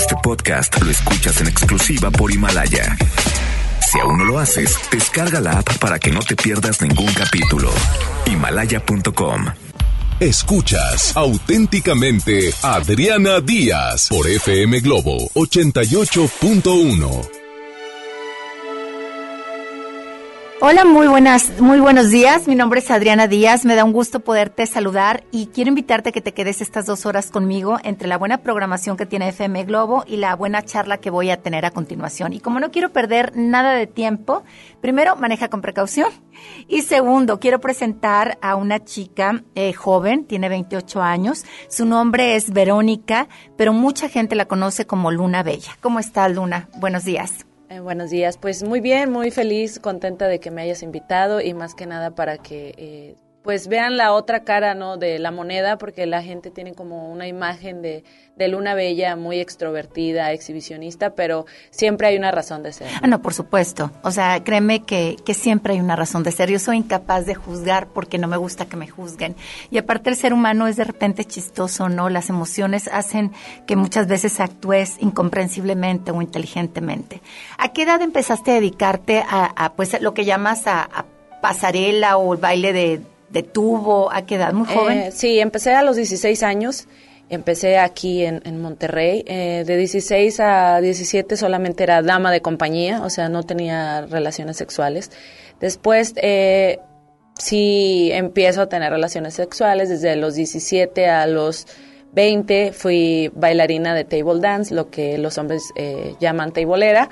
Este 0.00 0.16
podcast 0.22 0.80
lo 0.80 0.90
escuchas 0.90 1.42
en 1.42 1.48
exclusiva 1.48 2.10
por 2.10 2.32
Himalaya. 2.32 2.96
Si 3.86 4.00
aún 4.00 4.16
no 4.16 4.24
lo 4.24 4.38
haces, 4.38 4.74
descarga 4.90 5.42
la 5.42 5.58
app 5.58 5.76
para 5.76 5.98
que 5.98 6.10
no 6.10 6.20
te 6.20 6.36
pierdas 6.36 6.80
ningún 6.80 7.12
capítulo. 7.12 7.70
Himalaya.com 8.24 9.44
Escuchas 10.18 11.14
auténticamente 11.14 12.50
Adriana 12.62 13.42
Díaz 13.42 14.08
por 14.08 14.26
FM 14.26 14.80
Globo 14.80 15.28
88.1. 15.34 17.39
Hola, 20.62 20.84
muy 20.84 21.06
buenas, 21.06 21.58
muy 21.58 21.80
buenos 21.80 22.10
días. 22.10 22.46
Mi 22.46 22.54
nombre 22.54 22.80
es 22.80 22.90
Adriana 22.90 23.26
Díaz. 23.26 23.64
Me 23.64 23.76
da 23.76 23.82
un 23.82 23.94
gusto 23.94 24.20
poderte 24.20 24.66
saludar 24.66 25.24
y 25.32 25.46
quiero 25.46 25.70
invitarte 25.70 26.10
a 26.10 26.12
que 26.12 26.20
te 26.20 26.34
quedes 26.34 26.60
estas 26.60 26.84
dos 26.84 27.06
horas 27.06 27.30
conmigo 27.30 27.78
entre 27.82 28.08
la 28.08 28.18
buena 28.18 28.42
programación 28.42 28.98
que 28.98 29.06
tiene 29.06 29.30
FM 29.30 29.64
Globo 29.64 30.04
y 30.06 30.16
la 30.16 30.36
buena 30.36 30.62
charla 30.62 30.98
que 30.98 31.08
voy 31.08 31.30
a 31.30 31.40
tener 31.40 31.64
a 31.64 31.70
continuación. 31.70 32.34
Y 32.34 32.40
como 32.40 32.60
no 32.60 32.70
quiero 32.70 32.90
perder 32.90 33.32
nada 33.36 33.72
de 33.72 33.86
tiempo, 33.86 34.42
primero 34.82 35.16
maneja 35.16 35.48
con 35.48 35.62
precaución 35.62 36.10
y 36.68 36.82
segundo 36.82 37.40
quiero 37.40 37.62
presentar 37.62 38.36
a 38.42 38.54
una 38.54 38.84
chica 38.84 39.42
eh, 39.54 39.72
joven, 39.72 40.26
tiene 40.26 40.50
28 40.50 41.00
años. 41.00 41.46
Su 41.70 41.86
nombre 41.86 42.36
es 42.36 42.52
Verónica, 42.52 43.28
pero 43.56 43.72
mucha 43.72 44.10
gente 44.10 44.34
la 44.34 44.44
conoce 44.44 44.86
como 44.86 45.10
Luna 45.10 45.42
Bella. 45.42 45.78
¿Cómo 45.80 46.00
estás, 46.00 46.30
Luna? 46.30 46.68
Buenos 46.76 47.06
días. 47.06 47.46
Eh, 47.70 47.78
buenos 47.78 48.10
días, 48.10 48.36
pues 48.36 48.64
muy 48.64 48.80
bien, 48.80 49.12
muy 49.12 49.30
feliz, 49.30 49.78
contenta 49.78 50.26
de 50.26 50.40
que 50.40 50.50
me 50.50 50.60
hayas 50.60 50.82
invitado 50.82 51.40
y 51.40 51.54
más 51.54 51.76
que 51.76 51.86
nada 51.86 52.10
para 52.16 52.36
que 52.36 52.74
eh, 52.76 53.14
pues 53.42 53.68
vean 53.68 53.96
la 53.96 54.12
otra 54.12 54.44
cara 54.44 54.74
no 54.74 54.96
de 54.96 55.18
la 55.18 55.30
moneda 55.30 55.78
porque 55.78 56.06
la 56.06 56.22
gente 56.22 56.50
tiene 56.50 56.74
como 56.74 57.10
una 57.10 57.26
imagen 57.26 57.80
de, 57.80 58.04
de 58.36 58.48
Luna 58.48 58.74
Bella 58.74 59.16
muy 59.16 59.40
extrovertida, 59.40 60.32
exhibicionista, 60.32 61.14
pero 61.14 61.46
siempre 61.70 62.08
hay 62.08 62.16
una 62.16 62.30
razón 62.30 62.62
de 62.62 62.72
ser. 62.72 62.88
Ah, 63.02 63.06
no, 63.06 63.22
por 63.22 63.34
supuesto. 63.34 63.90
O 64.02 64.10
sea, 64.10 64.42
créeme 64.44 64.82
que, 64.82 65.16
que 65.24 65.34
siempre 65.34 65.74
hay 65.74 65.80
una 65.80 65.96
razón 65.96 66.22
de 66.22 66.32
ser. 66.32 66.50
Yo 66.50 66.58
soy 66.58 66.78
incapaz 66.78 67.26
de 67.26 67.34
juzgar 67.34 67.88
porque 67.88 68.18
no 68.18 68.28
me 68.28 68.36
gusta 68.36 68.66
que 68.66 68.76
me 68.76 68.88
juzguen. 68.88 69.36
Y 69.70 69.78
aparte 69.78 70.10
el 70.10 70.16
ser 70.16 70.32
humano 70.32 70.68
es 70.68 70.76
de 70.76 70.84
repente 70.84 71.24
chistoso, 71.24 71.88
¿no? 71.88 72.08
Las 72.08 72.30
emociones 72.30 72.88
hacen 72.88 73.32
que 73.66 73.76
muchas 73.76 74.06
veces 74.06 74.40
actúes 74.40 74.96
incomprensiblemente 75.00 76.10
o 76.10 76.22
inteligentemente. 76.22 77.22
¿A 77.58 77.72
qué 77.72 77.82
edad 77.82 78.00
empezaste 78.02 78.52
a 78.52 78.54
dedicarte 78.54 79.24
a, 79.28 79.72
pues 79.76 80.00
lo 80.00 80.14
que 80.14 80.24
llamas 80.24 80.66
a, 80.66 81.06
pasarela 81.40 82.18
o 82.18 82.34
el 82.34 82.40
baile 82.40 82.74
de, 82.74 83.00
de 83.30 83.42
tubo? 83.42 84.12
¿A 84.12 84.26
qué 84.26 84.34
edad? 84.34 84.52
¿Muy 84.52 84.66
joven? 84.66 84.98
Eh, 84.98 85.12
sí, 85.12 85.40
empecé 85.40 85.72
a 85.74 85.82
los 85.82 85.96
16 85.96 86.42
años 86.42 86.86
Empecé 87.30 87.78
aquí 87.78 88.24
en, 88.24 88.42
en 88.44 88.60
Monterrey. 88.60 89.22
Eh, 89.24 89.62
de 89.64 89.76
16 89.76 90.40
a 90.40 90.80
17 90.80 91.36
solamente 91.36 91.84
era 91.84 92.02
dama 92.02 92.32
de 92.32 92.42
compañía, 92.42 93.02
o 93.04 93.08
sea, 93.08 93.28
no 93.28 93.44
tenía 93.44 94.04
relaciones 94.06 94.56
sexuales. 94.56 95.12
Después 95.60 96.12
eh, 96.16 96.80
sí 97.38 98.10
empiezo 98.12 98.62
a 98.62 98.68
tener 98.68 98.90
relaciones 98.90 99.34
sexuales 99.34 99.88
desde 99.90 100.16
los 100.16 100.34
17 100.34 101.08
a 101.08 101.28
los 101.28 101.68
20 102.12 102.72
fui 102.72 103.30
bailarina 103.34 103.94
de 103.94 104.04
table 104.04 104.40
dance, 104.40 104.74
lo 104.74 104.90
que 104.90 105.16
los 105.18 105.38
hombres 105.38 105.72
eh, 105.76 106.14
llaman 106.20 106.52
tableera. 106.52 107.08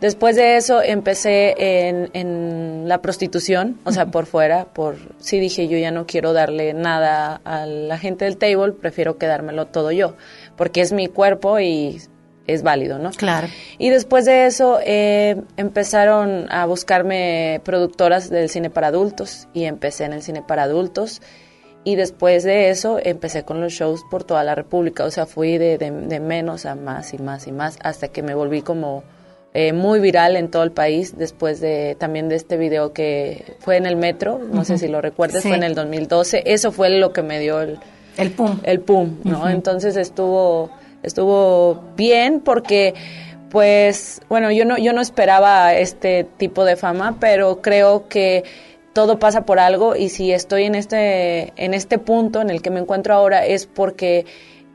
Después 0.00 0.36
de 0.36 0.56
eso 0.56 0.82
empecé 0.82 1.54
en, 1.88 2.10
en 2.12 2.88
la 2.88 3.00
prostitución, 3.00 3.78
o 3.84 3.92
sea, 3.92 4.06
por 4.06 4.26
fuera, 4.26 4.66
por 4.66 4.96
sí 5.18 5.38
dije 5.38 5.68
yo 5.68 5.78
ya 5.78 5.90
no 5.90 6.06
quiero 6.06 6.32
darle 6.32 6.74
nada 6.74 7.40
a 7.44 7.66
la 7.66 7.98
gente 7.98 8.26
del 8.26 8.36
table, 8.36 8.72
prefiero 8.72 9.16
quedármelo 9.16 9.66
todo 9.66 9.92
yo, 9.92 10.14
porque 10.56 10.82
es 10.82 10.92
mi 10.92 11.08
cuerpo 11.08 11.58
y 11.60 12.00
es 12.46 12.62
válido, 12.62 12.98
¿no? 12.98 13.10
Claro. 13.12 13.48
Y 13.78 13.88
después 13.88 14.26
de 14.26 14.46
eso 14.46 14.78
eh, 14.84 15.40
empezaron 15.56 16.52
a 16.52 16.66
buscarme 16.66 17.60
productoras 17.64 18.28
del 18.28 18.50
cine 18.50 18.68
para 18.68 18.88
adultos 18.88 19.48
y 19.54 19.64
empecé 19.64 20.04
en 20.04 20.12
el 20.12 20.22
cine 20.22 20.42
para 20.42 20.64
adultos 20.64 21.22
y 21.84 21.96
después 21.96 22.42
de 22.44 22.70
eso 22.70 22.98
empecé 23.02 23.44
con 23.44 23.60
los 23.60 23.72
shows 23.72 24.02
por 24.10 24.24
toda 24.24 24.42
la 24.42 24.54
República, 24.54 25.04
o 25.04 25.10
sea, 25.10 25.26
fui 25.26 25.58
de, 25.58 25.78
de, 25.78 26.20
menos 26.20 26.64
a 26.64 26.74
más 26.74 27.12
y 27.12 27.18
más 27.18 27.46
y 27.46 27.52
más 27.52 27.78
hasta 27.82 28.08
que 28.08 28.22
me 28.22 28.34
volví 28.34 28.62
como 28.62 29.04
eh, 29.52 29.72
muy 29.72 30.00
viral 30.00 30.36
en 30.36 30.50
todo 30.50 30.62
el 30.62 30.72
país 30.72 31.16
después 31.16 31.60
de 31.60 31.94
también 31.98 32.28
de 32.28 32.36
este 32.36 32.56
video 32.56 32.92
que 32.92 33.56
fue 33.60 33.76
en 33.76 33.86
el 33.86 33.96
metro, 33.96 34.38
no 34.38 34.64
sé 34.64 34.78
si 34.78 34.88
lo 34.88 35.00
recuerdas, 35.00 35.42
fue 35.42 35.54
en 35.56 35.62
el 35.62 35.74
2012, 35.74 36.42
eso 36.46 36.72
fue 36.72 36.88
lo 36.88 37.12
que 37.12 37.22
me 37.22 37.38
dio 37.38 37.60
el, 37.60 37.78
el 38.16 38.30
pum. 38.30 38.58
El 38.62 38.80
pum, 38.80 39.18
¿no? 39.24 39.48
Entonces 39.48 39.96
estuvo 39.96 40.70
estuvo 41.02 41.84
bien 41.96 42.40
porque 42.40 42.94
pues 43.50 44.22
bueno, 44.28 44.50
yo 44.50 44.64
no 44.64 44.78
yo 44.78 44.94
no 44.94 45.02
esperaba 45.02 45.74
este 45.74 46.24
tipo 46.24 46.64
de 46.64 46.76
fama, 46.76 47.18
pero 47.20 47.60
creo 47.60 48.08
que 48.08 48.42
todo 48.94 49.18
pasa 49.18 49.44
por 49.44 49.58
algo 49.58 49.96
y 49.96 50.08
si 50.08 50.32
estoy 50.32 50.64
en 50.64 50.74
este, 50.74 51.52
en 51.62 51.74
este 51.74 51.98
punto 51.98 52.40
en 52.40 52.48
el 52.48 52.62
que 52.62 52.70
me 52.70 52.80
encuentro 52.80 53.12
ahora 53.12 53.44
es 53.44 53.66
porque 53.66 54.24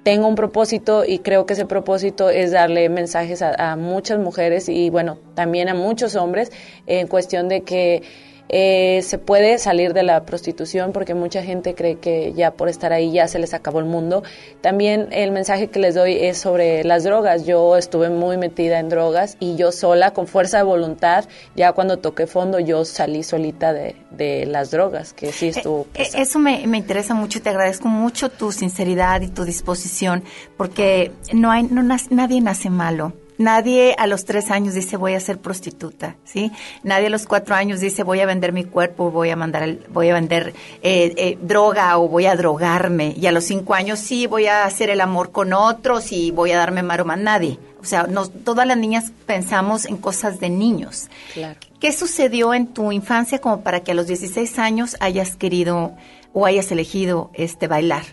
tengo 0.03 0.27
un 0.27 0.35
propósito 0.35 1.03
y 1.05 1.19
creo 1.19 1.45
que 1.45 1.53
ese 1.53 1.65
propósito 1.65 2.29
es 2.29 2.51
darle 2.51 2.89
mensajes 2.89 3.41
a, 3.41 3.71
a 3.71 3.75
muchas 3.75 4.19
mujeres 4.19 4.69
y 4.69 4.89
bueno, 4.89 5.17
también 5.35 5.69
a 5.69 5.73
muchos 5.73 6.15
hombres 6.15 6.51
en 6.85 7.07
cuestión 7.07 7.47
de 7.47 7.61
que 7.61 8.03
eh, 8.49 9.01
se 9.03 9.19
puede 9.19 9.59
salir 9.59 9.93
de 9.93 10.01
la 10.01 10.25
prostitución 10.25 10.91
porque 10.91 11.13
mucha 11.13 11.43
gente 11.43 11.75
cree 11.75 11.97
que 11.97 12.33
ya 12.33 12.51
por 12.51 12.67
estar 12.67 12.91
ahí 12.91 13.11
ya 13.11 13.27
se 13.27 13.37
les 13.37 13.53
acabó 13.53 13.79
el 13.79 13.85
mundo. 13.85 14.23
También 14.61 15.07
el 15.11 15.31
mensaje 15.31 15.67
que 15.67 15.79
les 15.79 15.93
doy 15.93 16.13
es 16.15 16.39
sobre 16.39 16.83
las 16.83 17.03
drogas. 17.03 17.45
Yo 17.45 17.77
estuve 17.77 18.09
muy 18.09 18.37
metida 18.37 18.79
en 18.79 18.89
drogas 18.89 19.37
y 19.39 19.55
yo 19.55 19.71
sola, 19.71 20.11
con 20.11 20.25
fuerza 20.27 20.57
de 20.57 20.63
voluntad, 20.63 21.25
ya 21.55 21.73
cuando 21.73 21.97
toqué 21.97 22.25
fondo, 22.25 22.59
yo 22.59 22.85
salí 22.85 23.21
solita 23.21 23.71
de, 23.71 23.95
de 24.09 24.47
las 24.47 24.71
drogas, 24.71 25.13
que 25.13 25.31
sí 25.31 25.49
estuvo. 25.49 25.85
Eh, 25.93 26.03
eh, 26.03 26.09
eso 26.15 26.39
me, 26.39 26.65
me, 26.65 26.77
interesa 26.77 27.13
mucho 27.13 27.37
y 27.37 27.41
te 27.41 27.49
agradezco 27.49 27.87
mucho 27.87 28.29
tu 28.29 28.51
sinceridad 28.51 29.21
y 29.21 29.27
tu 29.27 29.45
disposición 29.45 30.23
porque 30.57 31.11
no 31.33 31.51
hay, 31.51 31.63
no, 31.63 31.83
nadie 31.83 32.41
nace 32.41 32.69
malo 32.69 33.13
Nadie 33.39 33.95
a 33.97 34.05
los 34.05 34.25
tres 34.25 34.51
años 34.51 34.73
dice 34.73 34.97
voy 34.97 35.13
a 35.13 35.19
ser 35.21 35.37
prostituta, 35.37 36.17
¿sí? 36.25 36.51
Nadie 36.83 37.07
a 37.07 37.09
los 37.09 37.25
cuatro 37.25 37.55
años 37.55 37.79
dice 37.79 38.03
voy 38.03 38.19
a 38.19 38.25
vender 38.25 38.51
mi 38.51 38.65
cuerpo, 38.65 39.11
voy 39.11 39.29
a 39.29 39.37
mandar, 39.37 39.77
voy 39.87 40.09
a 40.09 40.13
vender 40.13 40.53
eh, 40.83 41.13
eh, 41.15 41.37
droga 41.41 41.97
o 41.99 42.09
voy 42.09 42.25
a 42.25 42.35
drogarme. 42.35 43.15
Y 43.17 43.27
a 43.27 43.31
los 43.31 43.45
cinco 43.45 43.75
años 43.75 43.99
sí 43.99 44.27
voy 44.27 44.47
a 44.47 44.65
hacer 44.65 44.89
el 44.89 44.99
amor 44.99 45.31
con 45.31 45.53
otros 45.53 46.11
y 46.11 46.31
voy 46.31 46.51
a 46.51 46.57
darme 46.57 46.83
maroma. 46.83 47.15
Nadie. 47.15 47.57
O 47.81 47.85
sea, 47.85 48.05
todas 48.43 48.67
las 48.67 48.77
niñas 48.77 49.13
pensamos 49.25 49.85
en 49.85 49.95
cosas 49.95 50.41
de 50.41 50.49
niños. 50.49 51.07
Claro. 51.33 51.57
¿Qué 51.79 51.93
sucedió 51.93 52.53
en 52.53 52.67
tu 52.67 52.91
infancia 52.91 53.39
como 53.39 53.61
para 53.61 53.79
que 53.83 53.93
a 53.93 53.95
los 53.95 54.07
16 54.07 54.59
años 54.59 54.97
hayas 54.99 55.37
querido 55.37 55.93
o 56.33 56.45
hayas 56.45 56.73
elegido 56.73 57.31
este 57.33 57.67
bailar? 57.67 58.03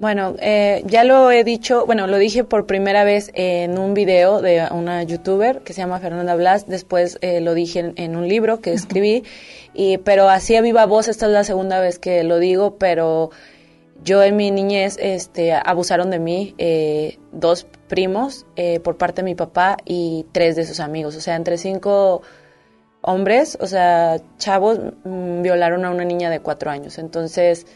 Bueno, 0.00 0.34
eh, 0.40 0.82
ya 0.86 1.04
lo 1.04 1.30
he 1.30 1.44
dicho, 1.44 1.84
bueno, 1.84 2.06
lo 2.06 2.16
dije 2.16 2.42
por 2.42 2.64
primera 2.64 3.04
vez 3.04 3.30
en 3.34 3.78
un 3.78 3.92
video 3.92 4.40
de 4.40 4.66
una 4.70 5.02
youtuber 5.02 5.60
que 5.60 5.74
se 5.74 5.82
llama 5.82 5.98
Fernanda 5.98 6.34
Blas, 6.36 6.66
después 6.66 7.18
eh, 7.20 7.42
lo 7.42 7.52
dije 7.52 7.92
en, 7.94 8.16
un 8.16 8.26
libro 8.26 8.62
que 8.62 8.72
escribí, 8.72 9.24
y, 9.74 9.98
pero 9.98 10.30
así 10.30 10.56
a 10.56 10.62
viva 10.62 10.86
voz, 10.86 11.08
esta 11.08 11.26
es 11.26 11.32
la 11.32 11.44
segunda 11.44 11.80
vez 11.80 11.98
que 11.98 12.24
lo 12.24 12.38
digo, 12.38 12.78
pero 12.78 13.30
yo 14.02 14.22
en 14.22 14.36
mi 14.36 14.50
niñez 14.50 14.96
este, 14.98 15.52
abusaron 15.52 16.08
de 16.08 16.18
mí 16.18 16.54
eh, 16.56 17.18
dos 17.32 17.66
primos 17.86 18.46
eh, 18.56 18.80
por 18.80 18.96
parte 18.96 19.20
de 19.20 19.26
mi 19.26 19.34
papá 19.34 19.76
y 19.84 20.24
tres 20.32 20.56
de 20.56 20.64
sus 20.64 20.80
amigos, 20.80 21.14
o 21.14 21.20
sea, 21.20 21.36
entre 21.36 21.58
cinco 21.58 22.22
hombres, 23.02 23.58
o 23.60 23.66
sea, 23.66 24.16
chavos, 24.38 24.80
mm, 25.04 25.42
violaron 25.42 25.84
a 25.84 25.90
una 25.90 26.04
niña 26.06 26.30
de 26.30 26.40
cuatro 26.40 26.70
años, 26.70 26.96
entonces 26.96 27.66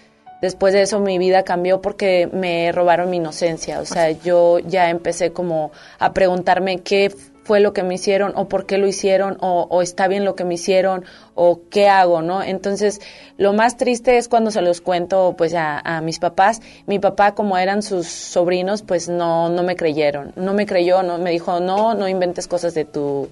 después 0.44 0.74
de 0.74 0.82
eso 0.82 1.00
mi 1.00 1.16
vida 1.16 1.42
cambió 1.42 1.80
porque 1.80 2.28
me 2.30 2.70
robaron 2.70 3.08
mi 3.08 3.16
inocencia. 3.16 3.80
O 3.80 3.86
sea, 3.86 4.10
yo 4.10 4.58
ya 4.58 4.90
empecé 4.90 5.32
como 5.32 5.72
a 5.98 6.12
preguntarme 6.12 6.80
qué 6.80 7.10
fue 7.44 7.60
lo 7.60 7.72
que 7.72 7.82
me 7.82 7.94
hicieron 7.94 8.34
o 8.36 8.46
por 8.46 8.66
qué 8.66 8.76
lo 8.76 8.86
hicieron 8.86 9.38
o, 9.40 9.80
está 9.80 10.06
bien 10.06 10.26
lo 10.26 10.34
que 10.34 10.44
me 10.44 10.54
hicieron 10.54 11.06
o 11.34 11.62
qué 11.70 11.88
hago, 11.88 12.20
¿no? 12.20 12.42
Entonces, 12.42 13.00
lo 13.38 13.54
más 13.54 13.78
triste 13.78 14.18
es 14.18 14.28
cuando 14.28 14.50
se 14.50 14.60
los 14.60 14.82
cuento 14.82 15.34
pues 15.38 15.54
a, 15.54 15.78
a, 15.78 16.02
mis 16.02 16.18
papás. 16.18 16.60
Mi 16.86 16.98
papá, 16.98 17.34
como 17.34 17.56
eran 17.56 17.82
sus 17.82 18.06
sobrinos, 18.06 18.82
pues 18.82 19.08
no, 19.08 19.48
no 19.48 19.62
me 19.62 19.76
creyeron. 19.76 20.32
No 20.36 20.52
me 20.52 20.66
creyó, 20.66 21.02
no 21.02 21.16
me 21.16 21.30
dijo, 21.30 21.58
no, 21.58 21.94
no 21.94 22.06
inventes 22.06 22.48
cosas 22.48 22.74
de 22.74 22.84
tu 22.84 23.30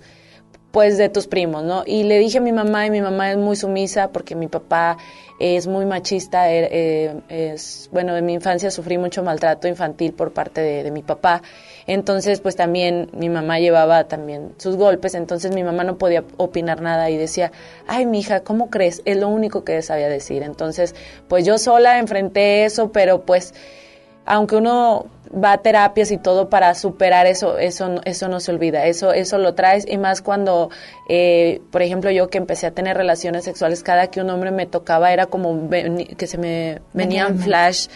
pues 0.73 0.97
de 0.97 1.11
tus 1.11 1.27
primos, 1.27 1.63
¿no? 1.63 1.85
Y 1.87 2.05
le 2.05 2.19
dije 2.19 2.39
a 2.39 2.41
mi 2.41 2.51
mamá 2.51 2.87
y 2.87 2.91
mi 2.91 3.03
mamá 3.03 3.31
es 3.31 3.37
muy 3.37 3.57
sumisa 3.57 4.11
porque 4.11 4.35
mi 4.35 4.49
papá 4.49 4.97
es 5.43 5.67
muy 5.67 5.87
machista, 5.87 6.49
er, 6.49 6.69
eh, 6.71 7.21
es, 7.29 7.89
bueno, 7.91 8.17
en 8.17 8.25
mi 8.25 8.35
infancia 8.35 8.71
sufrí 8.71 8.97
mucho 8.97 9.25
maltrato 9.25 9.67
infantil 9.67 10.13
por 10.13 10.33
parte 10.33 10.61
de, 10.61 10.93
mi 10.93 11.03
papá, 11.03 11.43
entonces 11.89 12.41
pues 12.41 12.55
también 12.55 13.11
mi 13.13 13.29
mamá 13.29 13.59
llevaba 13.59 14.05
también 14.05 14.55
sus 14.59 14.77
golpes, 14.77 15.15
entonces 15.15 15.53
mi 15.53 15.65
mamá 15.65 15.83
no 15.83 15.99
podía 15.99 16.23
opinar 16.37 16.81
nada 16.81 17.11
y 17.11 17.17
decía, 17.17 17.51
ay, 17.89 18.07
mi 18.07 18.21
hija, 18.21 18.45
¿cómo 18.45 18.71
crees? 18.71 19.03
Es 19.05 19.17
lo 19.17 19.27
único 19.27 19.65
que 19.65 19.83
sabía 19.83 20.09
decir, 20.09 20.45
entonces 20.45 20.95
pues 21.27 21.45
yo 21.45 21.59
sola 21.59 21.99
enfrenté 21.99 22.65
eso, 22.65 22.93
pero 22.93 23.23
pues 23.23 23.53
aunque 24.25 24.55
uno 24.55 25.07
va 25.33 25.53
a 25.53 25.59
terapias 25.59 26.11
y 26.11 26.19
todo 26.19 26.49
para 26.49 26.75
superar 26.75 27.27
eso, 27.27 27.59
eso, 27.59 28.01
eso 28.05 28.29
no 28.29 28.41
se 28.41 28.53
olvida, 28.53 28.87
eso, 28.87 29.13
eso 29.13 29.39
lo 29.39 29.55
traes 29.55 29.85
y 29.89 29.99
más 29.99 30.23
cuando, 30.23 30.71
eh, 31.09 31.61
por 31.71 31.83
ejemplo, 31.83 32.11
yo 32.11 32.29
que 32.29 32.39
empecé 32.39 32.67
a 32.67 32.73
tener 32.73 32.97
relaciones 32.97 33.45
sexuales, 33.45 33.83
cada 33.83 34.09
que 34.09 34.21
un 34.21 34.31
hombre 34.31 34.51
me 34.51 34.67
tocaba 34.67 35.13
era 35.13 35.27
como 35.27 35.69
que 35.71 36.27
se 36.27 36.39
me 36.39 36.81
venían 36.93 37.39
flash 37.39 37.89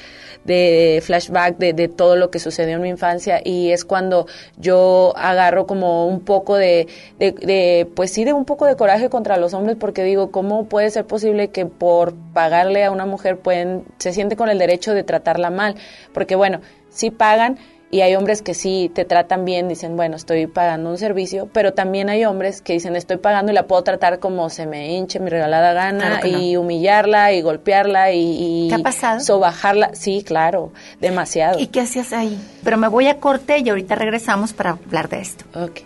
de 0.47 1.03
flashback 1.05 1.59
de, 1.59 1.73
de, 1.73 1.89
todo 1.89 2.17
lo 2.17 2.31
que 2.31 2.39
sucedió 2.39 2.77
en 2.77 2.83
mi 2.83 2.89
infancia 2.89 3.41
y 3.45 3.73
es 3.73 3.85
cuando 3.85 4.27
yo 4.57 5.13
agarro 5.17 5.67
como 5.67 6.07
un 6.07 6.21
poco 6.21 6.57
de, 6.57 6.87
de, 7.19 7.33
de, 7.33 7.91
pues 7.95 8.13
sí, 8.13 8.25
de 8.25 8.33
un 8.33 8.45
poco 8.45 8.65
de 8.67 8.77
coraje 8.77 9.11
contra 9.11 9.37
los 9.37 9.55
hombres 9.55 9.77
porque 9.79 10.05
digo, 10.05 10.31
¿cómo 10.31 10.67
puede 10.67 10.91
ser 10.91 11.05
posible 11.05 11.49
que 11.49 11.67
por 11.67 12.15
pagarle 12.33 12.85
a 12.85 12.91
una 12.91 13.07
mujer 13.07 13.39
pueden, 13.39 13.85
se 13.99 14.13
siente 14.13 14.37
con 14.37 14.49
el 14.49 14.59
derecho 14.59 14.95
de 14.95 15.03
tratarla 15.03 15.51
mal? 15.51 15.75
Porque 16.15 16.37
bueno, 16.37 16.61
sí 16.97 17.11
pagan, 17.11 17.59
y 17.89 18.01
hay 18.01 18.17
hombres 18.17 18.43
que 18.43 18.53
sí 18.53 18.91
te 18.93 19.05
tratan 19.05 19.45
bien, 19.45 19.69
dicen, 19.69 19.97
bueno, 19.97 20.17
estoy 20.17 20.49
pagando 20.49 20.91
un 20.91 20.99
servicio, 20.99 21.49
pero 21.53 21.73
también 21.73 22.09
hay 22.11 22.25
hombres 22.25 22.61
que 22.61 22.73
dicen, 22.73 22.97
estoy 22.97 23.19
pagando 23.19 23.53
y 23.53 23.55
la 23.55 23.69
puedo 23.69 23.83
tratar 23.85 24.19
como 24.19 24.51
se 24.51 24.67
me 24.67 24.93
hinche 24.93 25.21
mi 25.21 25.31
regalada 25.31 25.73
gana 25.73 26.21
y 26.27 26.57
humillarla 26.57 27.33
y 27.33 27.43
golpearla 27.43 28.11
y, 28.11 28.65
y 28.67 28.69
¿Qué 28.69 28.75
ha 28.75 28.79
pasado? 28.83 29.21
sobajarla. 29.21 29.95
Sí, 29.95 30.25
claro, 30.27 30.73
demasiado. 31.01 31.61
¿Y 31.61 31.69
qué 31.69 31.83
hacías 31.83 32.13
ahí? 32.13 32.37
Pero 32.65 32.77
me 32.77 32.89
voy 32.89 33.07
a 33.07 33.21
corte 33.21 33.59
y 33.59 33.69
ahorita 33.69 33.95
regresamos 33.95 34.53
para 34.53 34.71
hablar 34.71 35.09
de 35.09 35.21
esto. 35.21 35.45
Ok. 35.55 35.83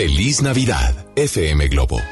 Feliz 0.00 0.40
Navidad, 0.40 0.94
FM 1.14 1.68
Globo. 1.68 2.09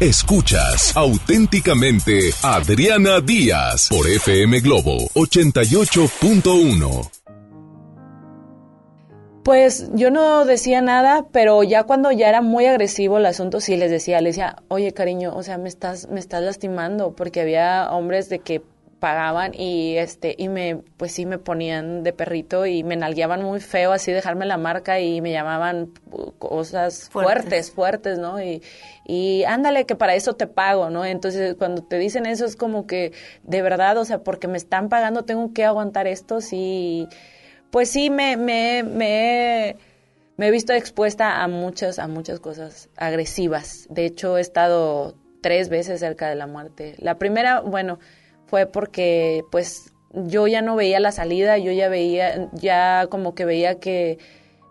Escuchas 0.00 0.96
auténticamente 0.96 2.30
Adriana 2.44 3.20
Díaz 3.20 3.88
por 3.88 4.06
FM 4.06 4.60
Globo 4.60 4.96
88.1. 5.14 7.10
Pues 9.42 9.90
yo 9.94 10.12
no 10.12 10.44
decía 10.44 10.82
nada, 10.82 11.26
pero 11.32 11.64
ya 11.64 11.82
cuando 11.82 12.12
ya 12.12 12.28
era 12.28 12.42
muy 12.42 12.66
agresivo 12.66 13.18
el 13.18 13.26
asunto, 13.26 13.60
sí 13.60 13.76
les 13.76 13.90
decía, 13.90 14.20
les 14.20 14.36
decía, 14.36 14.62
oye 14.68 14.94
cariño, 14.94 15.34
o 15.34 15.42
sea, 15.42 15.58
me 15.58 15.68
estás, 15.68 16.06
me 16.08 16.20
estás 16.20 16.44
lastimando, 16.44 17.16
porque 17.16 17.40
había 17.40 17.90
hombres 17.90 18.28
de 18.28 18.38
que 18.38 18.62
pagaban 19.00 19.52
y 19.54 19.96
este 19.96 20.34
y 20.36 20.48
me 20.48 20.76
pues 20.96 21.12
sí 21.12 21.26
me 21.26 21.38
ponían 21.38 22.02
de 22.02 22.12
perrito 22.12 22.66
y 22.66 22.84
me 22.84 22.96
nalgueaban 22.96 23.42
muy 23.42 23.60
feo 23.60 23.92
así 23.92 24.12
dejarme 24.12 24.46
la 24.46 24.56
marca 24.56 25.00
y 25.00 25.20
me 25.20 25.32
llamaban 25.32 25.92
cosas 26.38 27.08
fuertes 27.10 27.70
fuertes, 27.70 28.18
¿no? 28.18 28.42
Y, 28.42 28.62
y 29.04 29.44
ándale 29.44 29.86
que 29.86 29.94
para 29.94 30.14
eso 30.14 30.34
te 30.34 30.46
pago, 30.46 30.90
¿no? 30.90 31.04
Entonces 31.04 31.54
cuando 31.56 31.82
te 31.82 31.98
dicen 31.98 32.26
eso 32.26 32.44
es 32.44 32.56
como 32.56 32.86
que 32.86 33.12
de 33.42 33.62
verdad, 33.62 33.96
o 33.98 34.04
sea, 34.04 34.18
porque 34.22 34.48
me 34.48 34.58
están 34.58 34.88
pagando 34.88 35.24
tengo 35.24 35.52
que 35.52 35.64
aguantar 35.64 36.06
esto, 36.06 36.40
sí 36.40 37.08
pues 37.70 37.90
sí 37.90 38.10
me, 38.10 38.36
me, 38.36 38.82
me, 38.82 39.76
me 40.36 40.48
he 40.48 40.50
visto 40.50 40.72
expuesta 40.72 41.42
a 41.42 41.48
muchas, 41.48 41.98
a 41.98 42.08
muchas 42.08 42.40
cosas 42.40 42.88
agresivas. 42.96 43.86
De 43.90 44.06
hecho, 44.06 44.38
he 44.38 44.40
estado 44.40 45.14
tres 45.40 45.68
veces 45.68 46.00
cerca 46.00 46.28
de 46.28 46.34
la 46.34 46.46
muerte. 46.46 46.94
La 46.98 47.18
primera, 47.18 47.60
bueno, 47.60 47.98
fue 48.48 48.66
porque 48.66 49.44
pues 49.50 49.92
yo 50.12 50.46
ya 50.46 50.62
no 50.62 50.74
veía 50.74 51.00
la 51.00 51.12
salida, 51.12 51.58
yo 51.58 51.70
ya 51.70 51.88
veía, 51.88 52.48
ya 52.52 53.06
como 53.08 53.34
que 53.34 53.44
veía 53.44 53.78
que 53.78 54.18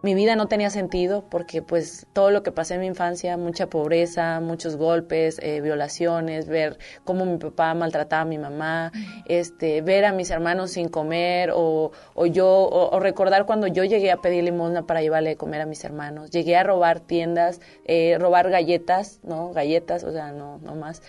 mi 0.03 0.13
vida 0.13 0.35
no 0.35 0.47
tenía 0.47 0.69
sentido 0.69 1.25
porque 1.29 1.61
pues 1.61 2.07
todo 2.13 2.31
lo 2.31 2.43
que 2.43 2.51
pasé 2.51 2.75
en 2.75 2.81
mi 2.81 2.85
infancia, 2.87 3.35
mucha 3.37 3.67
pobreza, 3.67 4.39
muchos 4.39 4.77
golpes, 4.77 5.39
eh, 5.41 5.59
violaciones, 5.61 6.47
ver 6.47 6.77
cómo 7.03 7.25
mi 7.25 7.37
papá 7.37 7.73
maltrataba 7.73 8.21
a 8.21 8.25
mi 8.25 8.37
mamá, 8.37 8.91
este, 9.27 9.81
ver 9.81 10.05
a 10.05 10.11
mis 10.11 10.29
hermanos 10.29 10.71
sin 10.71 10.89
comer 10.89 11.51
o, 11.53 11.91
o 12.13 12.25
yo, 12.25 12.47
o, 12.47 12.99
recordar 12.99 13.45
cuando 13.45 13.67
yo 13.67 13.83
llegué 13.83 14.11
a 14.11 14.17
pedir 14.17 14.43
limosna 14.43 14.85
para 14.85 15.01
llevarle 15.01 15.31
de 15.31 15.35
comer 15.35 15.61
a 15.61 15.65
mis 15.65 15.83
hermanos, 15.83 16.29
llegué 16.31 16.55
a 16.55 16.63
robar 16.63 16.99
tiendas, 16.99 17.59
eh, 17.85 18.17
robar 18.19 18.49
galletas, 18.49 19.19
¿no? 19.23 19.51
Galletas, 19.51 20.03
o 20.03 20.11
sea, 20.11 20.31
no, 20.31 20.59
no 20.59 20.75
más, 20.75 21.01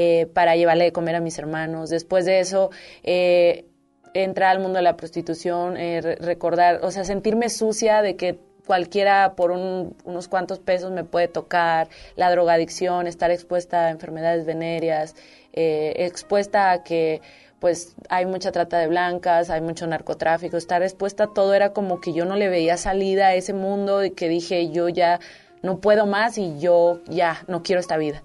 eh, 0.00 0.26
para 0.32 0.54
llevarle 0.54 0.84
de 0.84 0.92
comer 0.92 1.16
a 1.16 1.20
mis 1.20 1.40
hermanos. 1.40 1.90
Después 1.90 2.24
de 2.24 2.38
eso, 2.38 2.70
eh, 3.02 3.66
entrar 4.14 4.50
al 4.50 4.60
mundo 4.60 4.76
de 4.76 4.82
la 4.82 4.96
prostitución, 4.96 5.76
eh, 5.76 6.00
recordar, 6.20 6.84
o 6.84 6.92
sea, 6.92 7.02
sentirme 7.04 7.48
sucia 7.48 8.00
de 8.00 8.14
que 8.14 8.38
cualquiera 8.64 9.34
por 9.34 9.50
unos 9.50 10.28
cuantos 10.28 10.60
pesos 10.60 10.92
me 10.92 11.02
puede 11.02 11.26
tocar, 11.26 11.88
la 12.14 12.30
drogadicción, 12.30 13.08
estar 13.08 13.32
expuesta 13.32 13.86
a 13.86 13.90
enfermedades 13.90 14.46
venéreas, 14.46 15.16
eh, 15.52 15.94
expuesta 15.96 16.70
a 16.70 16.84
que 16.84 17.20
pues 17.58 17.96
hay 18.08 18.24
mucha 18.24 18.52
trata 18.52 18.78
de 18.78 18.86
blancas, 18.86 19.50
hay 19.50 19.62
mucho 19.62 19.84
narcotráfico, 19.88 20.56
estar 20.56 20.80
expuesta 20.84 21.24
a 21.24 21.34
todo 21.34 21.54
era 21.54 21.72
como 21.72 22.00
que 22.00 22.12
yo 22.12 22.24
no 22.24 22.36
le 22.36 22.48
veía 22.48 22.76
salida 22.76 23.28
a 23.28 23.34
ese 23.34 23.52
mundo 23.52 24.04
y 24.04 24.12
que 24.12 24.28
dije 24.28 24.70
yo 24.70 24.88
ya 24.88 25.18
no 25.62 25.80
puedo 25.80 26.06
más 26.06 26.38
y 26.38 26.60
yo 26.60 27.00
ya 27.08 27.42
no 27.48 27.64
quiero 27.64 27.80
esta 27.80 27.96
vida. 27.96 28.22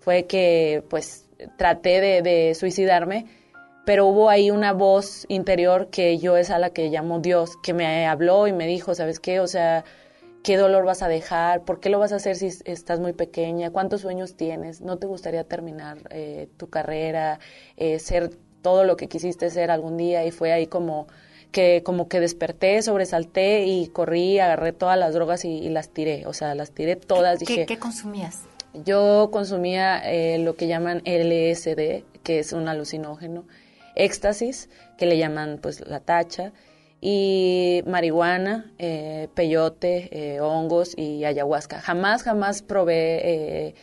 Fue 0.00 0.26
que 0.26 0.82
pues 0.90 1.28
traté 1.56 2.00
de, 2.00 2.22
de 2.22 2.54
suicidarme 2.54 3.26
pero 3.84 4.06
hubo 4.06 4.30
ahí 4.30 4.50
una 4.52 4.72
voz 4.72 5.26
interior 5.28 5.88
que 5.90 6.18
yo 6.18 6.36
es 6.36 6.50
a 6.50 6.58
la 6.58 6.70
que 6.70 6.90
llamo 6.90 7.18
Dios, 7.18 7.56
que 7.62 7.74
me 7.74 8.06
habló 8.06 8.46
y 8.46 8.52
me 8.52 8.66
dijo, 8.66 8.94
¿sabes 8.94 9.18
qué? 9.18 9.40
O 9.40 9.46
sea, 9.46 9.84
¿qué 10.44 10.56
dolor 10.56 10.84
vas 10.84 11.02
a 11.02 11.08
dejar? 11.08 11.62
¿Por 11.64 11.80
qué 11.80 11.88
lo 11.88 11.98
vas 11.98 12.12
a 12.12 12.16
hacer 12.16 12.36
si 12.36 12.50
estás 12.66 13.00
muy 13.00 13.14
pequeña? 13.14 13.70
¿Cuántos 13.70 14.02
sueños 14.02 14.36
tienes? 14.36 14.80
¿No 14.80 14.98
te 14.98 15.06
gustaría 15.06 15.44
terminar 15.44 15.98
eh, 16.10 16.48
tu 16.56 16.68
carrera, 16.68 17.40
eh, 17.76 17.98
ser 17.98 18.30
todo 18.62 18.84
lo 18.84 18.96
que 18.96 19.08
quisiste 19.08 19.50
ser 19.50 19.70
algún 19.70 19.96
día? 19.96 20.24
Y 20.24 20.30
fue 20.30 20.52
ahí 20.52 20.66
como 20.66 21.08
que 21.50 21.82
como 21.82 22.06
que 22.06 22.20
desperté, 22.20 22.80
sobresalté 22.82 23.64
y 23.64 23.88
corrí, 23.88 24.38
agarré 24.38 24.72
todas 24.72 24.96
las 24.96 25.14
drogas 25.14 25.44
y, 25.44 25.68
las 25.68 25.88
tiré, 25.88 26.26
o 26.26 26.32
sea, 26.32 26.54
las 26.54 26.70
tiré 26.70 26.94
todas. 26.94 27.40
¿Qué, 27.40 27.66
¿qué 27.66 27.78
consumías? 27.78 28.44
Yo 28.72 29.30
consumía 29.32 29.98
eh, 29.98 30.38
lo 30.38 30.54
que 30.54 30.66
llaman 30.66 31.02
LSD, 31.04 32.04
que 32.22 32.38
es 32.38 32.52
un 32.52 32.68
alucinógeno 32.68 33.44
éxtasis, 33.96 34.68
que 34.96 35.06
le 35.06 35.18
llaman 35.18 35.58
pues 35.60 35.86
la 35.86 36.00
tacha, 36.00 36.52
y 37.00 37.82
marihuana, 37.86 38.70
eh, 38.78 39.28
peyote, 39.34 40.08
eh, 40.12 40.40
hongos 40.40 40.96
y 40.96 41.24
ayahuasca. 41.24 41.80
Jamás, 41.80 42.22
jamás 42.22 42.62
probé 42.62 43.20
eh, 43.68 43.74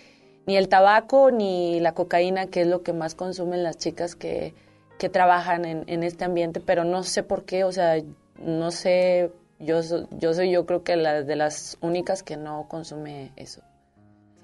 ni 0.46 0.56
el 0.56 0.70
tabaco 0.70 1.32
ni 1.32 1.79
la 1.79 1.94
cocaína, 1.94 2.48
que 2.48 2.62
es 2.62 2.67
lo 2.67 2.84
que 2.84 2.94
más 2.94 3.15
consumen 3.15 3.63
las 3.63 3.77
chicas 3.77 4.15
que, 4.15 4.53
que 5.00 5.10
trabajan 5.10 5.65
en, 5.65 5.84
en, 5.88 6.03
este 6.03 6.25
ambiente, 6.25 6.60
pero 6.60 6.84
no 6.84 7.03
sé 7.03 7.24
por 7.24 7.44
qué, 7.46 7.63
o 7.63 7.72
sea, 7.72 7.96
no 8.39 8.70
sé, 8.70 9.32
yo, 9.60 9.82
yo 10.12 10.34
soy 10.34 10.51
yo 10.51 10.65
creo 10.67 10.84
que 10.84 10.96
la 10.96 11.24
de 11.24 11.36
las 11.36 11.77
únicas 11.82 12.22
que 12.22 12.38
no 12.38 12.67
consume 12.70 13.32
eso. 13.36 13.62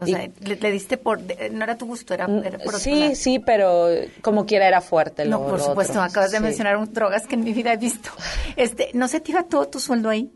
O 0.04 0.08
sea, 0.08 0.30
le, 0.42 0.72
diste 0.72 0.98
por, 0.98 1.20
no 1.52 1.64
era 1.64 1.78
tu 1.78 1.86
gusto, 1.86 2.14
era, 2.14 2.28
era 2.44 2.60
por 2.60 2.80
Sí, 2.80 3.16
sí, 3.16 3.40
pero 3.40 3.88
como 4.22 4.46
quiera 4.46 4.68
era 4.68 4.82
fuerte. 4.82 5.26
Lo, 5.26 5.40
no, 5.40 5.48
por 5.48 5.60
supuesto, 5.60 6.02
acabas 6.02 6.32
de 6.32 6.40
mencionar 6.40 6.78
un, 6.78 6.92
drogas 6.94 7.28
que 7.28 7.36
en 7.36 7.44
mi 7.44 7.54
vida 7.54 7.74
he 7.74 7.78
visto. 7.78 8.10
Este, 8.56 8.92
¿No 8.94 9.08
se 9.08 9.20
tira 9.20 9.44
todo 9.44 9.68
tu 9.68 9.80
sueldo 9.80 10.10
ahí? 10.10 10.32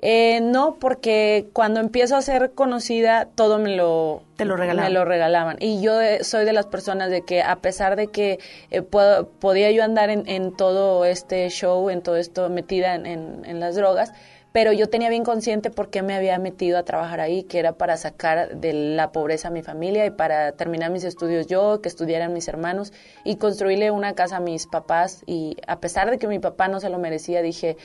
Eh, 0.00 0.40
no, 0.40 0.76
porque 0.78 1.48
cuando 1.52 1.80
empiezo 1.80 2.16
a 2.16 2.22
ser 2.22 2.52
conocida, 2.52 3.26
todo 3.34 3.58
me 3.58 3.74
lo, 3.74 4.22
Te 4.36 4.44
lo, 4.44 4.56
regalaban. 4.56 4.92
me 4.92 4.98
lo 4.98 5.04
regalaban. 5.04 5.56
Y 5.58 5.80
yo 5.80 6.00
eh, 6.00 6.22
soy 6.22 6.44
de 6.44 6.52
las 6.52 6.66
personas 6.66 7.10
de 7.10 7.22
que 7.22 7.42
a 7.42 7.56
pesar 7.56 7.96
de 7.96 8.06
que 8.06 8.38
eh, 8.70 8.82
podía 8.82 9.72
yo 9.72 9.82
andar 9.82 10.10
en, 10.10 10.28
en, 10.28 10.56
todo 10.56 11.04
este 11.04 11.48
show, 11.50 11.90
en 11.90 12.02
todo 12.02 12.16
esto 12.16 12.48
metida 12.48 12.94
en, 12.94 13.06
en, 13.06 13.44
en 13.44 13.58
las 13.58 13.74
drogas, 13.74 14.12
pero 14.58 14.72
yo 14.72 14.88
tenía 14.88 15.08
bien 15.08 15.22
consciente 15.22 15.70
por 15.70 15.88
qué 15.88 16.02
me 16.02 16.16
había 16.16 16.36
metido 16.40 16.78
a 16.78 16.82
trabajar 16.82 17.20
ahí, 17.20 17.44
que 17.44 17.60
era 17.60 17.74
para 17.74 17.96
sacar 17.96 18.56
de 18.56 18.72
la 18.72 19.12
pobreza 19.12 19.46
a 19.46 19.50
mi 19.52 19.62
familia 19.62 20.04
y 20.04 20.10
para 20.10 20.50
terminar 20.50 20.90
mis 20.90 21.04
estudios 21.04 21.46
yo, 21.46 21.80
que 21.80 21.88
estudiaran 21.88 22.32
mis 22.32 22.48
hermanos 22.48 22.92
y 23.22 23.36
construirle 23.36 23.92
una 23.92 24.16
casa 24.16 24.38
a 24.38 24.40
mis 24.40 24.66
papás. 24.66 25.22
Y 25.26 25.58
a 25.68 25.78
pesar 25.78 26.10
de 26.10 26.18
que 26.18 26.26
mi 26.26 26.40
papá 26.40 26.66
no 26.66 26.80
se 26.80 26.90
lo 26.90 26.98
merecía, 26.98 27.40
dije, 27.40 27.76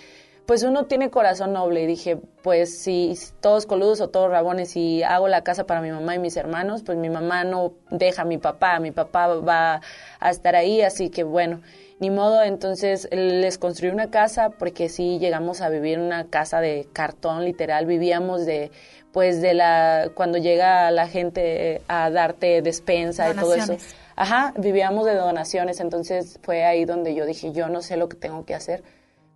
pues 0.47 0.63
uno 0.63 0.85
tiene 0.85 1.11
corazón 1.11 1.53
noble 1.53 1.83
y 1.83 1.85
dije, 1.85 2.17
pues 2.41 2.81
si 2.81 3.13
todos 3.39 3.67
coludos 3.67 4.01
o 4.01 4.09
todos 4.09 4.31
rabones 4.31 4.75
y 4.75 5.03
hago 5.03 5.27
la 5.27 5.43
casa 5.43 5.67
para 5.67 5.79
mi 5.79 5.91
mamá 5.91 6.15
y 6.15 6.19
mis 6.19 6.35
hermanos, 6.37 6.81
pues 6.83 6.97
mi 6.97 7.11
mamá 7.11 7.43
no 7.43 7.73
deja 7.91 8.23
a 8.23 8.25
mi 8.25 8.39
papá, 8.39 8.79
mi 8.79 8.89
papá 8.89 9.27
va 9.27 9.81
a 10.19 10.29
estar 10.31 10.55
ahí, 10.55 10.81
así 10.81 11.11
que 11.11 11.23
bueno, 11.23 11.61
ni 11.99 12.09
modo, 12.09 12.43
entonces 12.43 13.07
les 13.11 13.57
construí 13.57 13.89
una 13.89 14.09
casa 14.09 14.49
porque 14.49 14.89
sí 14.89 15.19
llegamos 15.19 15.61
a 15.61 15.69
vivir 15.69 15.95
en 15.95 16.01
una 16.01 16.25
casa 16.25 16.59
de 16.59 16.87
cartón, 16.91 17.45
literal, 17.45 17.85
vivíamos 17.85 18.45
de 18.45 18.71
pues 19.11 19.41
de 19.41 19.53
la 19.53 20.09
cuando 20.15 20.39
llega 20.39 20.89
la 20.89 21.07
gente 21.07 21.81
a 21.87 22.09
darte 22.09 22.61
despensa 22.63 23.29
y 23.29 23.35
todo 23.35 23.53
eso. 23.53 23.77
Ajá, 24.15 24.53
vivíamos 24.57 25.05
de 25.05 25.15
donaciones, 25.15 25.79
entonces 25.79 26.39
fue 26.43 26.65
ahí 26.65 26.85
donde 26.85 27.15
yo 27.15 27.25
dije, 27.25 27.51
yo 27.51 27.69
no 27.69 27.81
sé 27.81 27.95
lo 27.95 28.09
que 28.09 28.17
tengo 28.17 28.43
que 28.43 28.55
hacer, 28.55 28.83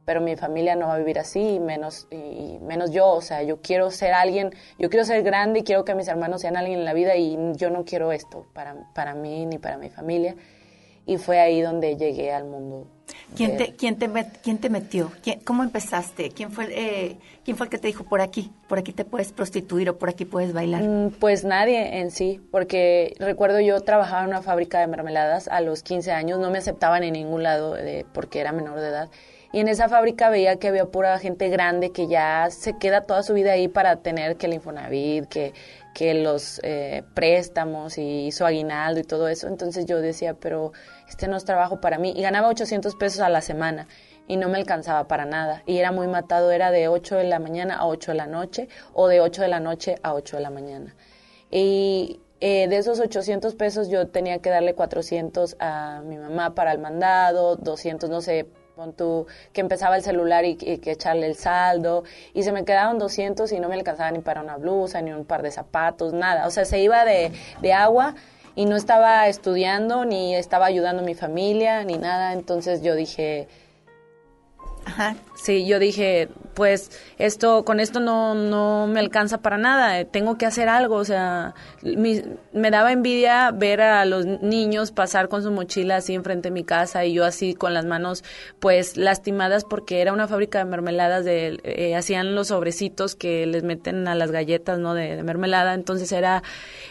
pero 0.04 0.20
mi 0.20 0.36
familia 0.36 0.76
no 0.76 0.88
va 0.88 0.96
a 0.96 0.98
vivir 0.98 1.20
así, 1.20 1.60
menos 1.60 2.08
y 2.12 2.58
menos 2.62 2.92
yo, 2.92 3.08
o 3.08 3.22
sea, 3.22 3.44
yo 3.44 3.62
quiero 3.62 3.92
ser 3.92 4.14
alguien, 4.14 4.52
yo 4.80 4.90
quiero 4.90 5.06
ser 5.06 5.22
grande 5.24 5.60
y 5.60 5.64
quiero 5.64 5.86
que 5.86 5.96
mis 5.96 6.08
hermanos 6.08 6.42
sean 6.42 6.58
alguien 6.58 6.80
en 6.80 6.86
la 6.86 6.94
vida 6.94 7.16
y 7.16 7.38
yo 7.56 7.70
no 7.70 7.86
quiero 7.86 8.12
esto 8.12 8.46
para 8.54 8.76
para 8.94 9.14
mí 9.14 9.46
ni 9.46 9.58
para 9.58 9.78
mi 9.78 9.90
familia 9.90 10.36
y 11.08 11.18
fue 11.18 11.40
ahí 11.40 11.62
donde 11.62 11.96
llegué 11.96 12.32
al 12.32 12.44
mundo. 12.44 12.86
¿Quién, 13.36 13.58
te, 13.58 13.76
quién, 13.76 13.98
te, 13.98 14.10
quién 14.44 14.58
te 14.58 14.70
metió? 14.70 15.12
¿Cómo 15.46 15.64
empezaste? 15.64 16.30
¿Quién 16.30 16.52
fue, 16.52 16.68
eh, 16.72 17.18
¿Quién 17.46 17.56
fue 17.56 17.68
el 17.68 17.70
que 17.70 17.78
te 17.78 17.88
dijo 17.88 18.04
por 18.04 18.20
aquí? 18.20 18.52
¿Por 18.68 18.80
aquí 18.80 18.92
te 18.92 19.06
puedes 19.06 19.32
prostituir 19.32 19.90
o 19.90 19.98
por 19.98 20.10
aquí 20.10 20.26
puedes 20.26 20.54
bailar? 20.54 20.84
Mm, 20.84 21.12
pues 21.20 21.46
nadie 21.46 22.00
en 22.00 22.12
sí, 22.12 22.42
porque 22.52 23.16
recuerdo 23.20 23.60
yo 23.62 23.80
trabajaba 23.82 24.24
en 24.24 24.30
una 24.30 24.42
fábrica 24.42 24.80
de 24.80 24.88
mermeladas 24.88 25.48
a 25.48 25.62
los 25.62 25.82
15 25.84 26.12
años, 26.12 26.40
no 26.40 26.52
me 26.52 26.58
aceptaban 26.58 27.04
en 27.04 27.14
ningún 27.14 27.44
lado 27.44 27.74
de, 27.74 28.06
porque 28.14 28.40
era 28.40 28.52
menor 28.52 28.80
de 28.80 28.88
edad. 28.88 29.10
Y 29.54 29.60
en 29.60 29.70
esa 29.70 29.88
fábrica 29.88 30.30
veía 30.30 30.58
que 30.58 30.68
había 30.68 30.86
pura 30.86 31.18
gente 31.20 31.48
grande 31.48 31.92
que 31.92 32.08
ya 32.08 32.50
se 32.52 32.78
queda 32.78 33.02
toda 33.02 33.24
su 33.24 33.34
vida 33.34 33.54
ahí 33.54 33.68
para 33.68 33.98
tener 33.98 34.36
que 34.36 34.48
el 34.48 34.54
Infonavit, 34.54 35.26
que, 35.28 35.54
que 35.94 36.14
los 36.14 36.60
eh, 36.64 37.04
préstamos 37.14 37.98
y 37.98 38.32
su 38.32 38.46
aguinaldo 38.46 39.00
y 39.00 39.04
todo 39.04 39.30
eso. 39.30 39.48
Entonces 39.48 39.86
yo 39.86 40.02
decía, 40.02 40.34
pero 40.34 40.74
este 41.08 41.28
no 41.28 41.38
es 41.38 41.46
trabajo 41.46 41.82
para 41.82 41.98
mí. 41.98 42.14
Y 42.16 42.22
ganaba 42.22 42.50
800 42.50 42.96
pesos 42.96 43.22
a 43.22 43.30
la 43.30 43.42
semana 43.42 43.88
y 44.28 44.38
no 44.38 44.50
me 44.50 44.58
alcanzaba 44.58 45.08
para 45.08 45.26
nada. 45.26 45.64
Y 45.66 45.78
era 45.78 45.92
muy 45.92 46.08
matado, 46.08 46.52
era 46.52 46.72
de 46.72 46.88
8 46.88 47.16
de 47.16 47.24
la 47.26 47.40
mañana 47.40 47.78
a 47.78 47.88
8 47.88 48.12
de 48.12 48.18
la 48.18 48.28
noche 48.28 48.68
o 48.94 49.08
de 49.08 49.22
8 49.22 49.42
de 49.42 49.48
la 49.48 49.60
noche 49.60 49.96
a 50.04 50.14
8 50.14 50.38
de 50.38 50.44
la 50.44 50.50
mañana. 50.50 50.96
Y 51.50 52.20
eh, 52.40 52.68
de 52.68 52.78
esos 52.78 53.00
800 53.00 53.56
pesos 53.56 53.90
yo 53.90 54.08
tenía 54.08 54.40
que 54.40 54.50
darle 54.50 54.76
400 54.76 55.56
a 55.60 56.02
mi 56.06 56.18
mamá 56.18 56.54
para 56.54 56.72
el 56.72 56.80
mandado, 56.80 57.56
200, 57.56 58.10
no 58.10 58.22
sé, 58.22 58.48
con 58.76 58.94
tu, 58.94 59.26
que 59.54 59.62
empezaba 59.62 59.96
el 59.96 60.04
celular 60.04 60.46
y, 60.46 60.56
que 60.56 60.92
echarle 60.92 61.26
el 61.26 61.36
saldo, 61.36 62.04
y 62.36 62.44
se 62.44 62.52
me 62.52 62.64
quedaban 62.64 63.00
200 63.00 63.52
y 63.52 63.60
no 63.60 63.70
me 63.70 63.76
alcanzaba 63.76 64.12
ni 64.12 64.20
para 64.20 64.42
una 64.42 64.58
blusa, 64.58 65.02
ni 65.02 65.12
un 65.12 65.26
par 65.26 65.42
de 65.42 65.50
zapatos, 65.50 66.14
nada. 66.14 66.46
O 66.46 66.52
sea, 66.52 66.64
se 66.64 66.80
iba 66.80 67.04
de, 67.06 67.32
de 67.62 67.74
agua 67.74 68.14
y 68.58 68.66
no 68.66 68.76
estaba 68.76 69.28
estudiando 69.28 70.04
ni 70.04 70.34
estaba 70.36 70.66
ayudando 70.66 71.04
a 71.04 71.06
mi 71.06 71.14
familia 71.14 71.84
ni 71.84 72.00
nada, 72.00 72.34
entonces 72.34 72.82
yo 72.82 72.96
dije, 72.96 73.48
Ajá. 74.88 75.18
Sí, 75.36 75.68
yo 75.68 75.80
dije, 75.80 76.30
pues 76.54 76.92
esto, 77.18 77.66
con 77.66 77.82
esto 77.82 78.00
no, 78.00 78.36
no 78.36 78.88
me 78.88 79.02
alcanza 79.02 79.40
para 79.40 79.58
nada, 79.58 80.00
eh, 80.00 80.06
tengo 80.06 80.38
que 80.38 80.46
hacer 80.46 80.70
algo, 80.70 80.96
o 80.96 81.04
sea, 81.04 81.54
mi- 81.84 82.24
me 82.54 82.72
daba 82.72 82.94
envidia 82.94 83.52
ver 83.52 83.82
a 83.82 84.06
los 84.06 84.26
niños 84.26 84.92
pasar 84.94 85.28
con 85.28 85.44
su 85.44 85.52
mochila 85.52 85.98
así 85.98 86.14
enfrente 86.16 86.48
de 86.48 86.54
mi 86.54 86.64
casa 86.64 87.04
y 87.04 87.12
yo 87.14 87.26
así 87.26 87.54
con 87.54 87.74
las 87.74 87.84
manos 87.86 88.24
pues 88.60 88.96
lastimadas 88.96 89.66
porque 89.66 90.00
era 90.00 90.14
una 90.14 90.30
fábrica 90.30 90.60
de 90.60 90.66
mermeladas, 90.66 91.26
de, 91.26 91.60
eh, 91.64 91.94
hacían 91.96 92.34
los 92.34 92.48
sobrecitos 92.48 93.16
que 93.16 93.46
les 93.46 93.64
meten 93.64 94.08
a 94.08 94.16
las 94.16 94.32
galletas, 94.32 94.80
¿no? 94.80 94.94
De, 94.94 95.18
de 95.18 95.24
mermelada, 95.24 95.74
entonces 95.74 96.14
era, 96.14 96.44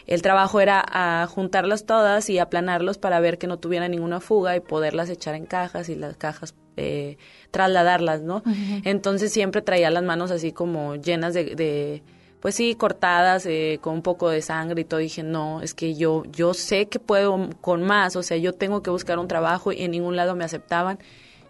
el 0.07 0.21
trabajo 0.21 0.61
era 0.61 0.85
a 0.87 1.27
juntarlas 1.29 1.87
todas 1.87 2.29
y 2.29 2.39
aplanarlos 2.39 2.99
para 2.99 3.21
ver 3.21 3.39
que 3.39 3.47
no 3.47 3.59
tuviera 3.59 3.89
ninguna 3.89 4.21
fuga 4.21 4.55
y 4.55 4.61
poderlas 4.61 5.09
echar 5.09 5.35
en 5.35 5.47
cajas 5.47 5.89
y 5.89 5.95
las 5.95 6.17
cajas 6.19 6.55
eh, 6.77 7.17
trasladarlas, 7.51 8.23
¿no? 8.23 8.43
Entonces 8.85 9.33
siempre 9.33 9.63
traía 9.63 9.91
las 9.91 10.03
manos 10.03 10.31
así 10.31 10.53
como 10.53 10.97
llenas 10.97 11.35
de, 11.35 11.55
de 11.55 12.03
pues 12.41 12.55
sí, 12.55 12.75
cortadas, 12.75 13.47
eh, 13.47 13.79
con 13.81 13.95
un 13.95 14.03
poco 14.03 14.29
de 14.29 14.43
sangre 14.43 14.83
y 14.83 14.85
todo. 14.85 15.01
Dije, 15.01 15.23
no, 15.23 15.63
es 15.63 15.75
que 15.75 15.95
yo, 15.95 16.23
yo 16.31 16.55
sé 16.55 16.87
que 16.87 16.99
puedo 16.99 17.51
con 17.61 17.83
más, 17.83 18.17
o 18.17 18.23
sea, 18.23 18.37
yo 18.37 18.53
tengo 18.53 18.83
que 18.83 18.91
buscar 18.91 19.19
un 19.19 19.29
trabajo 19.29 19.73
y 19.73 19.83
en 19.83 19.91
ningún 19.91 20.17
lado 20.17 20.37
me 20.37 20.45
aceptaban. 20.45 20.99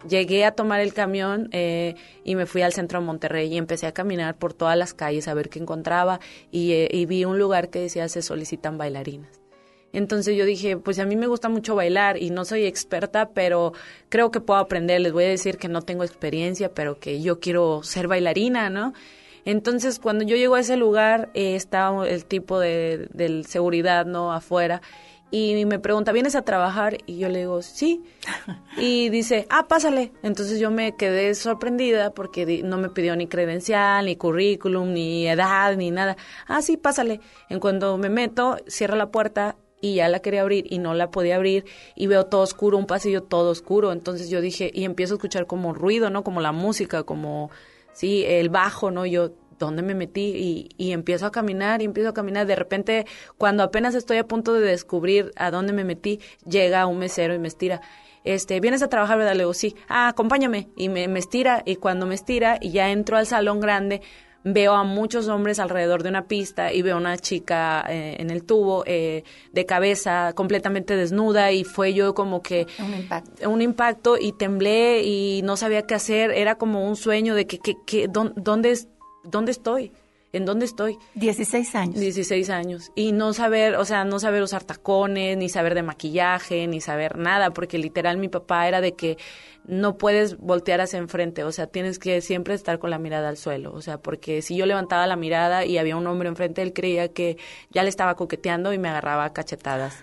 Llegué 0.07 0.45
a 0.45 0.51
tomar 0.51 0.79
el 0.79 0.93
camión 0.93 1.49
eh, 1.51 1.95
y 2.23 2.35
me 2.35 2.45
fui 2.45 2.61
al 2.61 2.71
centro 2.71 2.99
de 2.99 3.05
Monterrey 3.05 3.53
y 3.53 3.57
empecé 3.57 3.87
a 3.87 3.91
caminar 3.91 4.37
por 4.37 4.53
todas 4.53 4.77
las 4.77 4.93
calles 4.93 5.27
a 5.27 5.33
ver 5.33 5.49
qué 5.49 5.59
encontraba 5.59 6.19
y, 6.51 6.71
eh, 6.71 6.89
y 6.91 7.05
vi 7.05 7.25
un 7.25 7.39
lugar 7.39 7.69
que 7.69 7.79
decía 7.79 8.07
se 8.07 8.21
solicitan 8.21 8.77
bailarinas. 8.77 9.46
Entonces 9.93 10.35
yo 10.35 10.45
dije, 10.45 10.77
pues 10.77 10.99
a 10.99 11.05
mí 11.05 11.15
me 11.15 11.27
gusta 11.27 11.49
mucho 11.49 11.75
bailar 11.75 12.21
y 12.21 12.29
no 12.29 12.45
soy 12.45 12.65
experta, 12.65 13.29
pero 13.29 13.73
creo 14.09 14.31
que 14.31 14.41
puedo 14.41 14.59
aprender. 14.59 15.01
Les 15.01 15.13
voy 15.13 15.25
a 15.25 15.29
decir 15.29 15.57
que 15.57 15.69
no 15.69 15.81
tengo 15.81 16.03
experiencia, 16.03 16.73
pero 16.73 16.99
que 16.99 17.21
yo 17.21 17.39
quiero 17.39 17.81
ser 17.83 18.07
bailarina, 18.07 18.69
¿no? 18.69 18.93
Entonces 19.45 19.99
cuando 19.99 20.25
yo 20.25 20.35
llego 20.35 20.55
a 20.55 20.59
ese 20.59 20.75
lugar, 20.75 21.29
eh, 21.33 21.55
está 21.55 21.93
el 22.05 22.25
tipo 22.25 22.59
de, 22.59 23.07
del 23.13 23.45
seguridad, 23.45 24.05
¿no? 24.05 24.33
Afuera. 24.33 24.81
Y 25.29 25.65
me 25.65 25.79
pregunta, 25.79 26.13
¿vienes 26.13 26.35
a 26.35 26.43
trabajar? 26.43 26.99
Y 27.05 27.17
yo 27.17 27.27
le 27.27 27.39
digo, 27.39 27.61
sí. 27.61 28.03
Y 28.77 29.09
dice, 29.09 29.47
ah, 29.49 29.67
pásale. 29.67 30.13
Entonces 30.21 30.59
yo 30.59 30.69
me 30.69 30.95
quedé 30.95 31.33
sorprendida 31.33 32.11
porque 32.11 32.61
no 32.63 32.77
me 32.77 32.89
pidió 32.89 33.15
ni 33.15 33.27
credencial, 33.27 34.05
ni 34.05 34.15
currículum, 34.15 34.93
ni 34.93 35.27
edad, 35.27 35.75
ni 35.75 35.91
nada. 35.91 36.15
Ah, 36.47 36.61
sí, 36.61 36.77
pásale. 36.77 37.19
En 37.49 37.59
cuanto 37.59 37.97
me 37.97 38.09
meto, 38.09 38.57
cierra 38.67 38.95
la 38.95 39.11
puerta 39.11 39.55
y 39.81 39.95
ya 39.95 40.09
la 40.09 40.19
quería 40.19 40.41
abrir 40.41 40.65
y 40.69 40.79
no 40.79 40.93
la 40.93 41.11
podía 41.11 41.35
abrir 41.35 41.65
y 41.95 42.07
veo 42.07 42.25
todo 42.25 42.41
oscuro, 42.41 42.77
un 42.77 42.87
pasillo 42.87 43.23
todo 43.23 43.51
oscuro. 43.51 43.91
Entonces 43.91 44.29
yo 44.29 44.41
dije, 44.41 44.71
y 44.73 44.83
empiezo 44.83 45.13
a 45.13 45.17
escuchar 45.17 45.47
como 45.47 45.73
ruido, 45.73 46.09
¿no? 46.09 46.23
Como 46.23 46.41
la 46.41 46.51
música, 46.51 47.03
como, 47.03 47.51
sí, 47.93 48.23
el 48.25 48.49
bajo, 48.49 48.91
¿no? 48.91 49.05
Yo, 49.05 49.31
¿dónde 49.59 49.81
me 49.81 49.93
metí? 49.95 50.33
Y, 50.35 50.69
y 50.77 50.91
empiezo 50.91 51.25
a 51.25 51.31
caminar 51.31 51.81
y 51.81 51.85
empiezo 51.85 52.09
a 52.09 52.13
caminar. 52.13 52.47
De 52.47 52.55
repente, 52.55 53.05
cuando 53.37 53.63
apenas 53.63 53.95
estoy 53.95 54.17
a 54.17 54.27
punto 54.27 54.53
de 54.53 54.61
descubrir 54.61 55.31
a 55.35 55.51
dónde 55.51 55.73
me 55.73 55.83
metí, 55.83 56.19
llega 56.47 56.85
un 56.87 56.97
mesero 56.97 57.33
y 57.33 57.39
me 57.39 57.47
estira. 57.47 57.81
Este, 58.23 58.59
¿vienes 58.59 58.81
a 58.83 58.89
trabajar, 58.89 59.17
verdad? 59.17 59.33
Le 59.33 59.43
digo, 59.43 59.53
sí. 59.53 59.75
Ah, 59.87 60.09
acompáñame. 60.09 60.67
Y 60.75 60.89
me, 60.89 61.07
me 61.07 61.19
estira, 61.19 61.63
y 61.65 61.77
cuando 61.77 62.05
me 62.05 62.15
estira, 62.15 62.57
y 62.59 62.71
ya 62.71 62.89
entro 62.89 63.15
al 63.15 63.25
salón 63.25 63.61
grande, 63.61 64.01
veo 64.53 64.73
a 64.73 64.83
muchos 64.83 65.27
hombres 65.27 65.59
alrededor 65.59 66.03
de 66.03 66.09
una 66.09 66.27
pista 66.27 66.71
y 66.73 66.81
veo 66.81 66.95
a 66.95 66.99
una 66.99 67.17
chica 67.17 67.85
eh, 67.89 68.15
en 68.19 68.29
el 68.29 68.43
tubo 68.43 68.83
de 68.83 69.65
cabeza 69.65 70.33
completamente 70.35 70.95
desnuda 70.95 71.51
y 71.51 71.63
fue 71.63 71.93
yo 71.93 72.13
como 72.13 72.41
que 72.41 72.67
Un 72.79 72.93
impacto. 72.95 73.49
un 73.49 73.61
impacto 73.61 74.17
y 74.17 74.31
temblé 74.33 75.03
y 75.03 75.41
no 75.43 75.57
sabía 75.57 75.81
qué 75.83 75.95
hacer 75.95 76.31
era 76.31 76.55
como 76.57 76.87
un 76.87 76.95
sueño 76.95 77.35
de 77.35 77.45
que, 77.47 77.59
que, 77.59 77.75
que 77.85 78.07
dón- 78.09 78.33
dónde 78.35 78.77
dónde 79.23 79.51
estoy 79.51 79.91
en 80.33 80.45
dónde 80.45 80.65
estoy 80.65 80.97
16 81.15 81.75
años. 81.75 81.99
16 81.99 82.49
años 82.49 82.91
y 82.95 83.11
no 83.11 83.33
saber, 83.33 83.75
o 83.75 83.85
sea, 83.85 84.03
no 84.03 84.19
saber 84.19 84.41
usar 84.41 84.63
tacones, 84.63 85.37
ni 85.37 85.49
saber 85.49 85.75
de 85.75 85.83
maquillaje, 85.83 86.67
ni 86.67 86.81
saber 86.81 87.17
nada, 87.17 87.51
porque 87.51 87.77
literal 87.77 88.17
mi 88.17 88.27
papá 88.27 88.67
era 88.67 88.81
de 88.81 88.93
que 88.93 89.17
no 89.65 89.97
puedes 89.97 90.37
voltear 90.37 90.81
hacia 90.81 90.97
enfrente, 90.97 91.43
o 91.43 91.51
sea, 91.51 91.67
tienes 91.67 91.99
que 91.99 92.21
siempre 92.21 92.53
estar 92.53 92.79
con 92.79 92.89
la 92.89 92.99
mirada 92.99 93.29
al 93.29 93.37
suelo, 93.37 93.73
o 93.73 93.81
sea, 93.81 93.97
porque 93.97 94.41
si 94.41 94.55
yo 94.55 94.65
levantaba 94.65 95.07
la 95.07 95.17
mirada 95.17 95.65
y 95.65 95.77
había 95.77 95.97
un 95.97 96.07
hombre 96.07 96.29
enfrente, 96.29 96.61
él 96.61 96.73
creía 96.73 97.09
que 97.09 97.37
ya 97.69 97.83
le 97.83 97.89
estaba 97.89 98.15
coqueteando 98.15 98.73
y 98.73 98.77
me 98.77 98.89
agarraba 98.89 99.31
cachetadas. 99.33 99.97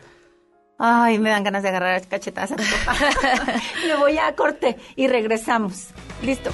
Ay, 0.79 1.19
me 1.19 1.31
dan 1.31 1.45
ganas 1.45 1.63
de 1.63 1.69
agarrar 1.69 2.07
cachetadas 2.09 2.53
a 2.53 2.57
tu 2.57 2.65
papá. 2.65 2.97
Me 3.87 3.95
voy 3.95 4.19
a 4.19 4.35
corte 4.35 4.77
y 4.97 5.07
regresamos. 5.07 5.91
Listo. 6.21 6.51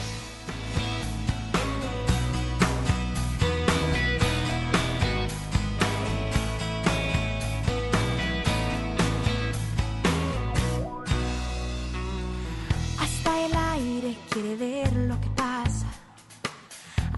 Quiere 14.41 14.57
ver 14.57 14.93
lo 14.93 15.21
que 15.21 15.29
pasa. 15.31 15.87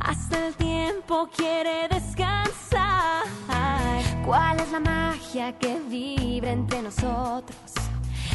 Hasta 0.01 0.47
el 0.47 0.55
tiempo 0.55 1.29
quiere 1.37 1.89
descansar. 1.89 3.23
¿Cuál 4.27 4.59
es 4.61 4.73
la 4.73 4.81
magia 4.81 5.57
que 5.59 5.79
vibra 5.89 6.51
entre 6.51 6.83
nosotros? 6.83 7.73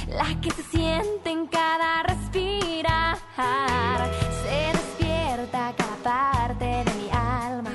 La 0.08 0.39
que 0.39 0.52
se 0.52 0.63
siente 0.63 1.30
en 1.30 1.47
cada 1.47 2.04
respirar. 2.04 3.17
Se 4.43 4.71
despierta 4.78 5.73
cada 5.76 5.95
parte 6.04 6.65
de 6.65 6.93
mi 6.95 7.10
alma. 7.12 7.71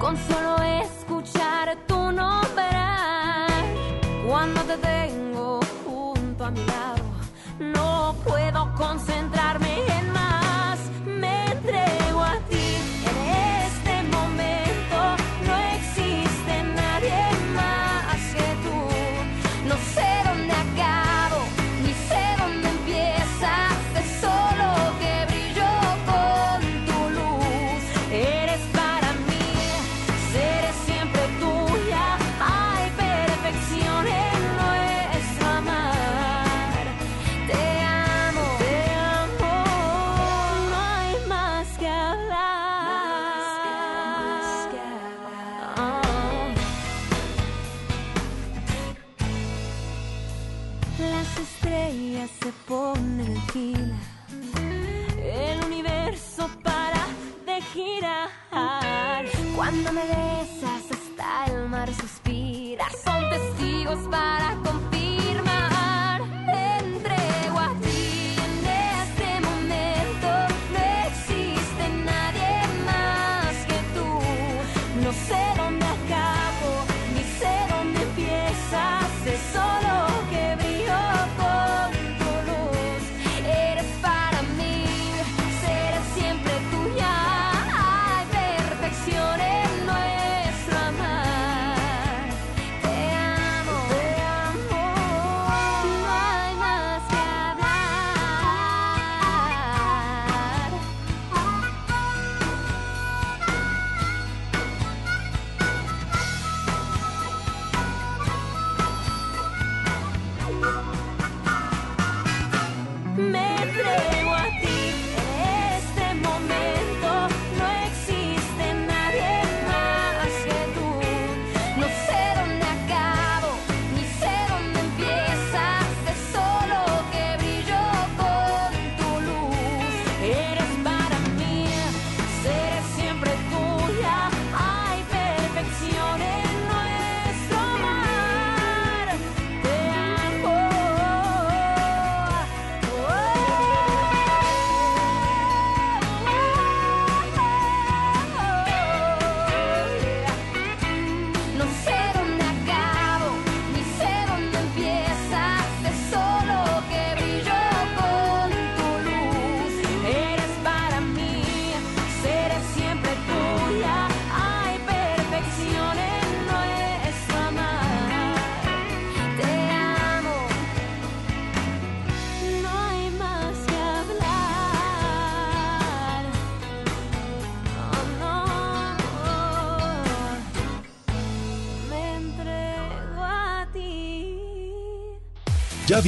Con 0.00 0.16
solo 0.16 0.56
escuchar 0.62 1.76
tu 1.86 2.10
nombre. 2.10 2.64
Cuando 4.28 4.60
te 4.62 4.76
tengo 4.78 5.60
junto 5.84 6.44
a 6.44 6.50
mi 6.50 6.64
lado, 6.66 7.04
no 7.60 8.14
puedo 8.24 8.74
concentrarme 8.74 9.37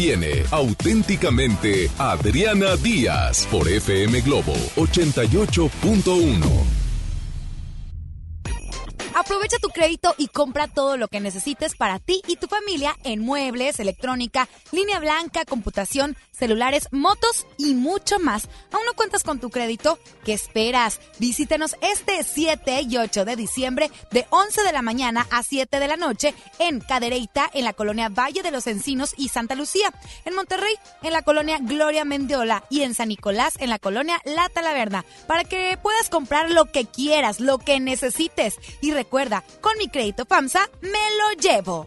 viene 0.01 0.45
auténticamente 0.51 1.91
Adriana 1.99 2.75
Díaz 2.77 3.47
por 3.51 3.69
FM 3.69 4.23
Globo 4.23 4.55
88.1. 4.77 6.70
crédito 9.81 10.15
y 10.19 10.29
compra 10.29 10.69
todo 10.69 10.99
lo 10.99 11.09
que 11.09 11.21
necesites 11.21 11.75
para 11.75 11.99
ti 11.99 12.21
y 12.29 12.37
tu 12.37 12.49
familia 12.49 12.95
en 13.03 13.23
muebles, 13.23 13.81
electrónica, 13.81 14.47
línea 14.73 14.99
blanca, 14.99 15.47
computación, 15.47 16.19
celulares, 16.33 16.89
motos 16.91 17.47
y 17.57 17.73
mucho 17.73 18.19
más. 18.19 18.49
¿Aún 18.73 18.85
no 18.85 18.93
cuentas 18.93 19.23
con 19.23 19.41
tu 19.41 19.49
crédito? 19.49 19.99
¿Qué 20.23 20.35
esperas? 20.35 21.01
Visítenos 21.19 21.77
este 21.81 22.23
7 22.23 22.83
y 22.83 22.99
8 22.99 23.25
de 23.25 23.37
diciembre 23.37 23.91
de 24.11 24.27
11 24.29 24.65
de 24.65 24.73
la 24.73 24.83
mañana 24.83 25.27
a 25.31 25.43
7 25.43 25.79
de 25.79 25.89
la 25.89 25.97
noche 25.97 26.35
en 26.59 26.81
Cadereyta, 26.81 27.49
en 27.55 27.65
la 27.65 27.73
colonia 27.73 28.11
Valle 28.11 28.43
de 28.43 28.51
los 28.51 28.67
Encinos 28.67 29.15
y 29.17 29.29
Santa 29.29 29.55
Lucía. 29.55 29.95
En 30.27 30.35
Monterrey, 30.35 30.75
en 31.03 31.15
la 31.15 31.23
colonia 31.23 31.57
Gloria 31.59 32.05
Mendiola 32.05 32.65
y 32.69 32.83
en 32.83 32.93
San 32.93 33.09
Nicolás, 33.09 33.55
en 33.61 33.71
la 33.71 33.79
colonia 33.79 34.21
La 34.27 34.51
Talaverna, 34.51 35.07
para 35.27 35.45
que 35.45 35.79
puedas 35.83 36.11
comprar 36.11 36.51
lo 36.51 36.67
que 36.67 36.85
quieras, 36.85 37.41
lo 37.41 37.57
que 37.57 37.81
necesites. 37.81 38.57
Y 38.83 38.93
recuerda, 38.93 39.43
mi 39.79 39.89
crédito 39.89 40.25
FAMSA 40.27 40.69
me 40.83 40.91
lo 40.91 41.41
llevo. 41.41 41.87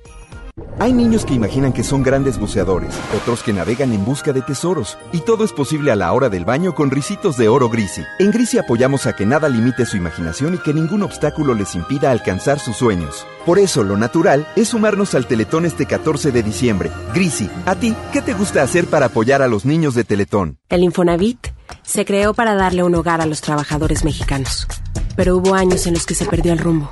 Hay 0.80 0.93
niños 0.93 1.26
que 1.26 1.34
imaginan 1.34 1.74
que 1.74 1.84
son 1.84 2.04
grandes 2.04 2.38
buceadores, 2.38 2.93
otros 3.15 3.41
que 3.41 3.54
navegan 3.54 3.91
en 3.91 4.06
busca 4.06 4.34
de 4.34 4.41
tesoros, 4.41 4.98
y 5.12 5.22
todo 5.22 5.46
es 5.46 5.52
posible 5.52 5.91
a 5.91 5.96
la 5.96 6.12
hora 6.13 6.30
del 6.30 6.46
baño 6.46 6.76
con 6.76 6.91
risitos 6.91 7.38
de 7.38 7.48
oro 7.48 7.69
Grisi. 7.69 8.04
En 8.19 8.32
Grisi 8.32 8.60
apoyamos 8.60 9.08
a 9.08 9.15
que 9.15 9.26
nada 9.26 9.50
limite 9.50 9.86
su 9.86 9.98
imaginación 9.98 10.56
y 10.56 10.58
que 10.60 10.74
ningún 10.74 11.02
obstáculo 11.02 11.56
les 11.56 11.74
impida 11.74 12.12
alcanzar 12.12 12.60
sus 12.60 12.78
sueños. 12.78 13.26
Por 13.46 13.58
eso, 13.58 13.84
lo 13.84 13.98
natural 13.98 14.48
es 14.56 14.69
sumarnos 14.69 15.15
al 15.15 15.26
Teletón 15.26 15.65
este 15.65 15.86
14 15.88 16.32
de 16.32 16.43
diciembre. 16.43 16.91
Grisi, 17.13 17.50
¿a 17.65 17.76
ti 17.76 17.96
qué 18.12 18.22
te 18.22 18.34
gusta 18.34 18.62
hacer 18.62 18.86
para 18.86 19.08
apoyar 19.08 19.41
a 19.41 19.48
los 19.48 19.65
niños 19.65 19.96
de 19.96 20.04
Teletón? 20.04 20.60
El 20.69 20.84
Infonavit 20.84 21.48
se 21.82 22.06
creó 22.06 22.34
para 22.34 22.54
darle 22.54 22.84
un 22.84 22.93
hogar 22.93 23.22
a 23.22 23.26
los 23.26 23.41
trabajadores 23.41 24.04
mexicanos, 24.04 24.67
pero 25.15 25.38
hubo 25.38 25.56
años 25.56 25.88
en 25.88 25.93
los 25.93 26.06
que 26.06 26.13
se 26.13 26.26
perdió 26.26 26.54
el 26.54 26.60
rumbo. 26.60 26.91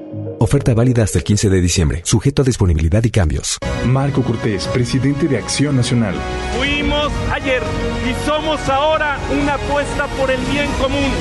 Oferta 0.41 0.73
válida 0.73 1.03
hasta 1.03 1.19
el 1.19 1.23
15 1.23 1.51
de 1.51 1.61
diciembre, 1.61 2.01
sujeto 2.03 2.41
a 2.41 2.45
disponibilidad 2.45 3.03
y 3.03 3.11
cambios. 3.11 3.59
Marco 3.85 4.23
Cortés, 4.23 4.65
presidente 4.65 5.27
de 5.27 5.37
Acción 5.37 5.75
Nacional. 5.75 6.15
Fuimos 6.57 7.11
ayer 7.31 7.61
y 8.09 8.25
somos 8.25 8.59
ahora 8.67 9.19
una 9.39 9.53
apuesta 9.53 10.07
por 10.17 10.31
el 10.31 10.41
bien 10.45 10.65
común. 10.81 11.11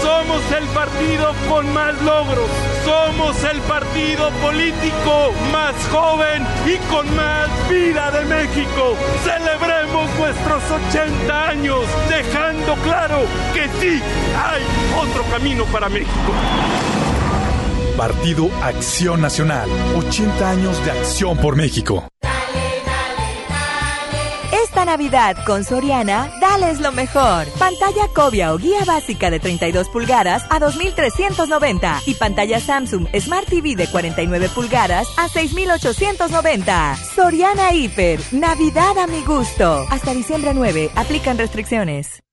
Somos 0.00 0.40
el 0.58 0.64
partido 0.68 1.34
con 1.46 1.70
más 1.74 1.92
logros. 2.00 2.48
Somos 2.82 3.44
el 3.44 3.60
partido 3.68 4.30
político 4.40 5.34
más 5.52 5.74
joven 5.92 6.46
y 6.64 6.78
con 6.90 7.04
más 7.14 7.50
vida 7.68 8.10
de 8.10 8.24
México. 8.24 8.96
Celebremos 9.22 10.08
nuestros 10.18 10.62
80 10.88 11.48
años, 11.48 11.84
dejando 12.08 12.76
claro 12.76 13.26
que 13.52 13.68
sí 13.78 14.00
hay 14.34 14.62
otro 14.98 15.22
camino 15.30 15.66
para 15.66 15.90
México. 15.90 16.32
Partido 18.00 18.48
Acción 18.62 19.20
Nacional. 19.20 19.68
80 19.94 20.50
años 20.50 20.82
de 20.86 20.90
acción 20.90 21.36
por 21.36 21.54
México. 21.54 22.08
Esta 24.50 24.86
Navidad 24.86 25.36
con 25.44 25.64
Soriana, 25.64 26.32
dales 26.40 26.80
lo 26.80 26.92
mejor. 26.92 27.46
Pantalla 27.58 28.08
Cobia 28.14 28.54
o 28.54 28.56
guía 28.56 28.86
básica 28.86 29.30
de 29.30 29.38
32 29.38 29.90
pulgadas 29.90 30.44
a 30.48 30.58
2.390 30.58 32.00
y 32.06 32.14
pantalla 32.14 32.58
Samsung 32.58 33.06
Smart 33.20 33.46
TV 33.46 33.76
de 33.76 33.86
49 33.86 34.48
pulgadas 34.54 35.06
a 35.18 35.28
6.890. 35.28 36.96
Soriana 37.14 37.74
Hiper, 37.74 38.18
Navidad 38.32 38.96
a 38.96 39.08
mi 39.08 39.20
gusto. 39.24 39.84
Hasta 39.90 40.14
diciembre 40.14 40.54
9, 40.54 40.90
aplican 40.94 41.36
restricciones. 41.36 42.22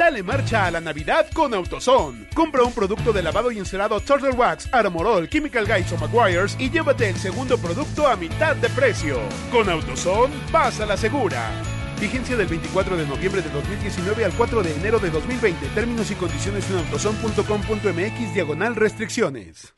Dale 0.00 0.22
marcha 0.22 0.64
a 0.64 0.70
la 0.70 0.80
Navidad 0.80 1.26
con 1.34 1.52
AutoZone. 1.52 2.28
Compra 2.34 2.62
un 2.62 2.72
producto 2.72 3.12
de 3.12 3.22
lavado 3.22 3.52
y 3.52 3.58
encerado 3.58 4.00
Turtle 4.00 4.30
Wax, 4.30 4.66
Armorol, 4.72 5.28
Chemical 5.28 5.66
Guys 5.66 5.92
o 5.92 5.98
Maguires 5.98 6.56
y 6.58 6.70
llévate 6.70 7.10
el 7.10 7.16
segundo 7.16 7.58
producto 7.58 8.08
a 8.08 8.16
mitad 8.16 8.56
de 8.56 8.70
precio. 8.70 9.18
Con 9.52 9.68
AutoZone, 9.68 10.32
vas 10.50 10.80
a 10.80 10.86
la 10.86 10.96
segura. 10.96 11.50
Vigencia 12.00 12.34
del 12.34 12.46
24 12.46 12.96
de 12.96 13.06
noviembre 13.06 13.42
de 13.42 13.50
2019 13.50 14.24
al 14.24 14.32
4 14.32 14.62
de 14.62 14.74
enero 14.74 15.00
de 15.00 15.10
2020. 15.10 15.66
Términos 15.74 16.10
y 16.10 16.14
condiciones 16.14 16.64
en 16.70 16.78
autozone.com.mx 16.78 18.32
diagonal 18.34 18.76
restricciones. 18.76 19.74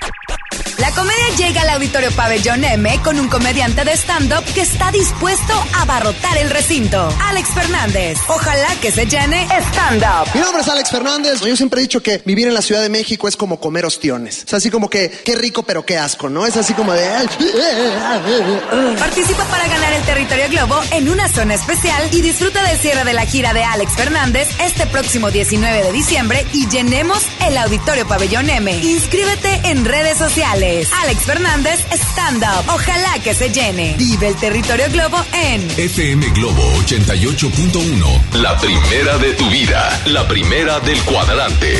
La 0.78 0.90
comedia 0.92 1.28
llega 1.36 1.62
al 1.62 1.70
Auditorio 1.70 2.10
Pabellón 2.12 2.64
M 2.64 3.00
con 3.04 3.18
un 3.18 3.28
comediante 3.28 3.84
de 3.84 3.92
stand-up 3.92 4.44
que 4.54 4.62
está 4.62 4.90
dispuesto 4.90 5.52
a 5.74 5.82
abarrotar 5.82 6.38
el 6.38 6.50
recinto. 6.50 7.08
Alex 7.28 7.48
Fernández. 7.50 8.18
Ojalá 8.28 8.68
que 8.80 8.90
se 8.90 9.06
llene 9.06 9.46
stand-up. 9.70 10.28
Mi 10.34 10.40
nombre 10.40 10.62
es 10.62 10.68
Alex 10.68 10.90
Fernández. 10.90 11.40
Yo 11.40 11.56
siempre 11.56 11.80
he 11.80 11.82
dicho 11.82 12.02
que 12.02 12.22
vivir 12.24 12.48
en 12.48 12.54
la 12.54 12.62
Ciudad 12.62 12.82
de 12.82 12.88
México 12.88 13.28
es 13.28 13.36
como 13.36 13.60
comer 13.60 13.84
ostiones. 13.84 14.44
Es 14.46 14.54
así 14.54 14.70
como 14.70 14.88
que, 14.88 15.10
qué 15.10 15.36
rico 15.36 15.62
pero 15.62 15.84
qué 15.84 15.98
asco, 15.98 16.28
¿no? 16.28 16.46
Es 16.46 16.56
así 16.56 16.74
como 16.74 16.92
de... 16.92 17.08
Participa 18.98 19.44
para 19.44 19.68
ganar 19.68 19.92
el 19.92 20.02
territorio 20.02 20.48
Globo 20.48 20.80
en 20.92 21.08
una 21.08 21.28
zona 21.28 21.54
especial 21.54 22.08
y 22.12 22.20
disfruta 22.22 22.62
del 22.62 22.78
cierre 22.78 23.04
de 23.04 23.12
la 23.12 23.26
gira 23.26 23.52
de 23.52 23.62
Alex 23.62 23.92
Fernández 23.92 24.48
este 24.60 24.86
próximo 24.86 25.30
19 25.30 25.82
de 25.84 25.92
diciembre 25.92 26.46
y 26.52 26.68
llenemos 26.68 27.22
el 27.46 27.56
Auditorio 27.58 28.06
Pabellón 28.06 28.48
M. 28.48 28.72
Inscríbete 28.78 29.60
en 29.64 29.84
redes 29.84 30.18
sociales. 30.18 30.61
Alex 30.62 31.24
Fernández 31.24 31.84
Stand 31.90 32.44
Up. 32.44 32.72
Ojalá 32.72 33.18
que 33.24 33.34
se 33.34 33.50
llene. 33.50 33.96
Vive 33.98 34.28
el 34.28 34.36
territorio 34.36 34.84
Globo 34.92 35.18
en 35.32 35.60
FM 35.76 36.24
Globo 36.30 36.62
88.1. 36.86 38.34
La 38.34 38.56
primera 38.58 39.18
de 39.18 39.32
tu 39.34 39.50
vida. 39.50 40.00
La 40.06 40.28
primera 40.28 40.78
del 40.78 41.02
cuadrante. 41.02 41.78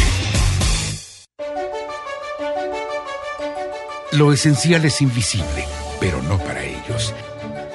Lo 4.10 4.32
esencial 4.32 4.84
es 4.84 5.00
invisible, 5.00 5.64
pero 6.00 6.20
no 6.22 6.38
para 6.38 6.64
ellos. 6.64 7.14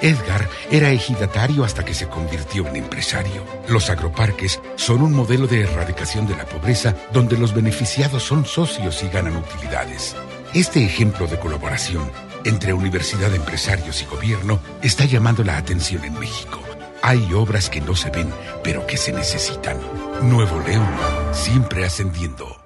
Edgar 0.02 0.50
era 0.70 0.92
ejidatario 0.92 1.64
hasta 1.64 1.86
que 1.86 1.94
se 1.94 2.10
convirtió 2.10 2.68
en 2.68 2.76
empresario. 2.76 3.46
Los 3.70 3.90
agroparques 3.90 4.60
son 4.76 5.02
un 5.02 5.14
modelo 5.14 5.48
de 5.48 5.62
erradicación 5.62 6.28
de 6.28 6.36
la 6.36 6.46
pobreza 6.46 6.96
donde 7.14 7.38
los 7.38 7.54
beneficiados 7.54 8.24
son 8.24 8.46
socios 8.46 9.02
y 9.04 9.08
ganan 9.08 9.38
utilidades. 9.38 10.18
Este 10.54 10.84
ejemplo 10.84 11.28
de 11.28 11.40
colaboración 11.40 12.10
entre 12.46 12.74
universidad, 12.74 13.34
empresarios 13.36 14.02
y 14.02 14.06
gobierno 14.06 14.60
está 14.82 15.06
llamando 15.06 15.44
la 15.44 15.58
atención 15.58 16.04
en 16.06 16.18
México. 16.20 16.60
Hay 17.02 17.34
obras 17.34 17.70
que 17.70 17.82
no 17.82 17.96
se 17.96 18.10
ven, 18.10 18.30
pero 18.64 18.88
que 18.88 18.98
se 18.98 19.12
necesitan. 19.12 19.78
Nuevo 20.24 20.60
León, 20.66 20.88
siempre 21.32 21.86
ascendiendo. 21.86 22.58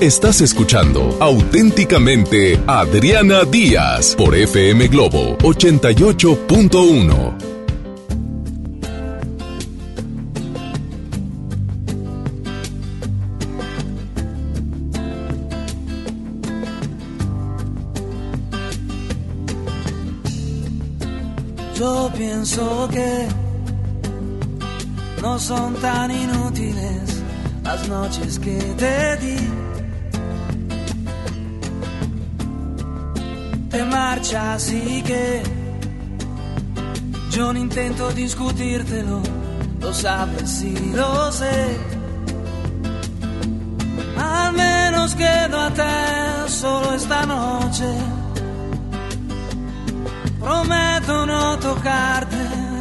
Estás 0.00 0.40
escuchando 0.40 1.16
auténticamente 1.20 2.58
Adriana 2.66 3.44
Díaz 3.44 4.14
por 4.16 4.34
FM 4.34 4.88
Globo 4.88 5.36
88.1. 5.38 7.49
Yo 22.50 22.56
pienso 22.56 22.88
que 22.88 23.28
no 25.22 25.38
son 25.38 25.74
tan 25.74 26.10
inútiles 26.10 27.22
las 27.62 27.88
noches 27.88 28.38
que 28.40 28.58
te 28.76 29.16
di. 29.18 29.36
Te 33.70 33.84
marchas 33.84 34.72
y 34.72 35.02
que 35.02 35.42
yo 37.30 37.52
no 37.52 37.58
intento 37.58 38.10
discutírtelo, 38.10 39.22
lo 39.80 39.94
sabes 39.94 40.62
y 40.62 40.74
lo 40.92 41.30
sé. 41.30 41.78
Al 44.18 44.52
menos 44.54 45.14
quedo 45.14 45.60
a 45.60 45.70
te 45.70 46.50
solo 46.50 46.94
esta 46.94 47.26
noche. 47.26 47.86
Prometo 50.40 51.26
no 51.26 51.58
tocarte, 51.58 52.29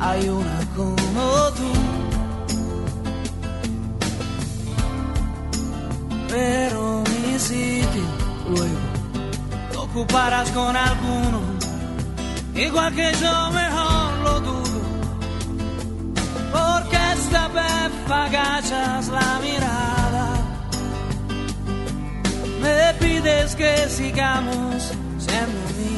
hay 0.00 0.28
una 0.28 0.60
como 0.76 1.52
tú. 1.56 1.72
Pero 6.28 7.02
mi 7.04 7.38
sitio 7.38 8.02
luego 8.48 8.88
lo 9.72 9.82
ocuparás 9.82 10.50
con 10.50 10.76
alguno, 10.76 11.40
igual 12.54 12.94
que 12.94 13.12
yo 13.20 13.50
mejor 13.50 14.12
lo 14.24 14.40
dudo. 14.40 14.80
Porque 16.52 16.98
esta 17.14 17.48
vez 17.48 18.10
agachas 18.10 19.08
la 19.08 19.40
mirada, 19.42 20.28
me 22.60 22.94
pides 23.00 23.54
que 23.54 23.88
sigamos 23.88 24.92
siendo 25.18 25.58
amigos. 25.70 25.97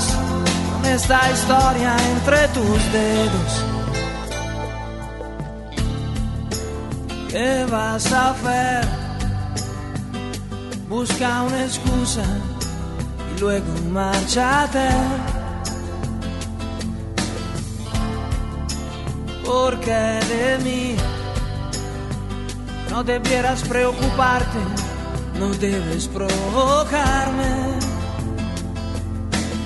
con 0.00 0.86
esta 0.86 1.30
historia 1.30 1.94
entre 2.14 2.48
tus 2.48 2.92
dedos. 2.92 3.64
¿Qué 7.28 7.66
vas 7.70 8.10
a 8.10 8.30
hacer? 8.30 8.88
Busca 10.88 11.42
una 11.42 11.64
excusa 11.64 12.24
y 13.36 13.40
luego 13.40 13.66
márchate. 13.90 14.88
Porque 19.44 19.90
de 19.92 20.58
mí 20.64 20.96
no 22.90 23.04
debieras 23.04 23.62
preocuparte, 23.64 24.58
no 25.38 25.50
debes 25.50 26.08
provocarme 26.08 27.91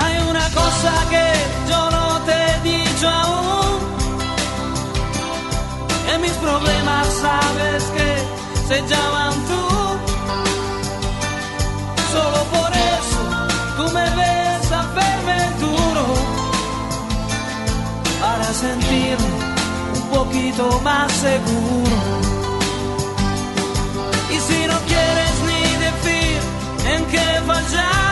hay 0.00 0.18
una 0.30 0.48
cosa 0.50 0.92
que 1.10 1.26
yo 1.68 1.90
no 1.90 2.20
te 2.26 2.32
he 2.32 2.60
dicho 2.60 3.08
aún. 3.08 3.78
Que 6.06 6.18
mis 6.18 6.32
problemas 6.32 7.06
sabes 7.20 7.84
que 7.96 8.10
se 8.68 8.80
llaman 8.88 9.32
tú. 9.50 9.64
Solo 12.12 12.40
por 12.56 12.70
eso 12.72 13.22
tú 13.76 13.84
me 13.92 14.06
ves 14.20 14.72
a 14.72 14.82
verme 14.98 15.38
duro. 15.60 16.06
Para 18.20 18.48
sentirme 18.64 19.32
un 19.94 20.02
poquito 20.10 20.80
más 20.82 21.12
seguro. 21.12 21.96
Y 24.30 24.38
si 24.46 24.66
no 24.66 24.78
quieres 24.90 25.34
ni 25.48 25.62
decir 25.86 26.40
en 26.94 27.04
qué 27.06 27.36
he 27.36 27.40
fallado. 27.42 28.11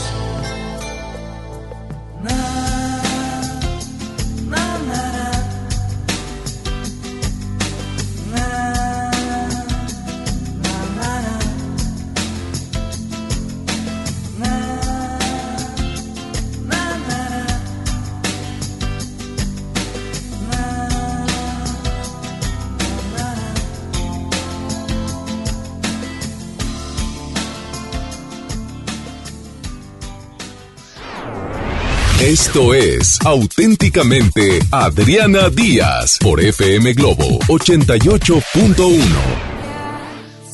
Esto 32.31 32.73
es 32.73 33.19
auténticamente 33.25 34.61
Adriana 34.71 35.49
Díaz 35.49 36.17
por 36.17 36.39
FM 36.39 36.93
Globo 36.93 37.39
88.1. 37.49 38.95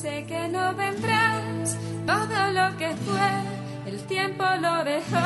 Sé 0.02 0.26
que 0.28 0.48
no 0.48 0.74
vendrás 0.74 1.78
todo 2.08 2.52
lo 2.52 2.76
que 2.80 2.96
fue, 3.06 3.30
el 3.94 4.00
tiempo 4.08 4.44
lo 4.60 4.84
dejó 4.86 5.18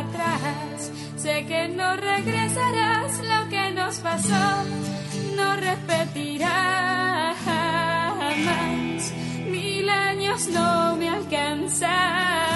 atrás. 0.00 0.90
Sé 1.14 1.44
que 1.46 1.68
no 1.68 1.96
regresarás 1.96 3.18
lo 3.18 3.50
que 3.50 3.72
nos 3.72 3.96
pasó, 3.96 4.64
no 5.36 5.56
repetirás 5.56 7.36
jamás. 7.44 9.12
Mil 9.46 9.90
años 9.90 10.46
no 10.48 10.96
me 10.96 11.10
alcanzarán. 11.10 12.49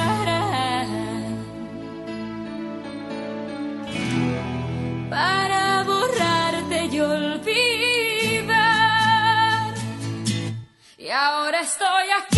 Para 5.14 5.84
borrarte 5.84 6.86
y 6.86 7.00
olvidar. 7.00 8.54
Y 10.98 11.08
ahora 11.08 11.60
estoy 11.60 12.06
aquí 12.20 12.34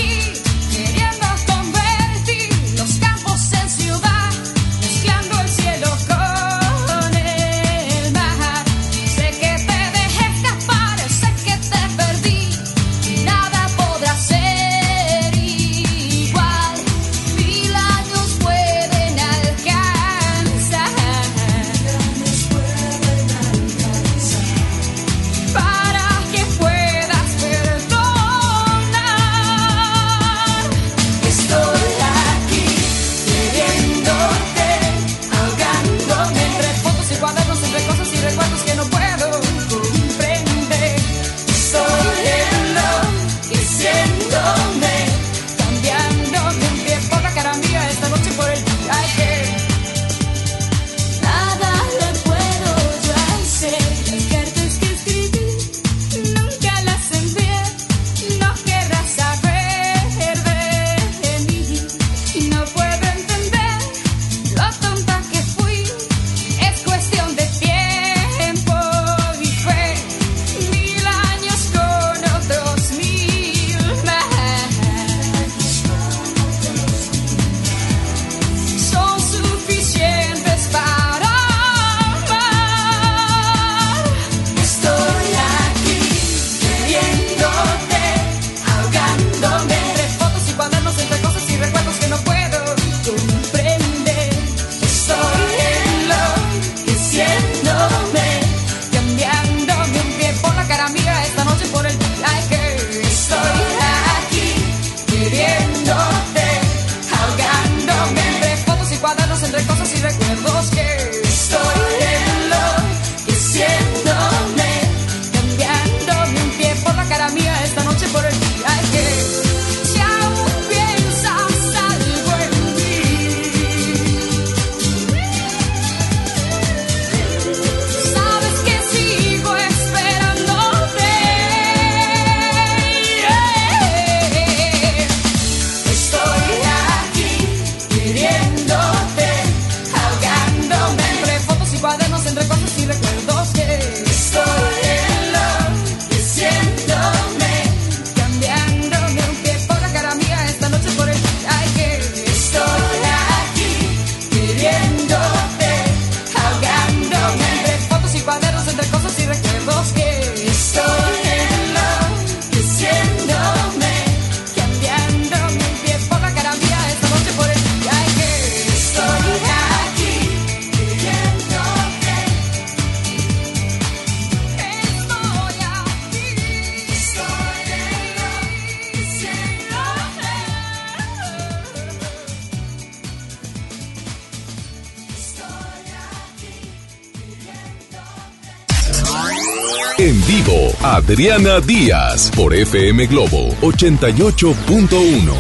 Adriana 191.09 191.61
Díaz 191.61 192.33
por 192.35 192.53
FM 192.53 193.07
Globo 193.07 193.51
88.1. 193.61 195.33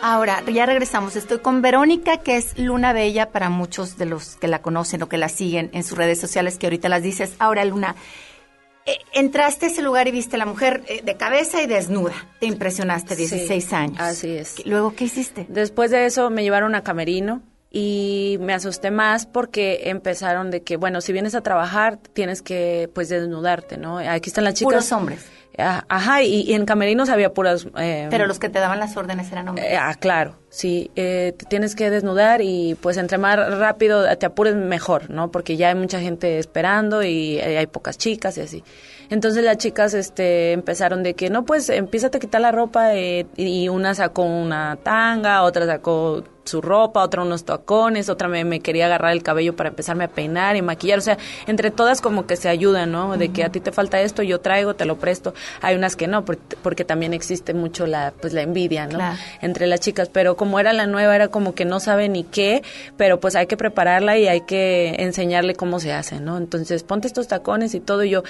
Ahora, 0.00 0.42
ya 0.50 0.64
regresamos. 0.64 1.14
Estoy 1.16 1.40
con 1.40 1.60
Verónica, 1.60 2.16
que 2.22 2.38
es 2.38 2.58
Luna 2.58 2.94
Bella 2.94 3.30
para 3.30 3.50
muchos 3.50 3.98
de 3.98 4.06
los 4.06 4.36
que 4.36 4.48
la 4.48 4.62
conocen 4.62 5.02
o 5.02 5.10
que 5.10 5.18
la 5.18 5.28
siguen 5.28 5.68
en 5.74 5.84
sus 5.84 5.98
redes 5.98 6.18
sociales, 6.22 6.56
que 6.56 6.68
ahorita 6.68 6.88
las 6.88 7.02
dices. 7.02 7.34
Ahora, 7.38 7.66
Luna, 7.66 7.96
eh, 8.86 8.96
entraste 9.12 9.66
a 9.66 9.68
ese 9.68 9.82
lugar 9.82 10.08
y 10.08 10.12
viste 10.12 10.36
a 10.36 10.38
la 10.38 10.46
mujer 10.46 10.82
eh, 10.88 11.02
de 11.04 11.14
cabeza 11.18 11.62
y 11.62 11.66
desnuda. 11.66 12.14
Te 12.40 12.46
impresionaste, 12.46 13.14
16 13.14 13.62
Sí, 13.62 13.74
años. 13.74 14.00
Así 14.00 14.30
es. 14.30 14.64
Luego, 14.64 14.94
¿qué 14.96 15.04
hiciste? 15.04 15.44
Después 15.50 15.90
de 15.90 16.06
eso 16.06 16.30
me 16.30 16.42
llevaron 16.42 16.74
a 16.74 16.82
Camerino 16.82 17.42
y 17.72 18.36
me 18.40 18.52
asusté 18.52 18.90
más 18.90 19.24
porque 19.26 19.82
empezaron 19.90 20.50
de 20.50 20.62
que, 20.62 20.76
bueno, 20.76 21.00
si 21.00 21.12
vienes 21.12 21.34
a 21.34 21.40
trabajar 21.40 21.98
tienes 22.12 22.42
que 22.42 22.90
pues 22.94 23.08
desnudarte, 23.08 23.78
¿no? 23.78 23.98
Aquí 23.98 24.28
están 24.28 24.44
las 24.44 24.54
chicas. 24.54 24.66
Puros 24.74 24.92
hombres. 24.92 25.26
Ah, 25.58 25.84
Ajá, 25.88 26.22
y, 26.22 26.42
y 26.42 26.54
en 26.54 26.64
Camerinos 26.66 27.08
había 27.08 27.32
puras... 27.34 27.66
eh, 27.78 28.08
Pero 28.10 28.26
los 28.26 28.38
que 28.38 28.48
te 28.48 28.58
daban 28.58 28.78
las 28.78 28.96
órdenes 28.96 29.30
eran 29.32 29.48
hombres. 29.48 29.66
eh, 29.70 29.76
ah, 29.76 29.94
claro, 29.98 30.36
sí. 30.52 30.90
eh, 30.96 31.34
te 31.36 31.46
tienes 31.46 31.74
que 31.74 31.90
desnudar 31.90 32.42
y 32.42 32.76
pues 32.80 32.98
entre 32.98 33.18
más 33.18 33.36
rápido 33.58 34.04
te 34.16 34.26
apures 34.26 34.54
mejor, 34.54 35.10
¿no? 35.10 35.30
Porque 35.30 35.56
ya 35.56 35.70
hay 35.70 35.74
mucha 35.74 35.98
gente 36.00 36.38
esperando 36.38 37.02
y 37.02 37.38
eh, 37.38 37.58
hay 37.58 37.66
pocas 37.66 37.98
chicas 37.98 38.36
y 38.38 38.42
así. 38.42 38.64
Entonces 39.10 39.44
las 39.44 39.58
chicas 39.58 39.94
este, 39.94 40.52
empezaron 40.52 41.02
de 41.02 41.14
que, 41.14 41.28
no, 41.28 41.44
pues 41.44 41.68
empieza 41.68 42.06
a 42.06 42.10
quitar 42.10 42.40
la 42.40 42.52
ropa 42.52 42.94
eh, 42.94 43.26
y 43.36 43.68
una 43.68 43.94
sacó 43.94 44.22
una 44.22 44.78
tanga, 44.82 45.42
otra 45.42 45.66
sacó 45.66 46.24
su 46.44 46.60
ropa, 46.60 47.02
otra 47.02 47.22
unos 47.22 47.44
tacones, 47.44 48.08
otra 48.08 48.28
me, 48.28 48.44
me 48.44 48.60
quería 48.60 48.86
agarrar 48.86 49.12
el 49.12 49.22
cabello 49.22 49.54
para 49.54 49.68
empezarme 49.68 50.04
a 50.04 50.08
peinar 50.08 50.56
y 50.56 50.62
maquillar. 50.62 50.98
O 50.98 51.02
sea, 51.02 51.18
entre 51.46 51.70
todas 51.70 52.00
como 52.00 52.26
que 52.26 52.36
se 52.36 52.48
ayudan, 52.48 52.92
¿no? 52.92 53.16
De 53.16 53.28
que 53.28 53.44
a 53.44 53.50
ti 53.50 53.60
te 53.60 53.72
falta 53.72 54.00
esto, 54.00 54.22
yo 54.22 54.40
traigo, 54.40 54.74
te 54.74 54.84
lo 54.84 54.96
presto. 54.98 55.34
Hay 55.60 55.76
unas 55.76 55.94
que 55.94 56.06
no, 56.06 56.24
porque, 56.24 56.56
porque 56.62 56.84
también 56.84 57.14
existe 57.14 57.54
mucho 57.54 57.86
la, 57.86 58.12
pues, 58.20 58.32
la 58.32 58.42
envidia, 58.42 58.86
¿no? 58.86 58.94
Claro. 58.94 59.18
Entre 59.40 59.66
las 59.66 59.80
chicas. 59.80 60.08
Pero 60.08 60.36
como 60.42 60.58
era 60.58 60.72
la 60.72 60.88
nueva, 60.88 61.14
era 61.14 61.28
como 61.28 61.54
que 61.54 61.64
no 61.64 61.78
sabe 61.78 62.08
ni 62.08 62.24
qué, 62.24 62.64
pero 62.96 63.20
pues 63.20 63.36
hay 63.36 63.46
que 63.46 63.56
prepararla 63.56 64.18
y 64.18 64.26
hay 64.26 64.40
que 64.40 64.96
enseñarle 64.98 65.54
cómo 65.54 65.78
se 65.78 65.92
hace, 65.92 66.18
¿no? 66.18 66.36
Entonces, 66.36 66.82
ponte 66.82 67.06
estos 67.06 67.28
tacones 67.28 67.76
y 67.76 67.80
todo, 67.80 68.02
y 68.02 68.10
yo, 68.10 68.24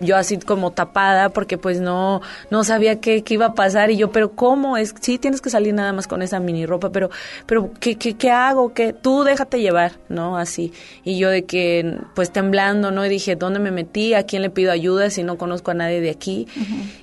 yo 0.00 0.16
así 0.16 0.38
como 0.38 0.70
tapada, 0.70 1.28
porque 1.28 1.58
pues 1.58 1.78
no, 1.78 2.22
no 2.50 2.64
sabía 2.64 2.98
qué, 2.98 3.22
qué 3.24 3.34
iba 3.34 3.44
a 3.44 3.54
pasar, 3.54 3.90
y 3.90 3.98
yo, 3.98 4.10
pero 4.10 4.30
¿cómo? 4.32 4.78
Es, 4.78 4.94
sí, 5.02 5.18
tienes 5.18 5.42
que 5.42 5.50
salir 5.50 5.74
nada 5.74 5.92
más 5.92 6.06
con 6.06 6.22
esa 6.22 6.40
mini 6.40 6.64
ropa, 6.64 6.88
pero, 6.92 7.10
pero, 7.44 7.70
¿qué, 7.78 7.96
qué, 7.96 8.16
qué 8.16 8.30
hago? 8.30 8.72
¿Qué? 8.72 8.94
Tú 8.94 9.22
déjate 9.22 9.60
llevar, 9.60 9.92
¿no? 10.08 10.38
Así. 10.38 10.72
Y 11.04 11.18
yo 11.18 11.28
de 11.28 11.44
que, 11.44 11.98
pues 12.14 12.30
temblando, 12.30 12.90
¿no? 12.90 13.04
Y 13.04 13.10
dije, 13.10 13.36
¿dónde 13.36 13.58
me 13.58 13.70
metí? 13.70 14.14
¿A 14.14 14.22
quién 14.22 14.40
le 14.40 14.48
pido 14.48 14.72
ayuda 14.72 15.10
si 15.10 15.24
no 15.24 15.36
conozco 15.36 15.72
a 15.72 15.74
nadie 15.74 16.00
de 16.00 16.08
aquí? 16.08 16.48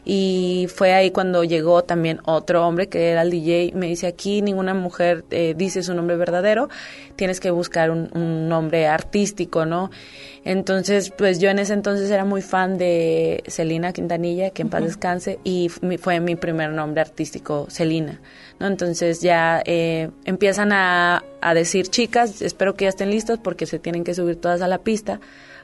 Y 0.04 0.68
fue 0.74 0.94
ahí 0.94 1.12
cuando 1.12 1.44
llegó 1.44 1.84
también 1.84 2.22
otro 2.26 2.66
hombre 2.66 2.90
que 2.90 3.12
era 3.12 3.22
el 3.22 3.30
DJ, 3.30 3.74
me 3.76 3.86
dice, 3.86 4.08
aquí 4.08 4.42
ninguna 4.48 4.74
mujer 4.74 5.24
eh, 5.30 5.54
dice 5.56 5.84
su 5.84 5.94
nombre 5.94 6.16
verdadero, 6.18 6.70
tienes 7.16 7.40
que 7.40 7.52
buscar 7.52 7.92
un, 7.92 8.10
un 8.16 8.50
nombre 8.50 8.88
artístico, 8.88 9.66
¿no? 9.66 9.92
Entonces, 10.44 11.12
pues 11.12 11.40
yo 11.40 11.50
en 11.50 11.60
ese 11.60 11.74
entonces 11.74 12.10
era 12.10 12.24
muy 12.26 12.42
fan 12.42 12.78
de 12.78 13.44
Celina 13.48 13.92
Quintanilla, 13.94 14.50
que 14.52 14.62
en 14.62 14.70
paz 14.70 14.84
descanse, 14.84 15.40
y 15.44 15.70
mi- 15.82 15.98
fue 15.98 16.20
mi 16.20 16.36
primer 16.36 16.72
nombre 16.72 17.02
artístico, 17.02 17.68
Celina. 17.70 18.22
¿no? 18.60 18.68
Entonces 18.68 19.22
ya 19.22 19.62
eh, 19.66 20.10
empiezan 20.26 20.72
a, 20.72 21.24
a 21.42 21.54
decir, 21.54 21.90
chicas, 21.90 22.42
espero 22.42 22.74
que 22.76 22.86
ya 22.86 22.90
estén 22.90 23.10
listos 23.12 23.40
porque 23.44 23.66
se 23.66 23.78
tienen 23.78 24.04
que 24.04 24.14
subir 24.16 24.38
todas 24.40 24.62
a 24.62 24.68
la 24.68 24.80
pista 24.80 25.20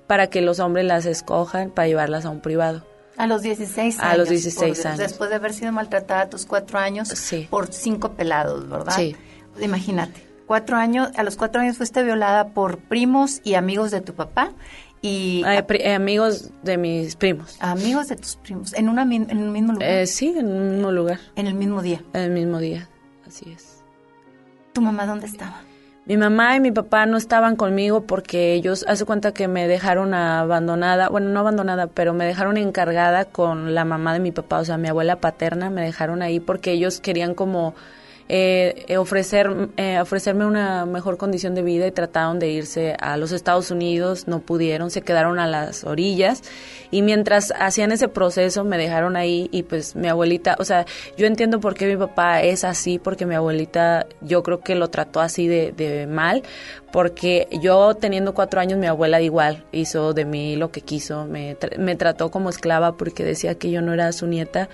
para 0.05 0.27
que 0.27 0.41
los 0.41 0.59
hombres 0.59 0.85
las 0.85 1.05
escojan 1.05 1.71
para 1.71 1.87
llevarlas 1.87 2.25
a 2.25 2.29
un 2.29 2.41
privado. 2.41 2.85
A 3.17 3.27
los 3.27 3.41
16 3.43 3.99
A 3.99 4.07
años. 4.07 4.17
los 4.19 4.29
16 4.29 4.77
por- 4.79 4.87
años. 4.87 4.99
Después 4.99 5.29
de 5.29 5.35
haber 5.35 5.53
sido 5.53 5.71
maltratada 5.71 6.21
a 6.21 6.29
tus 6.29 6.45
cuatro 6.45 6.79
años 6.79 7.09
por 7.49 7.71
cinco 7.71 8.13
pelados, 8.13 8.67
¿verdad? 8.67 8.93
Sí. 8.95 9.15
Imagínate, 9.61 10.25
cuatro 10.47 10.77
años, 10.77 11.09
a 11.15 11.23
los 11.23 11.35
cuatro 11.35 11.61
años 11.61 11.77
fuiste 11.77 12.01
violada 12.03 12.49
por 12.49 12.79
primos 12.79 13.39
y 13.43 13.53
amigos 13.53 13.91
de 13.91 14.01
tu 14.01 14.13
papá 14.15 14.51
y 15.01 15.43
Eh, 15.45 15.61
pri- 15.63 15.81
eh, 15.81 15.93
amigos 15.93 16.49
de 16.63 16.77
mis 16.77 17.15
primos. 17.15 17.55
amigos 17.59 18.07
de 18.07 18.15
tus 18.15 18.35
primos 18.37 18.73
en, 18.73 18.89
una, 18.89 19.03
en 19.03 19.37
un 19.37 19.51
mismo 19.51 19.73
lugar. 19.73 19.87
Eh, 19.89 20.07
sí, 20.07 20.33
en 20.35 20.47
un 20.47 20.71
mismo 20.75 20.91
lugar. 20.91 21.19
En 21.35 21.45
el 21.47 21.53
mismo 21.53 21.81
día. 21.83 22.01
En 22.13 22.21
el 22.21 22.31
mismo 22.31 22.57
día, 22.59 22.89
así 23.27 23.51
es. 23.51 23.83
¿Tu 24.73 24.81
mamá 24.81 25.05
dónde 25.05 25.27
estaba? 25.27 25.61
Mi 26.05 26.17
mamá 26.17 26.57
y 26.57 26.59
mi 26.59 26.71
papá 26.71 27.05
no 27.05 27.15
estaban 27.15 27.55
conmigo 27.55 28.01
porque 28.01 28.53
ellos, 28.53 28.83
hace 28.89 29.05
cuenta 29.05 29.33
que 29.33 29.47
me 29.47 29.69
dejaron 29.69 30.13
abandonada, 30.13 31.07
bueno, 31.07 31.29
no 31.29 31.39
abandonada, 31.39 31.87
pero 31.87 32.13
me 32.13 32.25
dejaron 32.25 32.57
encargada 32.57 33.23
con 33.23 33.73
la 33.73 33.85
mamá 33.85 34.11
de 34.11 34.19
mi 34.19 34.33
papá, 34.33 34.59
o 34.59 34.65
sea, 34.65 34.77
mi 34.77 34.89
abuela 34.89 35.21
paterna, 35.21 35.69
me 35.69 35.81
dejaron 35.81 36.21
ahí 36.21 36.41
porque 36.41 36.73
ellos 36.73 36.99
querían 36.99 37.33
como 37.35 37.73
eh, 38.35 38.85
eh, 38.87 38.97
ofrecer, 38.97 39.69
eh, 39.77 39.99
ofrecerme 40.01 40.47
una 40.47 40.87
mejor 40.87 41.17
condición 41.17 41.53
de 41.53 41.61
vida 41.61 41.85
y 41.85 41.91
trataron 41.91 42.39
de 42.39 42.49
irse 42.49 42.95
a 42.99 43.15
los 43.15 43.31
Estados 43.31 43.69
Unidos, 43.69 44.27
no 44.27 44.39
pudieron, 44.39 44.89
se 44.89 45.03
quedaron 45.03 45.37
a 45.37 45.45
las 45.45 45.83
orillas. 45.83 46.41
Y 46.89 47.03
mientras 47.03 47.53
hacían 47.59 47.91
ese 47.91 48.07
proceso 48.07 48.63
me 48.63 48.79
dejaron 48.79 49.17
ahí 49.17 49.49
y 49.51 49.61
pues 49.61 49.95
mi 49.95 50.07
abuelita, 50.07 50.55
o 50.57 50.65
sea, 50.65 50.87
yo 51.15 51.27
entiendo 51.27 51.59
por 51.59 51.75
qué 51.75 51.85
mi 51.85 51.95
papá 51.95 52.41
es 52.41 52.63
así, 52.63 52.97
porque 52.97 53.27
mi 53.27 53.35
abuelita 53.35 54.07
yo 54.21 54.41
creo 54.41 54.61
que 54.61 54.73
lo 54.73 54.87
trató 54.87 55.19
así 55.19 55.47
de, 55.47 55.71
de 55.71 56.07
mal, 56.07 56.41
porque 56.91 57.47
yo 57.61 57.93
teniendo 57.93 58.33
cuatro 58.33 58.59
años 58.61 58.79
mi 58.79 58.87
abuela 58.87 59.21
igual 59.21 59.63
hizo 59.71 60.15
de 60.15 60.25
mí 60.25 60.55
lo 60.55 60.71
que 60.71 60.81
quiso, 60.81 61.25
me, 61.25 61.55
me 61.77 61.95
trató 61.95 62.31
como 62.31 62.49
esclava 62.49 62.97
porque 62.97 63.23
decía 63.23 63.53
que 63.59 63.69
yo 63.69 63.83
no 63.83 63.93
era 63.93 64.11
su 64.11 64.25
nieta 64.25 64.69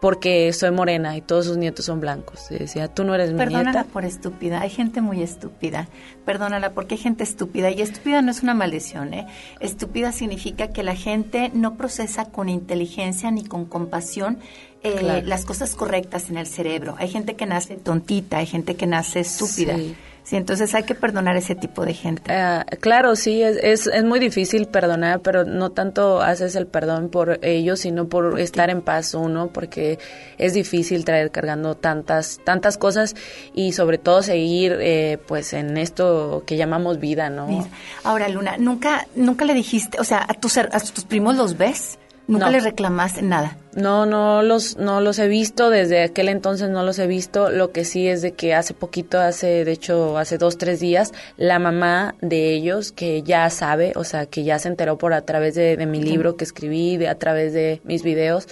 porque 0.00 0.52
soy 0.52 0.70
morena 0.70 1.16
y 1.16 1.20
todos 1.20 1.44
sus 1.46 1.56
nietos 1.56 1.84
son 1.84 2.00
blancos. 2.00 2.50
Y 2.50 2.54
decía, 2.58 2.88
tú 2.88 3.04
no 3.04 3.14
eres 3.14 3.32
mi 3.32 3.38
Perdónala 3.38 3.72
nieta. 3.72 3.84
por 3.92 4.04
estúpida. 4.04 4.60
Hay 4.62 4.70
gente 4.70 5.00
muy 5.00 5.22
estúpida. 5.22 5.88
Perdónala 6.24 6.72
porque 6.72 6.94
hay 6.94 7.00
gente 7.00 7.22
estúpida. 7.24 7.70
Y 7.70 7.82
estúpida 7.82 8.22
no 8.22 8.30
es 8.30 8.42
una 8.42 8.54
maldición, 8.54 9.12
¿eh? 9.12 9.26
Estúpida 9.60 10.12
significa 10.12 10.68
que 10.68 10.82
la 10.82 10.94
gente 10.96 11.50
no 11.54 11.74
procesa 11.76 12.24
con 12.26 12.48
inteligencia 12.48 13.30
ni 13.30 13.44
con 13.44 13.66
compasión 13.66 14.38
eh, 14.82 14.96
Claro. 14.98 15.26
las 15.26 15.44
cosas 15.44 15.74
correctas 15.74 16.30
en 16.30 16.38
el 16.38 16.46
cerebro. 16.46 16.94
Hay 16.98 17.08
gente 17.08 17.36
que 17.36 17.44
nace 17.44 17.76
tontita, 17.76 18.38
hay 18.38 18.46
gente 18.46 18.76
que 18.76 18.86
nace 18.86 19.20
estúpida. 19.20 19.76
Sí. 19.76 19.94
Sí, 20.22 20.36
entonces 20.36 20.74
hay 20.74 20.84
que 20.84 20.94
perdonar 20.94 21.36
ese 21.36 21.54
tipo 21.56 21.84
de 21.84 21.92
gente. 21.94 22.32
Ah, 22.32 22.64
claro, 22.80 23.16
sí, 23.16 23.42
es, 23.42 23.56
es, 23.62 23.86
es 23.88 24.04
muy 24.04 24.20
difícil 24.20 24.66
perdonar, 24.66 25.20
pero 25.20 25.44
no 25.44 25.70
tanto 25.70 26.20
haces 26.20 26.54
el 26.54 26.66
perdón 26.68 27.08
por 27.08 27.38
ellos, 27.42 27.80
sino 27.80 28.06
por 28.08 28.38
estar 28.38 28.70
en 28.70 28.80
paz 28.82 29.14
uno, 29.14 29.48
porque 29.48 29.98
es 30.38 30.52
difícil 30.54 31.04
traer 31.04 31.30
cargando 31.32 31.74
tantas 31.74 32.38
tantas 32.44 32.78
cosas 32.78 33.16
y 33.54 33.72
sobre 33.72 33.98
todo 33.98 34.22
seguir 34.22 34.76
eh, 34.80 35.18
pues 35.26 35.52
en 35.52 35.76
esto 35.76 36.44
que 36.46 36.56
llamamos 36.56 37.00
vida, 37.00 37.28
¿no? 37.30 37.46
Mira, 37.48 37.66
Ahora, 38.04 38.28
Luna, 38.28 38.56
nunca 38.58 39.06
nunca 39.16 39.44
le 39.44 39.54
dijiste, 39.54 39.98
o 40.00 40.04
sea, 40.04 40.24
a 40.28 40.34
tus, 40.34 40.56
her- 40.56 40.68
a 40.72 40.78
tus 40.80 41.04
primos 41.04 41.34
los 41.36 41.56
ves, 41.58 41.98
nunca 42.30 42.46
No. 42.46 42.52
les 42.52 42.64
reclamaste 42.64 43.22
nada. 43.22 43.56
No, 43.74 44.06
no 44.06 44.42
los, 44.42 44.76
no 44.78 45.00
los 45.00 45.18
he 45.18 45.28
visto, 45.28 45.70
desde 45.70 46.02
aquel 46.02 46.28
entonces 46.28 46.70
no 46.70 46.82
los 46.82 46.98
he 46.98 47.06
visto. 47.06 47.50
Lo 47.50 47.70
que 47.72 47.84
sí 47.84 48.08
es 48.08 48.22
de 48.22 48.32
que 48.32 48.54
hace 48.54 48.74
poquito, 48.74 49.20
hace, 49.20 49.64
de 49.64 49.72
hecho, 49.72 50.16
hace 50.18 50.38
dos, 50.38 50.58
tres 50.58 50.80
días, 50.80 51.12
la 51.36 51.58
mamá 51.58 52.14
de 52.20 52.54
ellos, 52.54 52.92
que 52.92 53.22
ya 53.22 53.48
sabe, 53.50 53.92
o 53.96 54.04
sea, 54.04 54.26
que 54.26 54.42
ya 54.44 54.58
se 54.58 54.68
enteró 54.68 54.98
por 54.98 55.12
a 55.12 55.22
través 55.22 55.54
de, 55.54 55.76
de 55.76 55.86
mi 55.86 56.02
libro 56.02 56.36
que 56.36 56.44
escribí, 56.44 56.96
de 56.96 57.08
a 57.08 57.16
través 57.16 57.52
de 57.52 57.80
mis 57.84 58.02
videos, 58.02 58.48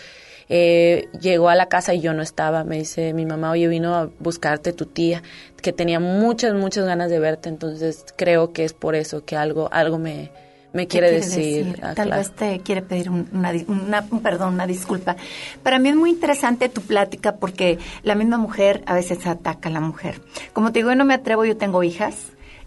eh, 0.51 1.09
llegó 1.21 1.49
a 1.51 1.55
la 1.55 1.67
casa 1.67 1.95
y 1.95 2.01
yo 2.01 2.15
no 2.15 2.23
estaba. 2.23 2.65
Me 2.65 2.79
dice 2.79 3.13
mi 3.13 3.27
mamá, 3.27 3.51
oye, 3.51 3.69
vino 3.69 3.95
a 3.95 4.09
buscarte 4.19 4.73
tu 4.73 4.87
tía, 4.87 5.23
que 5.61 5.73
tenía 5.73 6.01
muchas, 6.01 6.55
muchas 6.55 6.85
ganas 6.87 7.11
de 7.11 7.19
verte. 7.19 7.49
Entonces 7.49 8.05
creo 8.17 8.53
que 8.53 8.65
es 8.65 8.73
por 8.73 8.95
eso 8.95 9.25
que 9.25 9.37
algo, 9.37 9.69
algo 9.73 9.99
me, 9.99 10.31
me 10.73 10.83
¿Qué 10.87 10.99
quiere, 10.99 11.11
decir. 11.13 11.79
Ah, 11.83 11.95
Tal 11.95 12.09
claro. 12.09 12.21
vez 12.23 12.31
te 12.33 12.61
quiere 12.61 12.83
pedir 12.83 13.11
un, 13.11 13.29
una- 13.33 14.05
un 14.11 14.21
perdón, 14.21 14.55
una 14.55 14.67
disculpa. 14.67 15.17
Para 15.63 15.79
mí 15.79 15.89
es 15.89 15.97
muy 15.97 16.11
interesante 16.11 16.69
tu 16.69 16.83
plática 16.83 17.37
porque 17.37 17.79
la 18.03 18.15
misma 18.15 18.37
mujer 18.39 18.83
a 18.87 18.95
veces 18.95 19.27
ataca 19.27 19.69
a 19.69 19.73
la 19.73 19.81
mujer. 19.81 20.21
Como 20.53 20.71
te 20.73 20.81
digo, 20.81 20.91
yo 20.91 20.97
no 20.97 21.05
me 21.05 21.15
atrevo, 21.15 21.45
yo 21.45 21.57
tengo 21.57 21.83
hijas. 21.83 22.17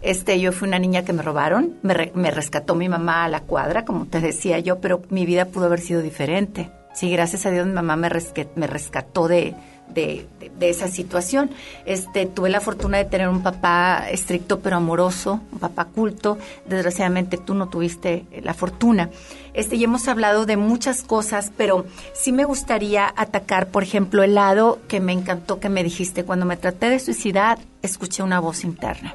Este, 0.00 0.40
yo 0.40 0.50
fui 0.50 0.66
una 0.66 0.80
niña 0.80 1.04
que 1.04 1.12
me 1.12 1.22
robaron, 1.22 1.74
me, 1.82 1.94
re- 1.94 2.10
me 2.16 2.32
rescató 2.32 2.74
mi 2.74 2.88
mamá 2.88 3.24
a 3.24 3.28
la 3.28 3.40
cuadra, 3.42 3.84
como 3.84 4.06
te 4.06 4.20
decía 4.20 4.58
yo, 4.58 4.80
pero 4.80 5.02
mi 5.10 5.24
vida 5.26 5.44
pudo 5.44 5.66
haber 5.66 5.78
sido 5.78 6.02
diferente. 6.02 6.70
Sí, 6.92 7.08
gracias 7.10 7.46
a 7.46 7.50
Dios 7.52 7.66
mi 7.68 7.72
mamá 7.72 7.94
me, 7.94 8.08
resque- 8.10 8.48
me 8.56 8.66
rescató 8.66 9.28
de, 9.28 9.54
de, 9.94 10.26
de- 10.40 10.50
de 10.58 10.70
esa 10.70 10.88
situación. 10.88 11.50
Este, 11.86 12.26
tuve 12.26 12.48
la 12.50 12.60
fortuna 12.60 12.98
de 12.98 13.04
tener 13.04 13.28
un 13.28 13.42
papá 13.42 14.06
estricto 14.10 14.60
pero 14.60 14.76
amoroso, 14.76 15.40
un 15.52 15.58
papá 15.58 15.86
culto. 15.86 16.38
Desgraciadamente 16.66 17.36
tú 17.38 17.54
no 17.54 17.68
tuviste 17.68 18.24
la 18.42 18.54
fortuna. 18.54 19.10
Este, 19.54 19.76
y 19.76 19.84
hemos 19.84 20.08
hablado 20.08 20.46
de 20.46 20.56
muchas 20.56 21.02
cosas, 21.02 21.52
pero 21.56 21.84
sí 22.14 22.32
me 22.32 22.44
gustaría 22.44 23.12
atacar, 23.16 23.68
por 23.68 23.82
ejemplo, 23.82 24.22
el 24.22 24.34
lado 24.34 24.78
que 24.88 25.00
me 25.00 25.12
encantó 25.12 25.60
que 25.60 25.68
me 25.68 25.82
dijiste. 25.84 26.24
Cuando 26.24 26.46
me 26.46 26.56
traté 26.56 26.88
de 26.88 26.98
suicidar, 26.98 27.58
escuché 27.82 28.22
una 28.22 28.40
voz 28.40 28.64
interna. 28.64 29.14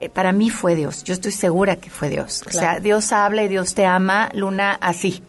Eh, 0.00 0.08
para 0.10 0.32
mí 0.32 0.50
fue 0.50 0.74
Dios. 0.76 1.04
Yo 1.04 1.14
estoy 1.14 1.32
segura 1.32 1.76
que 1.76 1.90
fue 1.90 2.08
Dios. 2.10 2.42
O 2.46 2.50
sea, 2.50 2.60
Claro. 2.60 2.80
Dios 2.82 3.12
habla 3.12 3.42
y 3.44 3.48
Dios 3.48 3.74
te 3.74 3.86
ama, 3.86 4.28
Luna, 4.34 4.76
así 4.80 5.22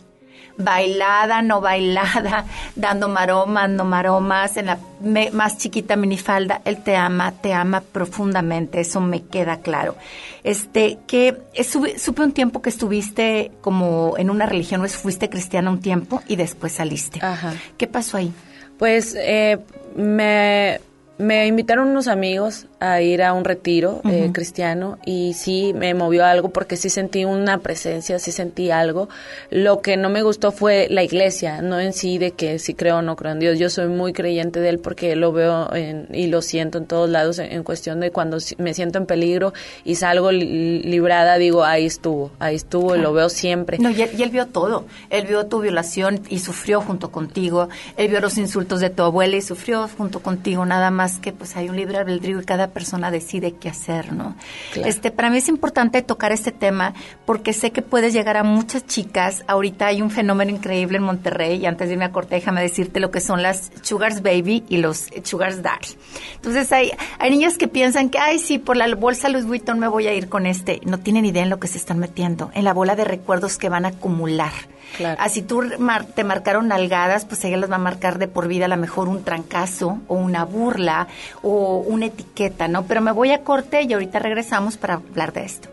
bailada, 0.58 1.42
no 1.42 1.62
bailada, 1.62 2.46
dando 2.76 3.10
maromas, 3.10 3.70
no 3.70 3.86
maromas, 3.86 4.58
en 4.58 4.66
la 4.68 4.78
me- 5.02 5.32
más 5.32 5.58
chiquita 5.58 5.96
minifalda, 5.96 6.62
él 6.66 6.84
te 6.84 6.96
ama, 6.96 7.32
te 7.32 7.54
ama 7.54 7.82
profundamente, 7.82 8.80
eso 8.82 9.00
me 9.02 9.24
queda 9.24 9.58
claro. 9.58 9.96
Este, 10.44 10.98
que 11.08 11.38
sube- 11.64 11.98
supe 12.00 12.24
un 12.24 12.32
tiempo 12.32 12.62
que 12.62 12.70
estuviste 12.70 13.52
como 13.62 14.16
en 14.18 14.30
una 14.30 14.46
religión, 14.46 14.82
o 14.84 14.88
fuiste 14.88 15.30
cristiana 15.30 15.70
un 15.70 15.80
tiempo 15.80 16.22
y 16.28 16.36
después 16.36 16.74
saliste. 16.74 17.20
Ajá. 17.24 17.54
¿Qué 17.78 17.88
pasó 17.88 18.18
ahí? 18.18 18.32
Pues 18.80 19.16
eh, 19.18 19.58
me, 19.96 20.80
me 21.18 21.48
invitaron 21.48 21.88
unos 21.90 22.08
amigos 22.08 22.68
a 22.80 23.02
ir 23.02 23.24
a 23.24 23.34
un 23.34 23.44
retiro 23.44 24.02
eh, 24.06 24.30
cristiano 24.34 25.00
y 25.06 25.34
sí 25.34 25.74
me 25.76 25.94
movió 25.96 26.26
algo 26.26 26.50
porque 26.50 26.78
sí 26.78 26.90
sentí 26.90 27.26
una 27.26 27.58
presencia, 27.58 28.20
sí 28.20 28.32
sentí 28.32 28.70
algo. 28.72 29.10
Lo 29.50 29.82
que 29.82 29.98
no 29.98 30.10
me 30.10 30.22
gustó 30.22 30.52
fue 30.52 30.88
la 30.90 31.02
iglesia, 31.04 31.62
no 31.62 31.80
en 31.80 31.94
sí 31.94 32.18
de 32.20 32.32
que 32.32 32.60
si 32.60 32.74
creo 32.76 32.98
o 32.98 33.02
no 33.02 33.16
creo 33.16 33.32
en 33.32 33.40
Dios. 33.40 33.58
Yo 33.58 33.70
soy 33.70 33.88
muy 33.88 34.14
creyente 34.14 34.60
de 34.60 34.70
Él 34.70 34.80
porque 34.80 35.16
lo 35.16 35.32
veo 35.32 35.74
en- 35.74 36.08
y 36.14 36.28
lo 36.28 36.42
siento 36.42 36.78
en 36.78 36.86
todos 36.86 37.10
lados 37.10 37.40
en, 37.40 37.52
en 37.52 37.64
cuestión 37.64 38.00
de 38.00 38.12
cuando 38.12 38.38
me 38.60 38.74
siento 38.74 38.98
en 39.00 39.06
peligro 39.08 39.54
y 39.84 39.96
salgo 39.96 40.32
li- 40.32 40.84
librada, 40.84 41.38
digo, 41.38 41.64
ahí 41.64 41.86
estuvo, 41.86 42.32
ahí 42.40 42.56
estuvo 42.56 42.96
y 42.96 43.00
lo 43.00 43.12
veo 43.14 43.30
siempre. 43.30 43.80
No, 43.80 43.90
y 43.90 44.02
él, 44.04 44.12
y 44.18 44.22
él 44.24 44.30
vio 44.30 44.46
todo. 44.46 44.86
Él 45.10 45.26
vio 45.28 45.48
tu 45.48 45.62
violación 45.62 46.22
y 46.30 46.40
sufrió 46.40 46.82
junto 46.82 47.12
contigo. 47.12 47.70
Él 47.98 48.10
vio 48.10 48.20
los 48.22 48.38
insultos 48.38 48.82
de 48.82 48.90
tu 48.92 49.02
abuela 49.04 49.36
y 49.36 49.42
sufrió 49.42 49.88
junto 49.98 50.20
contigo. 50.22 50.66
Nada 50.66 50.92
más 50.92 51.20
que 51.20 51.34
pues 51.34 51.56
hay 51.58 51.70
un 51.70 51.76
libre 51.76 51.98
albedrío 51.98 52.40
y 52.40 52.46
cada 52.46 52.67
cada 52.68 52.74
persona 52.74 53.12
decide 53.12 53.54
qué 53.54 53.70
hacer, 53.70 54.14
¿no? 54.14 54.36
Claro. 54.74 54.90
Este, 54.90 55.12
para 55.12 55.30
mí 55.30 55.38
es 55.38 55.48
importante 55.48 56.02
tocar 56.02 56.32
este 56.32 56.52
tema 56.52 56.94
porque 57.26 57.54
sé 57.54 57.72
que 57.72 57.82
puedes 57.82 58.14
llegar 58.14 58.36
a 58.38 58.44
muchas 58.44 58.86
chicas. 58.86 59.44
Ahorita 59.48 59.88
hay 59.88 60.02
un 60.02 60.10
fenómeno 60.10 60.52
increíble 60.52 60.98
en 60.98 61.04
Monterrey 61.04 61.58
y 61.60 61.66
antes 61.66 61.88
de 61.88 61.94
irme 61.94 62.06
a 62.06 62.12
corte, 62.12 62.36
déjame 62.36 62.62
decirte 62.62 63.00
lo 63.00 63.12
que 63.12 63.22
son 63.22 63.42
las 63.42 63.72
Sugars 63.82 64.22
Baby 64.22 64.64
y 64.70 64.78
los 64.78 65.08
Sugars 65.24 65.62
Daddy. 65.62 65.96
Entonces 66.36 66.72
hay, 66.72 66.92
hay 67.20 67.30
niñas 67.32 67.58
que 67.58 67.68
piensan 67.68 68.10
que, 68.10 68.20
ay, 68.20 68.40
sí, 68.40 68.58
por 68.58 68.76
la 68.76 68.94
bolsa 68.96 69.30
Louis 69.30 69.46
Vuitton 69.46 69.80
me 69.80 69.88
voy 69.88 70.08
a 70.08 70.14
ir 70.14 70.28
con 70.30 70.46
este. 70.46 70.82
No 70.84 70.98
tienen 71.00 71.26
idea 71.26 71.44
en 71.44 71.50
lo 71.50 71.60
que 71.60 71.68
se 71.68 71.78
están 71.78 72.00
metiendo, 72.00 72.52
en 72.54 72.64
la 72.64 72.74
bola 72.74 72.96
de 72.96 73.06
recuerdos 73.06 73.58
que 73.58 73.70
van 73.70 73.86
a 73.86 73.90
acumular. 73.90 74.52
Claro. 74.96 75.20
Así 75.22 75.42
tú 75.42 75.62
mar- 75.80 76.06
te 76.06 76.24
marcaron 76.24 76.70
nalgadas, 76.70 77.26
pues 77.26 77.44
ella 77.44 77.58
las 77.58 77.70
va 77.70 77.76
a 77.76 77.80
marcar 77.80 78.20
de 78.20 78.30
por 78.30 78.48
vida 78.48 78.66
a 78.66 78.68
lo 78.70 78.78
mejor 78.78 79.10
un 79.10 79.22
trancazo 79.22 80.00
o 80.08 80.16
una 80.16 80.46
burla 80.46 81.08
o 81.44 81.80
una 81.86 82.06
etiqueta, 82.06 82.57
¿no? 82.68 82.86
Pero 82.88 83.02
me 83.02 83.12
voy 83.12 83.32
a 83.32 83.44
corte 83.44 83.84
y 83.84 83.94
ahorita 83.94 84.20
regresamos 84.20 84.78
para 84.78 84.96
hablar 84.96 85.34
de 85.34 85.46
esto. 85.46 85.70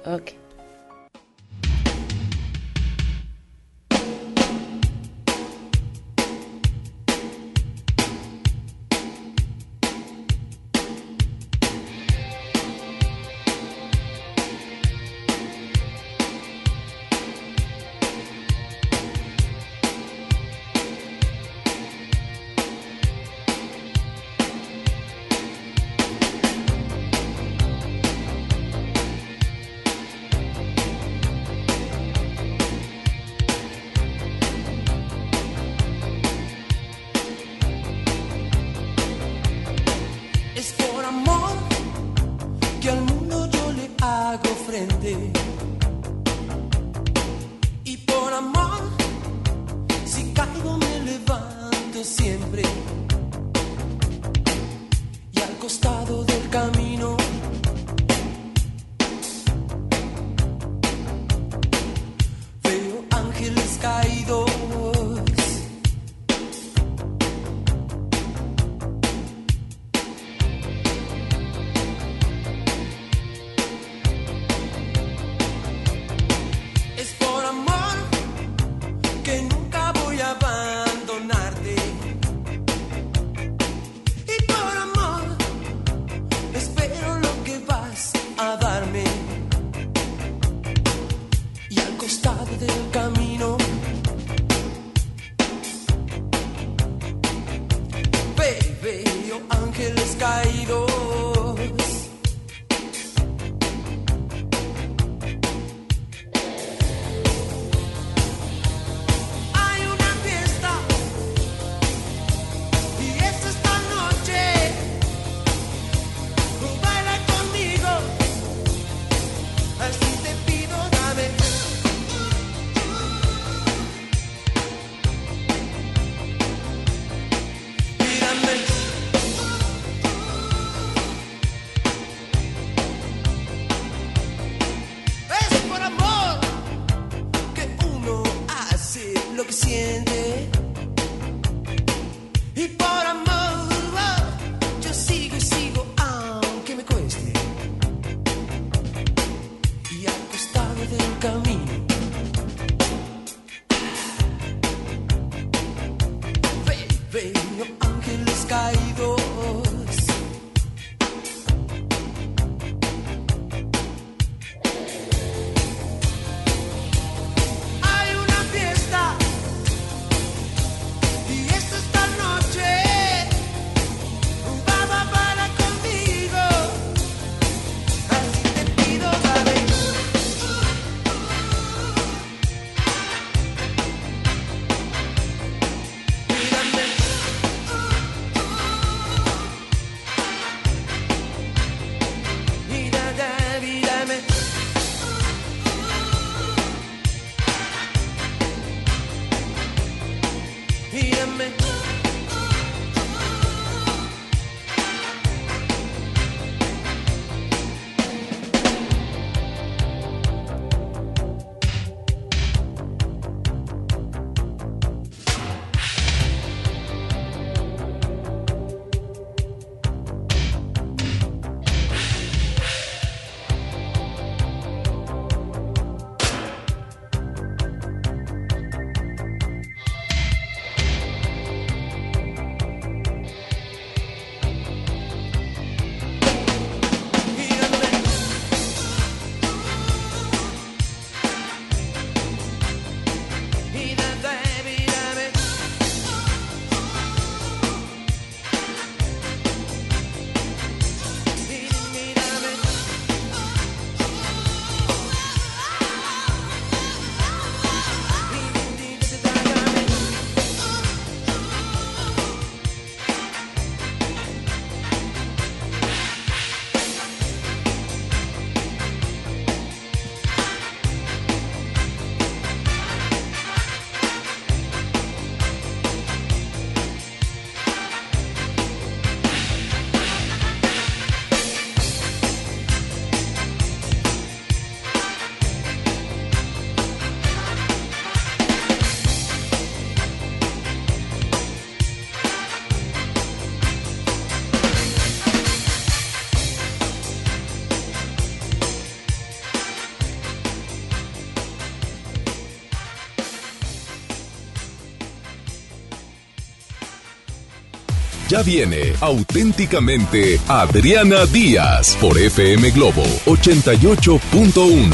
Ya 308.34 308.42
viene 308.42 308.92
auténticamente 309.00 310.40
Adriana 310.48 311.24
Díaz 311.24 311.96
por 312.00 312.18
FM 312.18 312.72
Globo 312.72 313.04
88.1. 313.26 314.90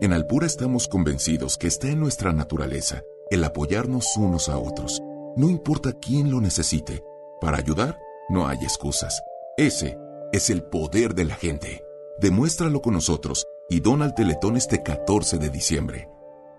En 0.00 0.12
Alpura 0.12 0.48
estamos 0.48 0.88
convencidos 0.88 1.56
que 1.56 1.68
está 1.68 1.86
en 1.86 2.00
nuestra 2.00 2.32
naturaleza 2.32 3.02
el 3.30 3.44
apoyarnos 3.44 4.16
unos 4.16 4.48
a 4.48 4.58
otros, 4.58 5.00
no 5.36 5.48
importa 5.48 5.92
quién 5.92 6.32
lo 6.32 6.40
necesite. 6.40 7.04
Para 7.40 7.58
ayudar, 7.58 7.96
no 8.28 8.48
hay 8.48 8.58
excusas. 8.64 9.22
Ese 9.56 9.96
es 10.32 10.50
el 10.50 10.64
poder 10.64 11.14
de 11.14 11.26
la 11.26 11.36
gente. 11.36 11.84
Demuéstralo 12.18 12.82
con 12.82 12.94
nosotros 12.94 13.46
y 13.70 13.78
dona 13.78 14.06
al 14.06 14.16
Teletón 14.16 14.56
este 14.56 14.82
14 14.82 15.38
de 15.38 15.50
diciembre. 15.50 16.08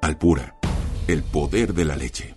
Alpura, 0.01 0.55
el 1.09 1.23
poder 1.23 1.73
de 1.73 1.83
la 1.83 1.97
leche. 1.97 2.34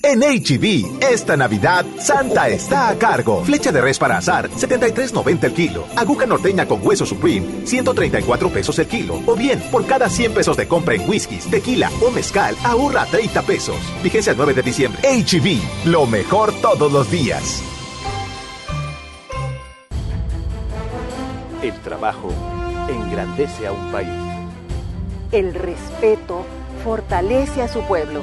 En 0.00 0.20
HB, 0.20 1.02
esta 1.02 1.36
Navidad, 1.36 1.84
Santa 1.98 2.48
está 2.48 2.88
a 2.88 2.96
cargo. 2.96 3.44
Flecha 3.44 3.72
de 3.72 3.80
res 3.80 3.98
para 3.98 4.18
azar, 4.18 4.48
73.90 4.48 5.44
el 5.44 5.52
kilo. 5.52 5.86
Aguja 5.96 6.24
norteña 6.24 6.66
con 6.66 6.86
hueso 6.86 7.04
supreme, 7.04 7.66
134 7.66 8.48
pesos 8.48 8.78
el 8.78 8.86
kilo. 8.86 9.20
O 9.26 9.34
bien, 9.34 9.60
por 9.72 9.86
cada 9.86 10.08
100 10.08 10.34
pesos 10.34 10.56
de 10.56 10.68
compra 10.68 10.94
en 10.94 11.08
whiskies, 11.08 11.50
tequila 11.50 11.90
o 12.00 12.12
mezcal, 12.12 12.56
ahorra 12.62 13.06
30 13.06 13.42
pesos. 13.42 13.76
Vigencia 14.02 14.30
el 14.30 14.36
9 14.36 14.54
de 14.54 14.62
diciembre. 14.62 15.02
HB, 15.02 15.88
lo 15.88 16.06
mejor 16.06 16.52
todos 16.60 16.92
los 16.92 17.10
días. 17.10 17.60
El 21.60 21.74
trabajo 21.80 22.32
engrandece 22.88 23.66
a 23.66 23.72
un 23.72 23.90
país. 23.90 24.08
El 25.32 25.54
respeto 25.54 26.46
fortalece 26.84 27.62
a 27.62 27.68
su 27.68 27.82
pueblo. 27.82 28.22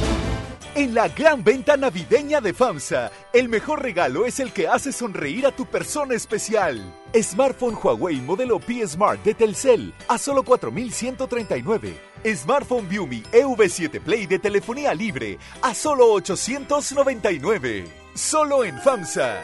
En 0.73 0.93
la 0.93 1.09
gran 1.09 1.43
venta 1.43 1.75
navideña 1.75 2.39
de 2.39 2.53
FAMSA, 2.53 3.11
el 3.33 3.49
mejor 3.49 3.81
regalo 3.81 4.25
es 4.25 4.39
el 4.39 4.53
que 4.53 4.69
hace 4.69 4.93
sonreír 4.93 5.45
a 5.45 5.51
tu 5.51 5.65
persona 5.65 6.15
especial. 6.15 6.81
Smartphone 7.13 7.75
Huawei 7.75 8.21
modelo 8.21 8.57
P 8.57 8.87
Smart 8.87 9.21
de 9.21 9.33
Telcel 9.33 9.93
a 10.07 10.17
solo 10.17 10.45
4.139. 10.45 11.93
Smartphone 12.33 12.87
Viumi 12.87 13.21
EV7 13.33 13.99
Play 13.99 14.27
de 14.27 14.39
telefonía 14.39 14.93
libre 14.93 15.37
a 15.61 15.73
solo 15.73 16.09
899. 16.13 17.85
Solo 18.15 18.63
en 18.63 18.79
FAMSA. 18.79 19.43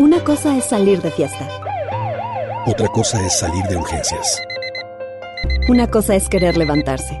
Una 0.00 0.24
cosa 0.24 0.58
es 0.58 0.64
salir 0.64 1.00
de 1.02 1.12
fiesta. 1.12 1.48
Otra 2.66 2.88
cosa 2.88 3.24
es 3.24 3.38
salir 3.38 3.62
de 3.66 3.76
urgencias. 3.76 4.42
Una 5.68 5.88
cosa 5.88 6.16
es 6.16 6.28
querer 6.28 6.56
levantarse. 6.56 7.20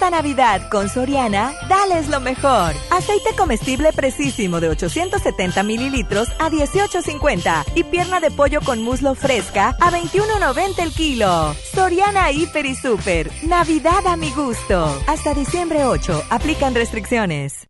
Esta 0.00 0.16
Navidad 0.16 0.70
con 0.70 0.88
Soriana, 0.88 1.52
dales 1.68 2.08
lo 2.08 2.20
mejor. 2.20 2.72
Aceite 2.90 3.36
comestible 3.36 3.92
precisísimo 3.92 4.58
de 4.58 4.70
870 4.70 5.62
mililitros 5.62 6.30
a 6.38 6.48
18.50 6.48 7.66
y 7.74 7.84
pierna 7.84 8.18
de 8.18 8.30
pollo 8.30 8.62
con 8.62 8.82
muslo 8.82 9.14
fresca 9.14 9.76
a 9.78 9.90
21.90 9.90 10.82
el 10.82 10.94
kilo. 10.94 11.54
Soriana 11.74 12.32
Hiper 12.32 12.64
y 12.64 12.74
Super. 12.74 13.30
Navidad 13.42 14.06
a 14.06 14.16
mi 14.16 14.30
gusto. 14.30 14.90
Hasta 15.06 15.34
diciembre 15.34 15.84
8. 15.84 16.22
Aplican 16.30 16.74
restricciones. 16.74 17.69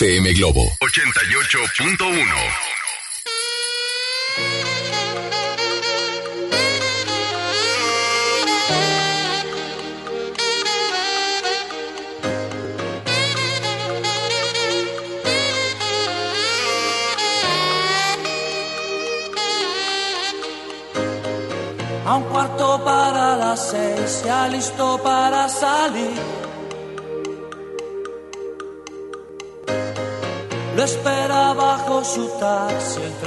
FM 0.00 0.32
Globo. 0.32 0.69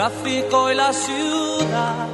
tráfico 0.03 0.69
y 0.69 0.75
la 0.75 0.91
ciudad. 0.91 2.07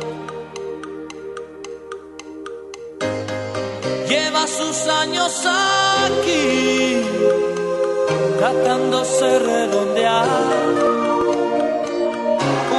Lleva 4.07 4.45
sus 4.45 4.87
años 4.87 5.33
aquí, 6.05 7.01
tratándose 8.37 9.25
de 9.25 9.39
redondear. 9.39 10.27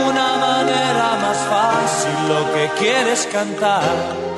Una 0.08 0.28
manera 0.46 1.08
más 1.24 1.38
fácil 1.54 2.28
lo 2.28 2.52
que 2.54 2.70
quieres 2.78 3.28
cantar. 3.32 4.29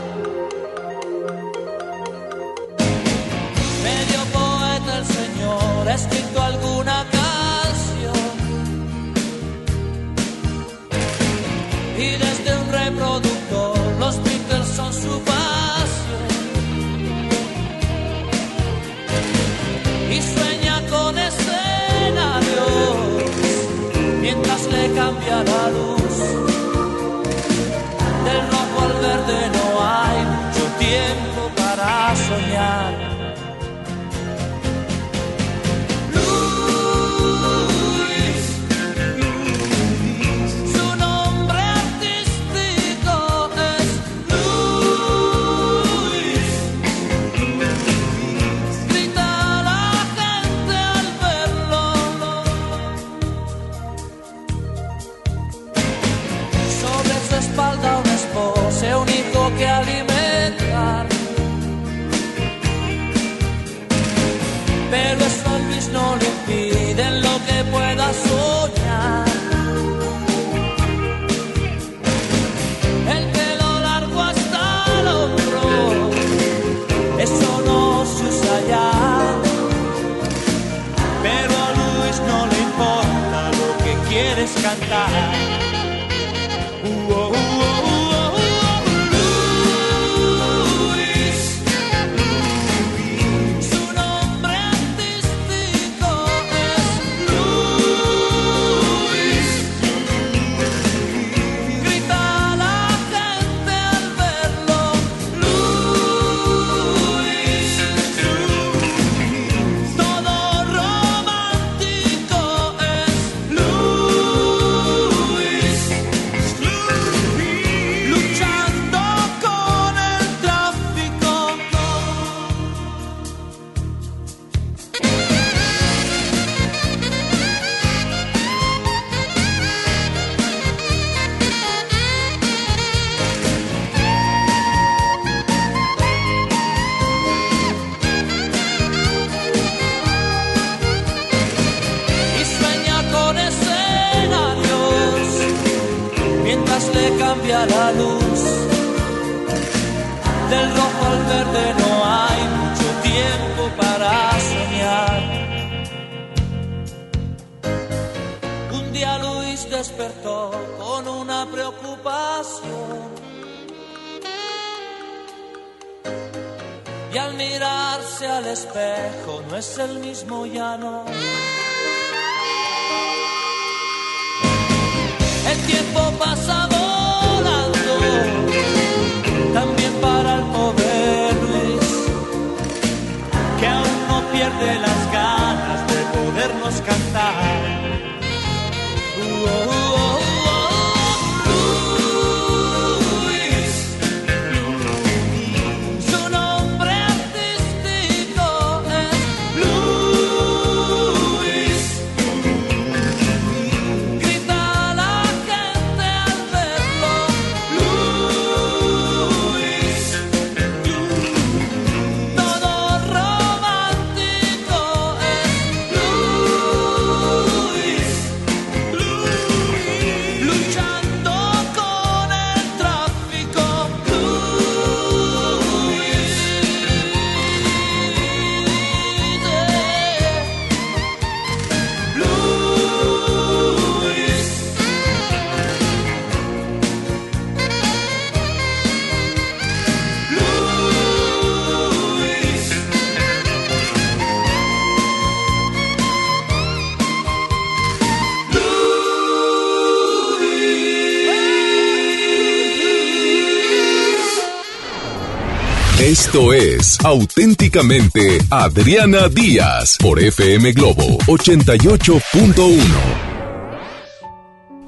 Esto 256.03 256.53
es 256.53 256.98
auténticamente 257.05 258.38
Adriana 258.50 259.28
Díaz 259.28 259.98
por 260.03 260.18
FM 260.20 260.72
Globo 260.72 261.18
88.1. 261.28 262.82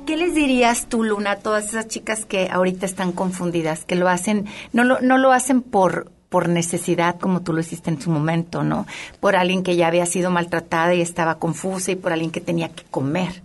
¿Qué 0.07 0.17
les 0.17 0.35
dirías 0.35 0.89
tú, 0.89 1.05
Luna, 1.05 1.31
a 1.31 1.37
todas 1.39 1.69
esas 1.69 1.87
chicas 1.87 2.25
que 2.25 2.49
ahorita 2.51 2.85
están 2.85 3.13
confundidas, 3.13 3.85
que 3.85 3.95
lo 3.95 4.09
hacen, 4.09 4.47
no 4.73 4.83
lo, 4.83 5.01
no 5.03 5.17
lo 5.17 5.31
hacen 5.31 5.63
por 5.63 6.11
por 6.31 6.49
necesidad, 6.49 7.21
como 7.21 7.43
tú 7.43 7.53
lo 7.53 7.61
hiciste 7.61 7.91
en 7.91 8.03
su 8.03 8.11
momento, 8.11 8.65
¿no? 8.65 8.85
Por 9.21 9.37
alguien 9.37 9.63
que 9.63 9.77
ya 9.77 9.87
había 9.87 10.07
sido 10.07 10.33
maltratada 10.33 10.95
y 10.95 11.01
estaba 11.01 11.39
confusa 11.39 11.93
y 11.93 11.95
por 11.95 12.13
alguien 12.13 12.33
que 12.33 12.41
tenía 12.41 12.71
que 12.71 12.83
comer. 12.91 13.41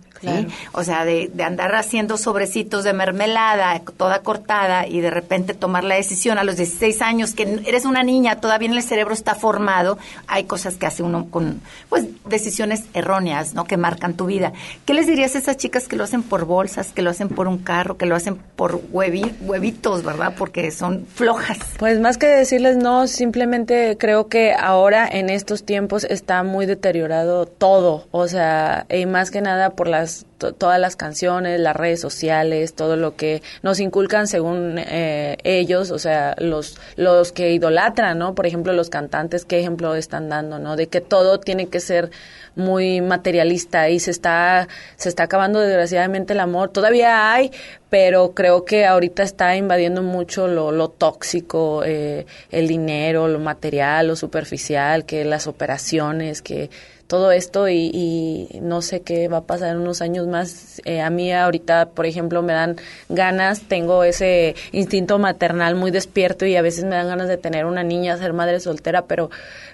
O 0.72 0.84
sea, 0.84 1.04
de, 1.04 1.30
de 1.32 1.42
andar 1.42 1.74
haciendo 1.74 2.16
sobrecitos 2.16 2.84
de 2.84 2.92
mermelada 2.92 3.80
toda 3.96 4.20
cortada 4.22 4.86
y 4.86 5.00
de 5.00 5.10
repente 5.10 5.54
tomar 5.54 5.84
la 5.84 5.94
decisión 5.94 6.38
a 6.38 6.44
los 6.44 6.56
16 6.56 7.00
años 7.02 7.34
que 7.34 7.60
eres 7.66 7.84
una 7.84 8.02
niña, 8.02 8.36
todavía 8.40 8.68
en 8.68 8.74
el 8.74 8.82
cerebro 8.82 9.14
está 9.14 9.34
formado, 9.34 9.98
hay 10.26 10.44
cosas 10.44 10.74
que 10.76 10.86
hace 10.86 11.02
uno 11.02 11.26
con, 11.30 11.60
pues, 11.88 12.06
decisiones 12.26 12.84
erróneas, 12.94 13.54
¿no? 13.54 13.64
Que 13.64 13.76
marcan 13.76 14.14
tu 14.14 14.26
vida. 14.26 14.52
¿Qué 14.84 14.94
les 14.94 15.06
dirías 15.06 15.34
a 15.34 15.38
esas 15.38 15.56
chicas 15.56 15.88
que 15.88 15.96
lo 15.96 16.04
hacen 16.04 16.22
por 16.22 16.44
bolsas, 16.44 16.92
que 16.92 17.02
lo 17.02 17.10
hacen 17.10 17.28
por 17.28 17.48
un 17.48 17.58
carro, 17.58 17.96
que 17.96 18.06
lo 18.06 18.14
hacen 18.16 18.36
por 18.36 18.80
huevi- 18.90 19.34
huevitos, 19.40 20.02
¿verdad? 20.04 20.34
Porque 20.36 20.70
son 20.70 21.06
flojas. 21.14 21.58
Pues 21.78 22.00
más 22.00 22.18
que 22.18 22.26
decirles 22.26 22.76
no, 22.76 23.06
simplemente 23.06 23.96
creo 23.98 24.28
que 24.28 24.52
ahora 24.52 25.08
en 25.08 25.30
estos 25.30 25.64
tiempos 25.64 26.04
está 26.04 26.42
muy 26.42 26.66
deteriorado 26.66 27.46
todo, 27.46 28.06
o 28.10 28.28
sea, 28.28 28.86
y 28.90 29.06
más 29.06 29.30
que 29.30 29.40
nada 29.40 29.70
por 29.70 29.86
las 29.88 30.09
to- 30.38 30.52
todas 30.52 30.78
las 30.80 30.96
canciones, 30.96 31.60
las 31.60 31.74
redes 31.76 32.00
sociales, 32.00 32.74
todo 32.74 32.96
lo 32.96 33.16
que 33.16 33.42
nos 33.62 33.80
inculcan 33.80 34.26
según 34.26 34.76
eh, 34.78 35.36
ellos, 35.44 35.90
o 35.90 35.98
sea, 35.98 36.34
los 36.38 36.78
los 36.96 37.32
que 37.32 37.52
idolatran, 37.52 38.18
¿no? 38.18 38.34
Por 38.34 38.46
ejemplo, 38.46 38.72
los 38.72 38.90
cantantes, 38.90 39.44
qué 39.44 39.60
ejemplo 39.60 39.94
están 39.94 40.28
dando, 40.28 40.58
¿no? 40.58 40.76
De 40.76 40.86
que 40.88 41.00
todo 41.00 41.40
tiene 41.40 41.66
que 41.68 41.80
ser 41.80 42.10
muy 42.56 43.00
materialista 43.00 43.88
y 43.88 44.00
se 44.00 44.10
está 44.10 44.68
se 44.96 45.08
está 45.08 45.22
acabando 45.24 45.60
desgraciadamente 45.60 46.32
el 46.32 46.40
amor. 46.40 46.70
Todavía 46.70 47.32
hay, 47.32 47.52
pero 47.88 48.32
creo 48.34 48.64
que 48.64 48.86
ahorita 48.86 49.22
está 49.22 49.56
invadiendo 49.56 50.02
mucho 50.02 50.46
lo, 50.48 50.72
lo 50.72 50.88
tóxico, 50.88 51.82
eh, 51.84 52.26
el 52.50 52.66
dinero, 52.68 53.28
lo 53.28 53.38
material, 53.38 54.08
lo 54.08 54.16
superficial, 54.16 55.04
que 55.04 55.24
las 55.24 55.46
operaciones, 55.46 56.42
que 56.42 56.70
todo 57.10 57.32
esto 57.32 57.68
y, 57.68 57.90
y 57.92 58.60
no 58.60 58.82
sé 58.82 59.02
qué 59.02 59.26
va 59.26 59.38
a 59.38 59.40
pasar 59.42 59.70
en 59.70 59.78
unos 59.78 60.00
años 60.00 60.28
más. 60.28 60.80
Eh, 60.84 61.00
a 61.00 61.10
mí 61.10 61.32
ahorita, 61.32 61.88
por 61.88 62.06
ejemplo, 62.06 62.40
me 62.40 62.52
dan 62.52 62.76
ganas, 63.08 63.62
tengo 63.62 64.04
ese 64.04 64.54
instinto 64.70 65.18
maternal 65.18 65.74
muy 65.74 65.90
despierto 65.90 66.46
y 66.46 66.54
a 66.54 66.62
veces 66.62 66.84
me 66.84 66.90
dan 66.90 67.08
ganas 67.08 67.26
de 67.26 67.36
tener 67.36 67.66
una 67.66 67.82
niña, 67.82 68.16
ser 68.16 68.32
madre 68.32 68.60
soltera, 68.60 69.06
pero 69.06 69.28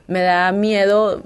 me 0.07 0.23
da 0.23 0.51
miedo 0.53 1.25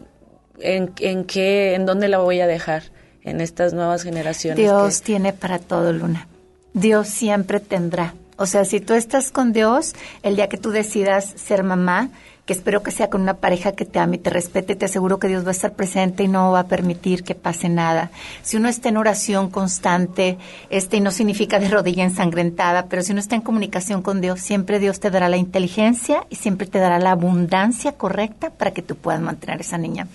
en, 0.58 0.92
en 0.98 1.22
qué, 1.26 1.74
en 1.76 1.86
dónde 1.86 2.08
la 2.08 2.18
voy 2.18 2.40
a 2.40 2.48
dejar 2.48 2.82
en 3.22 3.40
estas 3.40 3.72
nuevas 3.72 4.02
generaciones. 4.02 4.56
Dios 4.56 5.02
tiene 5.02 5.32
para 5.32 5.60
todo, 5.60 5.92
Luna. 5.92 6.26
Dios 6.74 7.06
siempre 7.06 7.60
tendrá. 7.60 8.14
O 8.36 8.46
sea, 8.46 8.64
si 8.64 8.80
tú 8.80 8.94
estás 8.94 9.30
con 9.30 9.52
Dios, 9.52 9.94
el 10.24 10.34
día 10.34 10.48
que 10.48 10.56
tú 10.56 10.70
decidas 10.70 11.34
ser 11.36 11.62
mamá, 11.62 12.10
que 12.50 12.54
espero 12.54 12.82
que 12.82 12.90
sea 12.90 13.08
con 13.10 13.20
una 13.22 13.34
pareja 13.34 13.70
que 13.70 13.84
te 13.84 14.00
ame 14.00 14.16
y 14.16 14.18
te 14.18 14.28
respete, 14.28 14.74
te 14.74 14.86
aseguro 14.86 15.20
que 15.20 15.28
Dios 15.28 15.44
va 15.44 15.50
a 15.50 15.52
estar 15.52 15.74
presente 15.74 16.24
y 16.24 16.26
no 16.26 16.50
va 16.50 16.58
a 16.58 16.66
permitir 16.66 17.22
que 17.22 17.36
pase 17.36 17.68
nada. 17.68 18.10
Si 18.42 18.56
uno 18.56 18.68
está 18.68 18.88
en 18.88 18.96
oración 18.96 19.50
constante, 19.50 20.36
este, 20.68 20.96
y 20.96 21.00
no 21.00 21.12
significa 21.12 21.60
de 21.60 21.68
rodilla 21.68 22.02
ensangrentada, 22.02 22.86
pero 22.86 23.02
si 23.02 23.12
uno 23.12 23.20
está 23.20 23.36
en 23.36 23.42
comunicación 23.42 24.02
con 24.02 24.20
Dios, 24.20 24.40
siempre 24.40 24.80
Dios 24.80 24.98
te 24.98 25.12
dará 25.12 25.28
la 25.28 25.36
inteligencia 25.36 26.26
y 26.28 26.34
siempre 26.34 26.66
te 26.66 26.80
dará 26.80 26.98
la 26.98 27.12
abundancia 27.12 27.92
correcta 27.92 28.50
para 28.50 28.72
que 28.72 28.82
tú 28.82 28.96
puedas 28.96 29.20
mantener 29.20 29.58
a 29.58 29.60
esa 29.60 29.78
niña. 29.78 30.08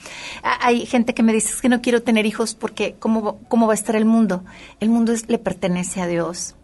Ah, 0.44 0.58
Hay 0.60 0.86
gente 0.86 1.14
que 1.14 1.24
me 1.24 1.32
dice 1.32 1.54
"Es 1.54 1.62
que 1.62 1.70
no 1.70 1.80
quiero 1.82 2.04
tener 2.04 2.26
hijos 2.26 2.54
porque 2.54 2.96
¿cómo, 3.00 3.40
cómo 3.48 3.66
va 3.66 3.72
a 3.72 3.76
estar 3.76 3.96
el 3.96 4.04
mundo? 4.04 4.44
El 4.82 4.90
mundo 4.90 5.14
le 5.26 5.38
pertenece 5.38 6.02
a 6.02 6.08
Dios. 6.08 6.56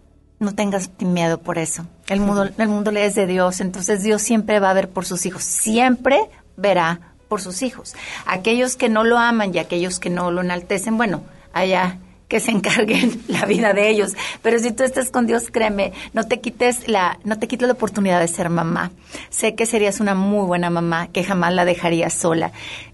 No 0.41 0.55
tengas 0.55 0.89
miedo 0.99 1.37
por 1.37 1.59
eso. 1.59 1.85
El 2.07 2.19
mundo, 2.19 2.49
el 2.57 2.67
mundo 2.67 2.89
le 2.91 3.05
es 3.05 3.13
de 3.13 3.27
Dios, 3.27 3.61
entonces 3.61 4.01
Dios 4.01 4.23
siempre 4.23 4.59
va 4.59 4.71
a 4.71 4.73
ver 4.73 4.89
por 4.89 5.05
sus 5.05 5.27
hijos, 5.27 5.43
siempre 5.43 6.19
verá 6.57 7.13
por 7.27 7.41
sus 7.41 7.61
hijos. 7.61 7.93
Aquellos 8.25 8.75
que 8.75 8.89
no 8.89 9.03
lo 9.03 9.19
aman 9.19 9.53
y 9.53 9.59
aquellos 9.59 9.99
que 9.99 10.09
no 10.09 10.31
lo 10.31 10.41
enaltecen, 10.41 10.97
bueno, 10.97 11.21
allá 11.53 11.99
que 12.27 12.39
se 12.39 12.49
encarguen 12.57 13.21
la 13.27 13.45
vida 13.45 13.73
de 13.73 13.89
ellos. 13.89 14.13
Pero 14.41 14.57
si 14.57 14.71
tú 14.71 14.83
estás 14.83 15.11
con 15.11 15.27
Dios, 15.27 15.49
créeme, 15.51 15.91
no 16.13 16.25
te 16.25 16.39
quites 16.39 16.87
la, 16.87 17.19
no 17.23 17.37
te 17.37 17.47
quites 17.47 17.67
la 17.67 17.73
oportunidad 17.73 18.21
de 18.21 18.27
ser 18.27 18.49
mamá. 18.49 18.91
Sé 19.29 19.53
que 19.53 19.65
serías 19.65 19.99
una 19.99 20.15
muy 20.15 20.47
buena 20.47 20.69
mamá, 20.69 21.09
que 21.09 21.23
jamás 21.23 21.53
la 21.53 21.65
dejarías 21.65 22.13
sola. 22.13 22.51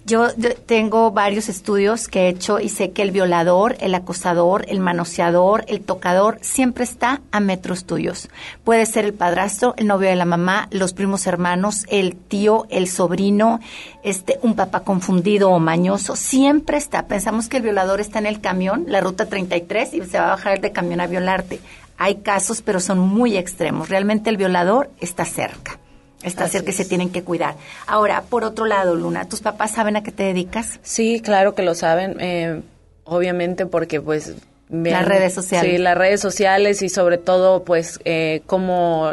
Yo, 0.08 0.30
tengo 0.66 1.12
varios 1.12 1.49
estudios 1.49 2.08
que 2.08 2.22
he 2.22 2.30
hecho 2.30 2.62
y 2.62 2.70
sé 2.70 2.91
que 2.91 3.01
el 3.01 3.12
violador, 3.12 3.76
el 3.82 3.93
acosador, 3.93 4.64
el 4.70 4.80
manoseador, 4.80 5.66
el 5.68 5.82
tocador, 5.82 6.38
siempre 6.39 6.86
está 6.86 7.20
a 7.34 7.41
metros 7.41 7.84
tuyos. 7.84 8.30
Puede 8.64 8.86
ser 8.86 9.03
el 9.03 9.14
padrastro, 9.14 9.74
el 9.76 9.88
novio 9.88 10.08
de 10.08 10.16
la 10.16 10.24
mamá, 10.24 10.70
los 10.72 10.93
primos 10.93 11.28
hermanos, 11.28 11.86
el 11.89 12.16
tío, 12.16 12.68
el 12.70 12.88
sobrino, 12.88 13.60
este, 14.01 14.39
un 14.43 14.55
papá 14.55 14.80
confundido 14.80 15.51
o 15.51 15.60
mañoso, 15.60 16.16
siempre 16.16 16.78
está. 16.78 17.08
Pensamos 17.08 17.49
que 17.49 17.58
el 17.58 17.64
violador 17.64 17.99
está 17.99 18.20
en 18.20 18.28
el 18.28 18.39
camión, 18.39 18.86
la 18.88 19.01
ruta 19.01 19.26
33, 19.26 19.93
y 19.93 20.01
se 20.03 20.20
va 20.20 20.28
a 20.28 20.36
bajar 20.38 20.62
de 20.62 20.72
camión 20.72 21.01
a 21.01 21.08
violarte. 21.08 21.60
Hay 21.97 22.22
casos, 22.22 22.62
pero 22.62 22.80
son 22.80 22.99
muy 22.99 23.36
extremos. 23.36 23.89
Realmente 23.89 24.30
el 24.30 24.38
violador 24.38 24.89
está 25.01 25.26
cerca. 25.26 25.80
Está 26.24 26.45
Así 26.45 26.53
cerca 26.53 26.72
y 26.72 26.74
se 26.74 26.86
tienen 26.86 27.11
que 27.11 27.24
cuidar. 27.24 27.55
Ahora, 27.86 28.24
por 28.24 28.43
otro 28.43 28.65
lado, 28.65 28.95
Luna, 28.95 29.30
¿tus 29.30 29.41
papás 29.41 29.72
saben 29.72 29.95
a 29.97 30.03
qué 30.03 30.11
te 30.11 30.24
dedicas? 30.24 30.80
Sí, 30.82 31.22
claro 31.24 31.53
que 31.53 31.61
lo 31.61 31.76
saben, 31.76 32.18
eh, 32.20 32.61
obviamente 33.03 33.65
porque 33.65 34.01
pues... 34.01 34.34
Las 34.70 35.05
redes 35.05 35.34
sociales. 35.34 35.72
Sí, 35.72 35.78
las 35.78 35.97
redes 35.97 36.20
sociales 36.20 36.82
y 36.82 36.89
sobre 36.89 37.18
todo 37.18 37.63
pues 37.63 37.99
eh, 38.03 38.41
cómo 38.47 39.09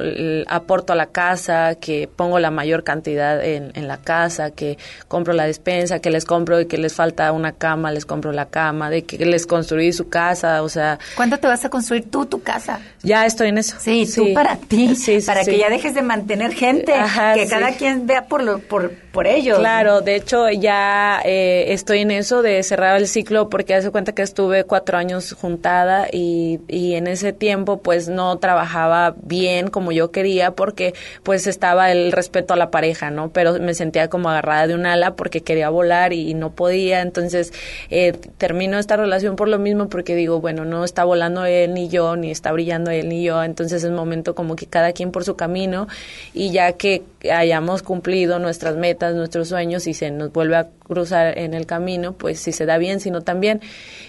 aporto 0.48 0.92
a 0.92 0.96
la 0.96 1.07
casa, 1.07 1.76
que 1.76 2.09
pongo 2.09 2.40
la 2.40 2.50
mayor 2.50 2.82
cantidad 2.82 3.44
en, 3.44 3.70
en 3.74 3.86
la 3.86 3.98
casa, 3.98 4.50
que 4.50 4.78
compro 5.07 5.32
la 5.32 5.46
despensa, 5.46 6.00
que 6.00 6.11
les 6.11 6.24
compro 6.24 6.61
y 6.61 6.66
que 6.66 6.76
les 6.76 6.94
falta 6.94 7.30
una 7.30 7.52
cama, 7.52 7.92
les 7.92 8.05
compro 8.05 8.32
la 8.32 8.46
cama, 8.46 8.90
de 8.90 9.05
que 9.05 9.24
les 9.24 9.46
construí 9.46 9.92
su 9.92 10.09
casa, 10.09 10.62
o 10.62 10.68
sea... 10.68 10.98
¿Cuándo 11.14 11.38
te 11.38 11.46
vas 11.46 11.64
a 11.64 11.68
construir 11.70 12.11
tú 12.11 12.26
tu 12.26 12.42
casa? 12.42 12.80
Ya 13.05 13.24
estoy 13.24 13.48
en 13.50 13.59
eso. 13.59 13.76
Sí, 13.78 14.11
tú 14.12 14.34
para 14.34 14.57
ti, 14.57 14.96
Sí, 14.96 15.20
sí, 15.20 15.26
para 15.26 15.44
sí. 15.44 15.52
que 15.52 15.59
ya 15.59 15.70
dejes 15.70 15.94
de 15.94 16.02
mantener 16.02 16.52
gente, 16.52 16.94
Ajá, 16.94 17.34
que 17.34 17.44
sí. 17.44 17.50
cada 17.50 17.72
quien 17.72 18.09
vea 18.09 18.26
por 18.26 18.42
lo, 18.42 18.59
por, 18.59 18.90
por 19.12 19.28
ellos. 19.28 19.59
Claro, 19.61 20.00
de 20.00 20.16
hecho 20.16 20.50
ya 20.50 21.20
eh, 21.24 21.66
estoy 21.68 22.00
en 22.00 22.11
eso 22.11 22.42
de 22.42 22.61
cerrar 22.64 22.96
el 22.96 23.07
ciclo 23.07 23.48
porque 23.48 23.74
hace 23.74 23.90
cuenta 23.90 24.12
que 24.12 24.22
estuve 24.22 24.64
cuatro 24.64 24.98
años 24.98 25.36
juntada 25.45 26.09
y, 26.11 26.61
y 26.68 26.95
en 26.95 27.07
ese 27.07 27.34
tiempo 27.34 27.82
pues 27.82 28.09
no 28.09 28.38
trabajaba 28.38 29.14
bien 29.20 29.68
como 29.68 29.92
yo 29.92 30.11
quería 30.11 30.53
porque 30.53 30.95
pues 31.22 31.47
estaba 31.47 31.92
el 31.92 32.12
respeto 32.12 32.55
a 32.55 32.57
la 32.57 32.70
pareja, 32.70 33.11
¿no? 33.11 33.28
Pero 33.28 33.61
me 33.61 33.74
sentía 33.74 34.09
como 34.09 34.30
agarrada 34.30 34.66
de 34.68 34.74
un 34.74 34.86
ala 34.86 35.16
porque 35.16 35.42
quería 35.42 35.68
volar 35.68 36.14
y, 36.14 36.32
no 36.32 36.53
podía, 36.53 37.03
entonces 37.03 37.53
eh, 37.90 38.12
termino 38.38 38.78
esta 38.78 38.97
relación 38.97 39.36
por 39.36 39.49
lo 39.49 39.59
mismo 39.59 39.90
porque 39.90 40.14
digo, 40.14 40.40
bueno, 40.40 40.64
no 40.64 40.82
está 40.82 41.05
volando 41.05 41.45
él 41.45 41.74
ni 41.74 41.90
yo, 41.90 42.16
ni 42.16 42.30
está 42.30 42.51
brillando 42.51 42.90
él 42.90 43.11
ni 43.11 43.22
yo, 43.22 43.45
entonces 43.45 43.84
es 43.84 43.90
momento 43.90 44.34
como 44.34 44.57
que 44.57 44.64
cada 44.64 44.92
quien 44.92 45.11
por 45.11 45.24
su 45.24 45.36
camino 45.36 45.88
y 46.32 46.53
ya 46.53 46.72
que 46.72 47.03
hayamos 47.33 47.83
cumplido 47.83 48.39
nuestras 48.39 48.77
metas, 48.77 49.14
nuestros 49.14 49.49
sueños 49.49 49.87
y 49.87 49.95
se 49.95 50.11
nos 50.11 50.33
vuelve 50.33 50.57
a 50.57 50.68
cruzar 50.85 51.39
en 51.39 51.55
el 51.55 51.66
camino, 51.66 52.12
pues 52.12 52.41
si 52.41 52.53
se 52.53 52.66
da 52.66 52.79
bien, 52.79 53.01
si 53.01 53.11
no 53.11 53.22
también. 53.22 53.61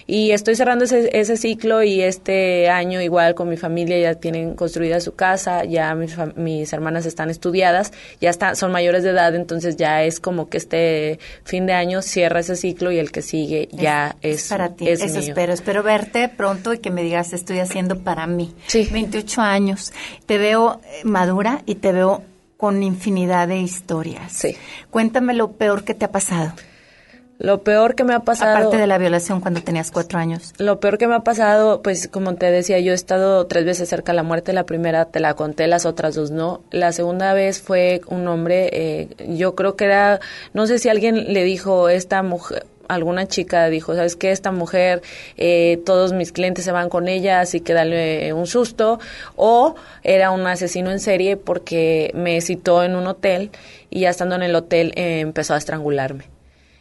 Y 0.06 0.32
estoy 0.32 0.56
cerrando 0.56 0.84
ese, 0.84 1.10
ese 1.18 1.36
ciclo 1.36 1.82
y 1.82 2.02
este 2.02 2.68
año 2.68 3.00
igual 3.00 3.34
con 3.34 3.48
mi 3.48 3.56
familia 3.56 3.98
ya 3.98 4.14
tienen 4.14 4.54
construida 4.54 5.00
su 5.00 5.14
casa, 5.14 5.64
ya 5.64 5.94
mis, 5.94 6.16
mis 6.36 6.72
hermanas 6.72 7.06
están 7.06 7.30
estudiadas, 7.30 7.92
ya 8.20 8.30
están, 8.30 8.56
son 8.56 8.72
mayores 8.72 9.02
de 9.02 9.10
edad, 9.10 9.34
entonces 9.34 9.76
ya 9.76 10.02
es 10.04 10.20
como 10.20 10.48
que 10.48 10.58
este 10.58 11.18
fin 11.44 11.66
de 11.66 11.72
año 11.72 12.02
cierra 12.02 12.40
ese 12.40 12.56
ciclo 12.56 12.92
y 12.92 12.98
el 12.98 13.10
que 13.10 13.22
sigue 13.22 13.68
ya 13.72 14.16
es, 14.22 14.48
para 14.48 14.74
ti. 14.74 14.88
es 14.88 15.02
Eso 15.02 15.20
mío. 15.20 15.28
espero. 15.28 15.52
Espero 15.52 15.82
verte 15.82 16.28
pronto 16.28 16.72
y 16.74 16.78
que 16.78 16.90
me 16.90 17.02
digas, 17.02 17.32
estoy 17.32 17.58
haciendo 17.58 18.00
para 18.00 18.26
mí. 18.26 18.54
28 18.92 19.40
años. 19.40 19.92
Te 20.26 20.38
veo 20.38 20.80
eh, 20.84 21.00
madura 21.04 21.62
y 21.66 21.76
te 21.76 21.92
veo 21.92 22.22
con 22.56 22.82
infinidad 22.82 23.48
de 23.48 23.58
historias. 23.58 24.46
Cuéntame 24.90 25.34
lo 25.34 25.52
peor 25.52 25.84
que 25.84 25.94
te 25.94 26.04
ha 26.04 26.12
pasado. 26.12 26.52
Lo 27.38 27.62
peor 27.62 27.94
que 27.94 28.04
me 28.04 28.14
ha 28.14 28.20
pasado... 28.20 28.56
Aparte 28.56 28.78
de 28.78 28.86
la 28.86 28.96
violación 28.96 29.40
cuando 29.40 29.62
tenías 29.62 29.90
cuatro 29.90 30.18
años. 30.18 30.54
Lo 30.58 30.80
peor 30.80 30.96
que 30.96 31.06
me 31.06 31.14
ha 31.14 31.20
pasado, 31.20 31.82
pues 31.82 32.08
como 32.08 32.34
te 32.36 32.50
decía, 32.50 32.78
yo 32.80 32.92
he 32.92 32.94
estado 32.94 33.46
tres 33.46 33.66
veces 33.66 33.88
cerca 33.90 34.12
de 34.12 34.16
la 34.16 34.22
muerte. 34.22 34.54
La 34.54 34.64
primera 34.64 35.04
te 35.06 35.20
la 35.20 35.34
conté, 35.34 35.66
las 35.66 35.84
otras 35.84 36.14
dos 36.14 36.30
no. 36.30 36.62
La 36.70 36.92
segunda 36.92 37.34
vez 37.34 37.60
fue 37.60 38.00
un 38.06 38.26
hombre, 38.26 38.70
eh, 38.72 39.08
yo 39.28 39.54
creo 39.54 39.76
que 39.76 39.84
era, 39.84 40.20
no 40.54 40.66
sé 40.66 40.78
si 40.78 40.88
alguien 40.88 41.34
le 41.34 41.44
dijo, 41.44 41.90
esta 41.90 42.22
mujer, 42.22 42.64
alguna 42.88 43.26
chica 43.26 43.68
dijo, 43.68 43.94
¿sabes 43.94 44.16
qué? 44.16 44.30
Esta 44.30 44.52
mujer, 44.52 45.02
eh, 45.36 45.80
todos 45.84 46.12
mis 46.12 46.32
clientes 46.32 46.64
se 46.64 46.72
van 46.72 46.88
con 46.88 47.08
ella, 47.08 47.40
así 47.40 47.60
que 47.60 47.72
dale 47.72 48.32
un 48.32 48.46
susto. 48.46 48.98
O 49.36 49.74
era 50.02 50.30
un 50.30 50.46
asesino 50.46 50.90
en 50.90 51.00
serie 51.00 51.36
porque 51.36 52.10
me 52.14 52.40
citó 52.40 52.82
en 52.82 52.96
un 52.96 53.06
hotel 53.06 53.50
y 53.90 54.00
ya 54.00 54.10
estando 54.10 54.34
en 54.36 54.42
el 54.42 54.54
hotel 54.54 54.92
eh, 54.96 55.20
empezó 55.20 55.54
a 55.54 55.58
estrangularme. 55.58 56.36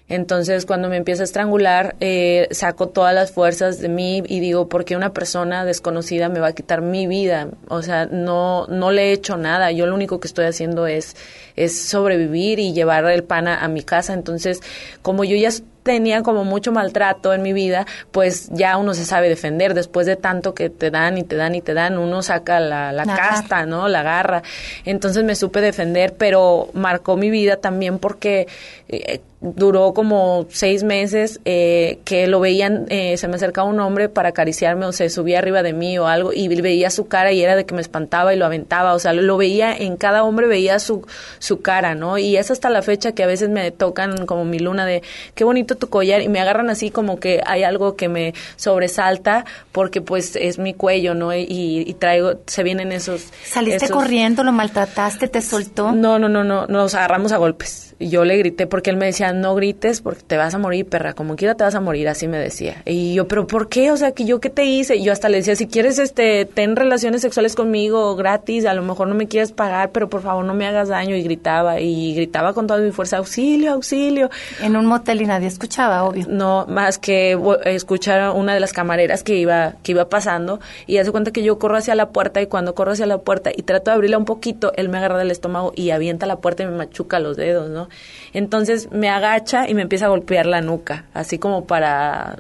Entonces, 0.08 0.68
cuando 0.68 0.88
me 0.88 0.98
empieza 0.98 1.24
a 1.24 1.26
estrangular, 1.26 1.96
eh, 2.00 2.48
saco 2.52 2.90
todas 2.90 3.16
las 3.16 3.32
fuerzas 3.32 3.80
de 3.80 3.90
mí 3.90 4.22
y 4.28 4.40
digo, 4.40 4.70
¿por 4.70 4.86
qué 4.86 4.96
una 4.96 5.14
persona 5.14 5.66
desconocida 5.66 6.30
me 6.30 6.40
va 6.40 6.48
a 6.48 6.54
quitar 6.54 6.82
mi 6.82 7.08
vida? 7.08 7.50
O 7.70 7.82
sea, 7.82 8.06
no, 8.06 8.68
no 8.68 8.92
le 8.92 9.10
he 9.10 9.12
hecho 9.14 9.36
nada. 9.38 9.72
Yo 9.72 9.88
lo 9.88 9.96
único 9.96 10.20
que 10.20 10.28
estoy 10.28 10.46
haciendo 10.46 10.86
es, 10.86 11.16
es 11.56 11.82
sobrevivir 11.82 12.60
y 12.60 12.74
llevar 12.74 13.06
el 13.06 13.24
pan 13.24 13.48
a 13.48 13.68
mi 13.68 13.82
casa. 13.82 14.14
Entonces, 14.14 14.62
como 15.02 15.24
yo 15.24 15.36
ya 15.38 15.50
tenía 15.86 16.24
como 16.24 16.44
mucho 16.44 16.72
maltrato 16.72 17.32
en 17.32 17.44
mi 17.44 17.54
vida, 17.54 17.86
pues 18.12 18.50
ya 18.52 18.76
uno 18.78 18.96
se 18.96 19.06
sabe 19.06 19.30
defender. 19.30 19.76
Después 19.76 20.08
de 20.08 20.16
tanto 20.16 20.56
que 20.56 20.72
te 20.72 20.90
dan 20.90 21.20
y 21.20 21.24
te 21.24 21.36
dan 21.36 21.54
y 21.54 21.62
te 21.62 21.76
dan, 21.76 22.00
uno 22.00 22.24
saca 22.24 22.60
la, 22.60 22.92
la 22.92 23.06
La 23.06 23.16
casta, 23.16 23.68
¿no? 23.68 23.88
La 23.88 24.02
garra. 24.02 24.42
Entonces 24.84 25.24
me 25.24 25.36
supe 25.36 25.62
defender, 25.62 26.16
pero 26.18 26.70
marcó 26.74 27.18
mi 27.18 27.30
vida 27.30 27.58
también 27.58 28.00
porque 28.00 28.48
eh, 28.88 29.22
duró 29.42 29.94
como 29.94 30.48
seis 30.50 30.84
meses 30.84 31.40
eh, 31.46 32.00
que 32.04 32.26
lo 32.26 32.40
veían, 32.40 32.86
eh, 32.90 33.16
se 33.18 33.28
me 33.28 33.36
acercaba 33.36 33.70
un 33.70 33.80
hombre 33.80 34.10
para 34.10 34.30
acariciarme 34.30 34.86
o 34.86 34.92
se 34.92 35.10
subía 35.10 35.38
arriba 35.38 35.62
de 35.62 35.74
mí 35.74 36.00
o 36.00 36.08
algo 36.08 36.34
y 36.34 36.48
veía 36.62 36.90
su 36.90 37.08
cara 37.08 37.32
y 37.32 37.44
era 37.44 37.56
de 37.56 37.66
que 37.66 37.76
me 37.76 37.82
espantaba 37.82 38.34
y 38.34 38.38
lo 38.38 38.46
aventaba, 38.46 38.94
o 38.94 39.00
sea, 39.00 39.14
lo, 39.14 39.22
lo 39.22 39.38
veía 39.38 39.76
en 39.76 39.98
cada 39.98 40.24
hombre 40.24 40.48
veía 40.48 40.80
su, 40.80 41.06
su 41.38 41.62
cara, 41.62 41.94
¿no? 41.94 42.18
Y 42.18 42.38
es 42.38 42.50
hasta 42.50 42.70
la 42.70 42.82
fecha 42.82 43.12
que 43.12 43.24
a 43.24 43.28
veces 43.28 43.50
me 43.50 43.70
tocan 43.72 44.26
como 44.26 44.46
mi 44.46 44.58
luna 44.58 44.86
de 44.86 45.04
qué 45.36 45.44
bonito 45.44 45.75
tu 45.76 45.88
collar 45.90 46.22
y 46.22 46.30
me 46.30 46.40
agarran 46.40 46.70
así 46.70 46.92
como 46.92 47.20
que 47.20 47.42
hay 47.46 47.64
algo 47.64 47.96
que 47.96 48.10
me 48.10 48.34
sobresalta 48.56 49.46
porque 49.72 50.02
pues 50.02 50.36
es 50.36 50.58
mi 50.60 50.74
cuello, 50.74 51.14
¿no? 51.14 51.34
Y, 51.34 51.46
y 51.88 51.94
traigo, 51.96 52.40
se 52.48 52.64
vienen 52.64 52.92
esos... 52.92 53.26
¿Saliste 53.46 53.86
esos- 53.86 53.96
corriendo, 53.98 54.44
lo 54.44 54.52
maltrataste, 54.52 55.28
te 55.28 55.42
soltó? 55.42 55.92
no, 55.92 56.20
no, 56.20 56.28
no, 56.30 56.44
no, 56.44 56.66
nos 56.68 56.96
agarramos 56.96 57.32
a 57.32 57.38
golpes. 57.38 57.85
Y 57.98 58.10
yo 58.10 58.26
le 58.26 58.38
grité 58.38 58.68
porque 58.68 58.90
él 58.90 58.98
me 58.98 59.06
decía, 59.06 59.32
no 59.34 59.56
grites 59.56 60.02
porque 60.02 60.22
te 60.26 60.36
vas 60.38 60.54
a 60.54 60.58
morir, 60.58 60.86
perra, 60.86 61.14
como 61.14 61.36
quiera 61.36 61.56
te 61.56 61.64
vas 61.64 61.76
a 61.76 61.80
morir, 61.80 62.08
así 62.10 62.28
me 62.28 62.38
decía. 62.38 62.82
Y 62.86 63.14
yo, 63.14 63.28
pero 63.28 63.48
¿por 63.48 63.70
qué? 63.70 63.92
O 63.92 63.98
sea, 63.98 64.12
que 64.12 64.26
yo 64.26 64.40
qué 64.40 64.50
te 64.50 64.66
hice? 64.66 64.96
Y 64.98 65.04
yo 65.06 65.12
hasta 65.14 65.30
le 65.30 65.38
decía, 65.38 65.56
si 65.56 65.68
quieres, 65.68 65.98
este, 66.00 66.46
ten 66.46 66.76
relaciones 66.76 67.22
sexuales 67.22 67.56
conmigo 67.56 68.16
gratis, 68.16 68.66
a 68.66 68.74
lo 68.74 68.82
mejor 68.82 69.08
no 69.08 69.16
me 69.16 69.28
quieres 69.28 69.52
pagar, 69.54 69.92
pero 69.92 70.10
por 70.10 70.22
favor 70.22 70.44
no 70.44 70.54
me 70.54 70.68
hagas 70.68 70.90
daño. 70.90 71.16
Y 71.16 71.24
gritaba, 71.24 71.80
y 71.80 72.14
gritaba 72.16 72.54
con 72.54 72.68
toda 72.68 72.80
mi 72.80 72.92
fuerza, 72.92 73.18
auxilio, 73.18 73.72
auxilio. 73.74 74.30
En 74.62 74.76
un 74.76 74.86
motel 74.86 75.22
y 75.22 75.26
nadie 75.26 75.48
escuchaba, 75.48 76.04
obvio. 76.04 76.26
No, 76.28 76.66
más 76.68 76.98
que 76.98 77.38
vo- 77.38 77.60
escuchar 77.66 78.20
a 78.20 78.32
una 78.34 78.54
de 78.54 78.60
las 78.60 78.74
camareras 78.74 79.24
que 79.24 79.36
iba, 79.38 79.76
que 79.84 79.92
iba 79.94 80.10
pasando 80.10 80.60
y 80.88 80.98
hace 80.98 81.12
cuenta 81.12 81.32
que 81.32 81.44
yo 81.44 81.58
corro 81.60 81.78
hacia 81.78 81.96
la 81.96 82.10
puerta 82.10 82.42
y 82.42 82.48
cuando 82.48 82.76
corro 82.76 82.92
hacia 82.92 83.06
la 83.06 83.20
puerta 83.20 83.52
y 83.56 83.62
trato 83.64 83.92
de 83.92 83.96
abrirla 83.96 84.18
un 84.18 84.26
poquito, 84.26 84.74
él 84.76 84.90
me 84.90 84.98
agarra 84.98 85.18
del 85.18 85.32
estómago 85.32 85.72
y 85.76 85.92
avienta 85.92 86.26
la 86.26 86.38
puerta 86.38 86.64
y 86.64 86.66
me 86.66 86.74
machuca 86.74 87.20
los 87.20 87.38
dedos, 87.38 87.70
¿no? 87.70 87.85
Entonces 88.34 88.90
me 88.92 89.10
agacha 89.10 89.70
y 89.70 89.74
me 89.74 89.82
empieza 89.84 90.06
a 90.06 90.10
golpear 90.10 90.46
la 90.46 90.62
nuca, 90.62 91.06
así 91.14 91.38
como 91.40 91.66
para 91.66 92.38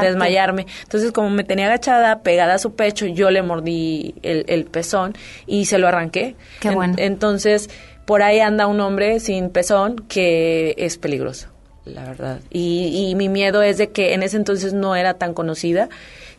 desmayarme. 0.00 0.66
Entonces 0.82 1.12
como 1.12 1.30
me 1.30 1.44
tenía 1.44 1.66
agachada, 1.66 2.20
pegada 2.20 2.54
a 2.54 2.58
su 2.58 2.74
pecho, 2.74 3.06
yo 3.06 3.30
le 3.30 3.42
mordí 3.42 4.14
el, 4.22 4.44
el 4.48 4.64
pezón 4.64 5.14
y 5.46 5.66
se 5.66 5.78
lo 5.78 5.88
arranqué. 5.88 6.36
Qué 6.60 6.68
En- 6.68 6.74
bueno. 6.74 6.94
entonces 6.98 7.70
por 8.06 8.22
ahí 8.22 8.40
anda 8.40 8.66
un 8.66 8.80
hombre 8.80 9.18
sin 9.20 9.50
pezón 9.50 9.96
que 10.08 10.74
es 10.78 10.96
peligroso 10.98 11.48
la 11.84 12.02
verdad. 12.04 12.40
Y, 12.50 13.06
y 13.10 13.14
mi 13.14 13.28
miedo 13.28 13.62
es 13.62 13.78
de 13.78 13.90
que 13.90 14.12
en 14.14 14.24
ese 14.24 14.36
entonces 14.36 14.72
no 14.72 14.96
era 14.96 15.14
tan 15.14 15.34
conocida, 15.34 15.88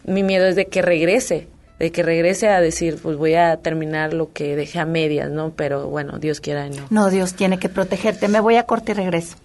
mi 0.05 0.21
miedo 0.21 0.45
es 0.45 0.57
de 0.57 0.65
que 0.67 0.81
regrese, 0.81 1.47
de 1.79 1.91
que 1.91 2.03
regrese 2.03 2.49
a 2.49 2.59
decir, 2.59 2.97
pues 3.01 3.17
voy 3.17 3.35
a 3.35 3.57
terminar 3.57 4.13
lo 4.13 4.31
que 4.33 4.55
dejé 4.55 4.79
a 4.79 4.85
medias, 4.85 5.29
¿no? 5.29 5.51
Pero 5.55 5.87
bueno, 5.87 6.17
Dios 6.19 6.41
quiera 6.41 6.67
y 6.67 6.71
no. 6.71 6.87
No, 6.89 7.09
Dios 7.09 7.33
tiene 7.33 7.59
que 7.59 7.69
protegerte. 7.69 8.27
Me 8.27 8.39
voy 8.39 8.55
a 8.55 8.63
corte 8.63 8.93
y 8.93 8.95
regreso. 8.95 9.37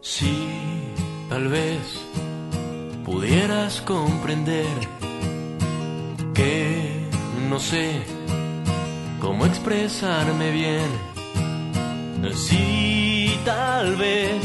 Si 0.00 0.94
tal 1.28 1.48
vez 1.48 1.78
pudieras 3.04 3.82
comprender 3.82 4.66
que 6.32 7.06
no 7.48 7.60
sé 7.60 8.15
cómo 9.26 9.44
expresarme 9.44 10.52
bien. 10.52 10.88
Si 12.32 13.36
tal 13.44 13.96
vez 13.96 14.40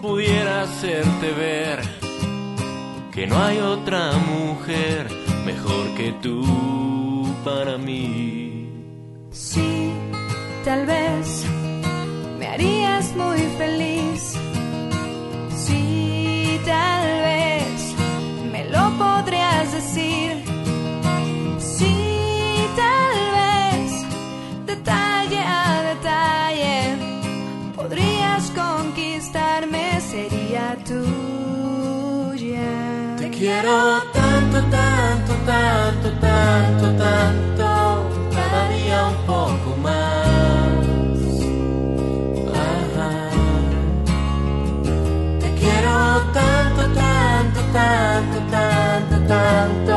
pudiera 0.00 0.62
hacerte 0.62 1.32
ver 1.32 1.80
que 3.12 3.26
no 3.26 3.36
hay 3.42 3.58
otra 3.58 4.12
mujer 4.18 5.08
mejor 5.44 5.94
que 5.96 6.12
tú 6.22 6.44
para 7.44 7.76
mí. 7.76 8.70
Sí, 9.32 9.90
tal 10.64 10.86
vez 10.86 11.44
me 12.38 12.46
harías 12.46 13.16
muy 13.16 13.40
quiero 33.68 34.02
tanto, 34.12 34.62
tanto, 34.70 35.34
tanto, 35.44 36.08
tanto, 36.20 36.86
tanto, 36.96 37.66
cada 38.34 38.68
día 38.70 39.06
un 39.08 39.16
poco 39.26 39.76
más. 39.82 40.86
Te 45.40 45.54
quiero 45.54 46.22
tanto, 46.32 46.82
tanto, 46.94 47.60
tanto, 47.72 48.38
tanto, 48.50 49.16
tanto, 49.28 49.87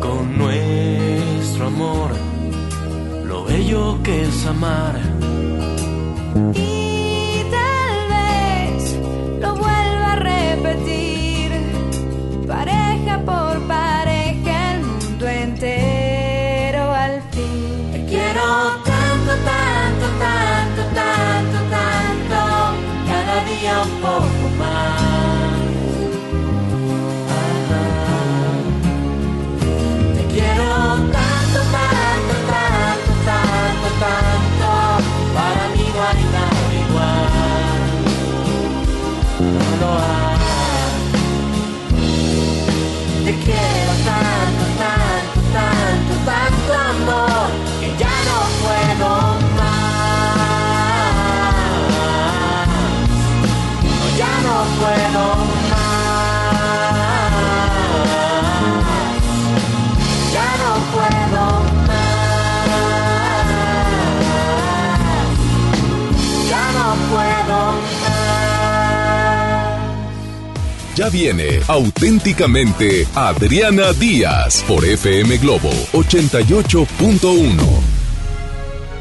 con 0.00 0.38
nuestro 0.38 1.66
amor 1.66 2.10
lo 3.26 3.44
bello 3.44 3.98
que 4.02 4.22
es 4.22 4.46
amar. 4.46 5.07
Viene 71.10 71.60
auténticamente 71.68 73.06
Adriana 73.14 73.94
Díaz 73.94 74.62
por 74.68 74.84
FM 74.84 75.38
Globo 75.38 75.70
88.1. 75.92 77.98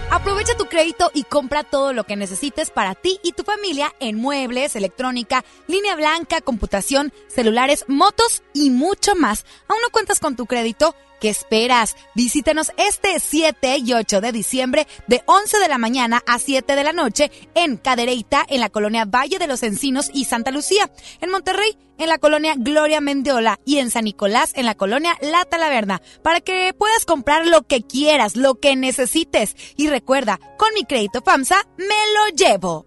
Aprovecha 0.10 0.56
tu 0.56 0.68
crédito 0.68 1.12
y 1.14 1.24
compra 1.24 1.64
todo 1.64 1.92
lo 1.92 2.06
que 2.06 2.16
necesites 2.16 2.70
para 2.70 2.96
ti 2.96 3.20
y 3.24 3.34
tu 3.34 3.44
familia 3.44 3.94
en 4.00 4.16
muebles, 4.16 4.78
electrónica, 4.78 5.44
línea 5.68 5.96
blanca, 5.96 6.40
computación, 6.40 7.12
celulares, 7.28 7.84
motos 7.88 8.42
y 8.54 8.70
mucho 8.70 9.16
más. 9.16 9.46
¿Aún 9.68 9.82
no 9.82 9.90
cuentas 9.90 10.22
con 10.22 10.38
tu 10.38 10.46
crédito? 10.46 10.96
¿Qué 11.20 11.30
esperas? 11.30 11.96
Visítanos 12.14 12.72
este 12.78 13.20
7 13.20 13.78
y 13.78 13.94
8 13.94 14.22
de 14.22 14.32
diciembre 14.32 14.88
de 15.08 15.24
11 15.26 15.60
de 15.60 15.68
la 15.68 15.78
mañana 15.78 16.22
a 16.28 16.38
7 16.38 16.76
de 16.76 16.84
la 16.84 16.94
noche 16.94 17.32
en 17.56 17.78
Cadereyta, 17.78 18.46
en 18.48 18.60
la 18.60 18.70
colonia 18.70 19.06
Valle 19.06 19.40
de 19.40 19.48
los 19.48 19.64
Encinos 19.64 20.12
y 20.14 20.26
Santa 20.26 20.52
Lucía. 20.52 20.92
En 21.22 21.32
Monterrey, 21.32 21.78
en 21.98 22.10
la 22.10 22.20
colonia 22.20 22.54
Gloria 22.58 23.02
Mendiola 23.02 23.60
y 23.66 23.78
en 23.78 23.90
San 23.90 24.06
Nicolás, 24.06 24.52
en 24.56 24.66
la 24.66 24.76
colonia 24.76 25.18
La 25.22 25.46
Talaverna, 25.46 26.02
para 26.22 26.42
que 26.42 26.74
puedas 26.78 27.06
comprar 27.06 27.48
lo 27.48 27.64
que 27.64 27.82
quieras, 27.82 28.36
lo 28.36 28.56
que 28.56 28.76
necesites. 28.76 29.56
Y 29.76 29.88
recuerda, 29.88 30.40
con 30.58 30.74
mi 30.76 30.84
crédito 30.84 31.22
FAMSA 31.22 31.64
me 31.78 31.86
lo 31.86 32.36
llevo. 32.36 32.87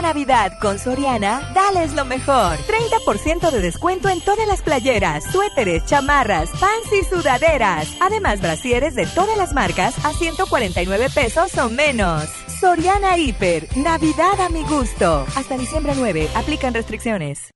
Navidad 0.00 0.52
con 0.60 0.78
Soriana, 0.78 1.52
dales 1.54 1.94
lo 1.94 2.04
mejor. 2.04 2.56
30% 2.58 3.50
de 3.50 3.60
descuento 3.60 4.08
en 4.08 4.20
todas 4.20 4.46
las 4.46 4.62
playeras, 4.62 5.24
suéteres, 5.24 5.84
chamarras, 5.86 6.50
pants 6.60 6.92
y 6.92 7.04
sudaderas. 7.04 7.88
Además, 8.00 8.40
brasieres 8.40 8.94
de 8.94 9.06
todas 9.06 9.36
las 9.36 9.52
marcas 9.52 10.04
a 10.04 10.12
149 10.12 11.08
pesos 11.14 11.56
o 11.58 11.68
menos. 11.68 12.24
Soriana 12.60 13.18
Hiper, 13.18 13.68
Navidad 13.76 14.40
a 14.40 14.48
mi 14.48 14.62
gusto. 14.64 15.26
Hasta 15.34 15.56
diciembre 15.56 15.92
9, 15.96 16.28
aplican 16.34 16.74
restricciones. 16.74 17.55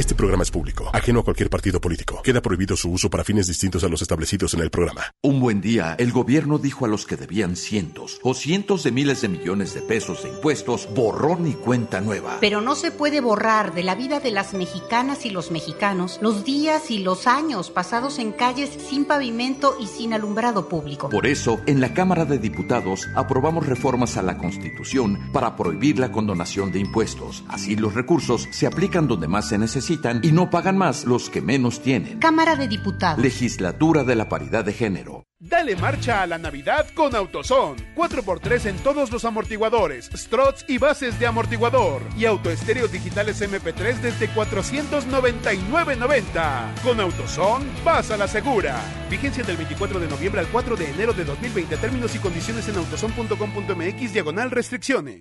Este 0.00 0.14
programa 0.14 0.44
es 0.44 0.50
público, 0.50 0.88
ajeno 0.94 1.20
a 1.20 1.24
cualquier 1.24 1.50
partido 1.50 1.78
político. 1.78 2.22
Queda 2.22 2.40
prohibido 2.40 2.74
su 2.74 2.90
uso 2.90 3.10
para 3.10 3.22
fines 3.22 3.46
distintos 3.48 3.84
a 3.84 3.88
los 3.88 4.00
establecidos 4.00 4.54
en 4.54 4.60
el 4.60 4.70
programa. 4.70 5.02
Un 5.20 5.40
buen 5.40 5.60
día, 5.60 5.94
el 5.98 6.10
gobierno 6.10 6.56
dijo 6.56 6.86
a 6.86 6.88
los 6.88 7.04
que 7.04 7.18
debían 7.18 7.54
cientos 7.54 8.18
o 8.22 8.32
cientos 8.32 8.82
de 8.82 8.92
miles 8.92 9.20
de 9.20 9.28
millones 9.28 9.74
de 9.74 9.82
pesos 9.82 10.22
de 10.22 10.30
impuestos, 10.30 10.88
borrón 10.94 11.46
y 11.46 11.52
cuenta 11.52 12.00
nueva. 12.00 12.38
Pero 12.40 12.62
no 12.62 12.76
se 12.76 12.92
puede 12.92 13.20
borrar 13.20 13.74
de 13.74 13.82
la 13.82 13.94
vida 13.94 14.20
de 14.20 14.30
las 14.30 14.54
mexicanas 14.54 15.26
y 15.26 15.30
los 15.30 15.50
mexicanos 15.50 16.18
los 16.22 16.46
días 16.46 16.90
y 16.90 17.00
los 17.00 17.26
años 17.26 17.70
pasados 17.70 18.18
en 18.18 18.32
calles 18.32 18.70
sin 18.70 19.04
pavimento 19.04 19.76
y 19.78 19.86
sin 19.86 20.14
alumbrado 20.14 20.66
público. 20.66 21.10
Por 21.10 21.26
eso, 21.26 21.60
en 21.66 21.82
la 21.82 21.92
Cámara 21.92 22.24
de 22.24 22.38
Diputados 22.38 23.06
aprobamos 23.14 23.66
reformas 23.66 24.16
a 24.16 24.22
la 24.22 24.38
Constitución 24.38 25.30
para 25.30 25.56
prohibir 25.56 25.98
la 25.98 26.10
condonación 26.10 26.72
de 26.72 26.78
impuestos. 26.78 27.44
Así 27.48 27.76
los 27.76 27.92
recursos 27.92 28.48
se 28.50 28.66
aplican 28.66 29.06
donde 29.06 29.28
más 29.28 29.50
se 29.50 29.58
necesitan 29.58 29.89
y 30.22 30.32
no 30.32 30.50
pagan 30.50 30.78
más 30.78 31.04
los 31.04 31.30
que 31.30 31.40
menos 31.40 31.80
tienen. 31.80 32.18
Cámara 32.18 32.56
de 32.56 32.68
Diputados. 32.68 33.22
Legislatura 33.22 34.04
de 34.04 34.14
la 34.14 34.28
Paridad 34.28 34.64
de 34.64 34.72
Género. 34.72 35.24
Dale 35.42 35.74
marcha 35.74 36.20
a 36.20 36.26
la 36.26 36.36
Navidad 36.36 36.86
con 36.92 37.16
AutoZone. 37.16 37.94
4x3 37.96 38.66
en 38.66 38.76
todos 38.80 39.10
los 39.10 39.24
amortiguadores, 39.24 40.10
struts 40.14 40.66
y 40.68 40.76
bases 40.76 41.18
de 41.18 41.26
amortiguador. 41.26 42.02
Y 42.14 42.26
autoestéreos 42.26 42.92
digitales 42.92 43.40
MP3 43.40 44.00
desde 44.02 44.28
499.90. 44.34 46.82
Con 46.82 47.00
AutoZone, 47.00 47.64
vas 47.82 48.10
a 48.10 48.18
la 48.18 48.28
segura. 48.28 48.82
Vigencia 49.08 49.42
del 49.42 49.56
24 49.56 49.98
de 49.98 50.08
noviembre 50.08 50.42
al 50.42 50.48
4 50.48 50.76
de 50.76 50.90
enero 50.90 51.14
de 51.14 51.24
2020. 51.24 51.74
Términos 51.78 52.14
y 52.14 52.18
condiciones 52.18 52.68
en 52.68 52.76
autozone.com.mx 52.76 54.12
diagonal 54.12 54.50
restricciones. 54.50 55.20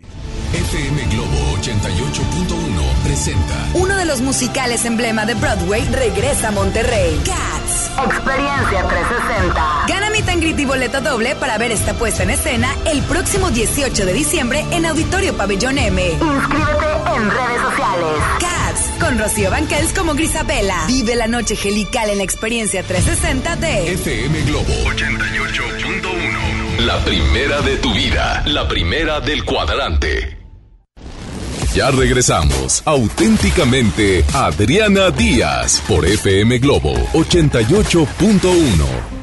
FM 0.52 1.06
Globo 1.12 1.56
88.1 1.62 3.04
presenta 3.04 3.70
Uno 3.76 3.96
de 3.96 4.04
los 4.04 4.20
musicales 4.20 4.84
emblema 4.84 5.26
de 5.26 5.36
Broadway 5.36 5.88
regresa 5.94 6.50
a 6.50 6.52
Monterrey. 6.52 7.22
Cats. 7.26 7.90
Experiencia 8.04 8.86
360. 8.88 9.86
Gana 9.88 10.09
mi 10.10 10.22
tangrit 10.22 10.60
y 10.60 10.65
boleto 10.65 11.02
doble 11.02 11.36
para 11.36 11.57
ver 11.57 11.72
esta 11.72 11.94
puesta 11.94 12.23
en 12.23 12.31
escena 12.31 12.76
el 12.86 13.02
próximo 13.03 13.52
18 13.52 14.06
de 14.06 14.14
diciembre 14.14 14.65
en 14.72 14.86
Auditorio 14.86 15.36
Pabellón 15.36 15.77
M. 15.77 16.11
Inscríbete 16.11 16.86
en 17.15 17.30
redes 17.30 17.61
sociales. 17.61 18.10
Cats, 18.40 18.81
con 18.99 19.19
Rocío 19.19 19.52
Banquels 19.52 19.94
como 19.94 20.14
Grisabela. 20.14 20.86
Vive 20.88 21.15
la 21.15 21.27
noche 21.27 21.56
gelical 21.56 22.10
en 22.10 22.18
la 22.18 22.23
experiencia 22.23 22.84
360 22.84 23.56
de 23.57 23.94
FM 23.94 24.41
Globo 24.44 24.73
88.1. 24.86 26.86
La 26.86 27.03
primera 27.03 27.61
de 27.61 27.77
tu 27.77 27.94
vida, 27.94 28.44
la 28.45 28.68
primera 28.68 29.19
del 29.19 29.44
cuadrante. 29.44 30.38
Ya 31.73 31.91
regresamos, 31.91 32.81
auténticamente 32.86 34.26
Adriana 34.34 35.11
Díaz 35.11 35.84
por 35.88 36.06
FM 36.06 36.57
Globo 36.57 36.94
88.1. 37.14 39.19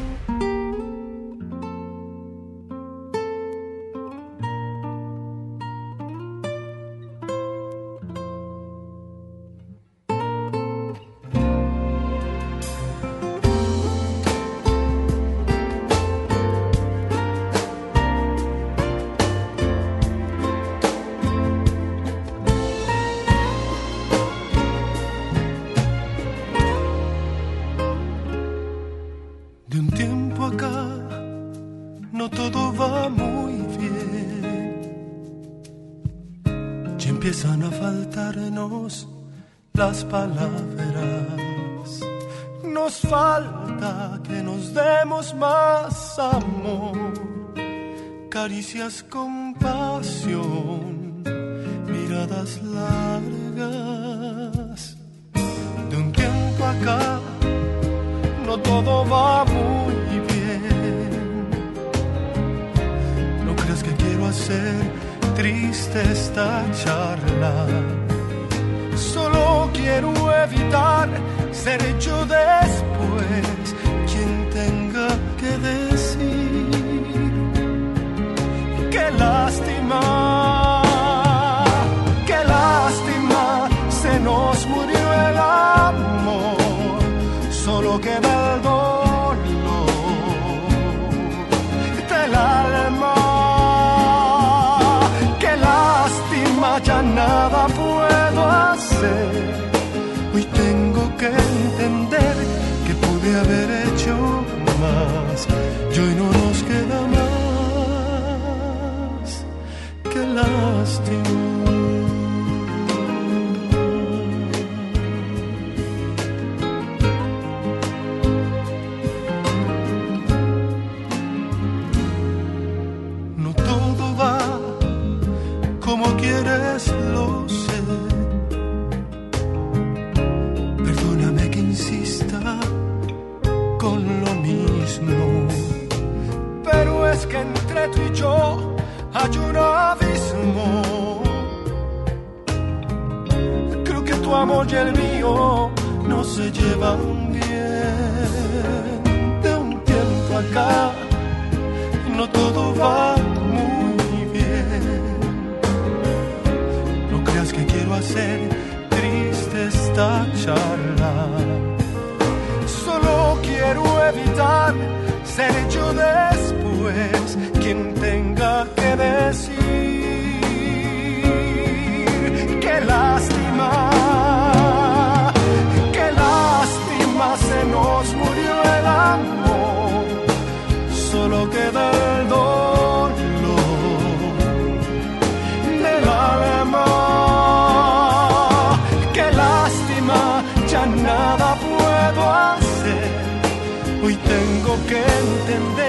entender 195.57 195.77
que 195.77 195.86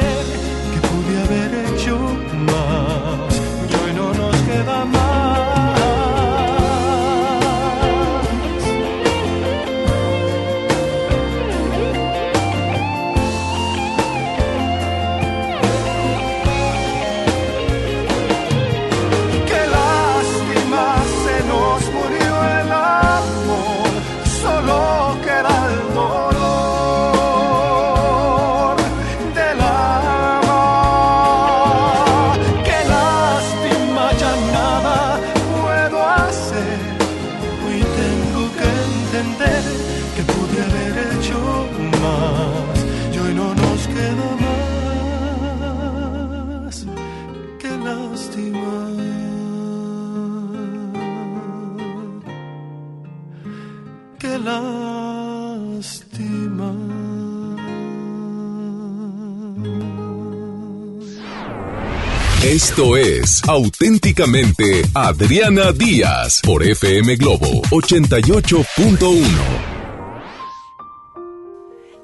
Esto 62.78 62.96
es 62.96 63.42
auténticamente 63.48 64.84
Adriana 64.94 65.72
Díaz 65.72 66.42
por 66.46 66.62
FM 66.62 67.16
Globo 67.16 67.64
88.1. 67.72 69.28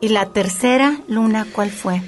Y 0.01 0.07
la 0.09 0.25
tercera 0.33 0.97
luna, 1.07 1.45
¿cuál 1.53 1.69
fue? 1.69 2.01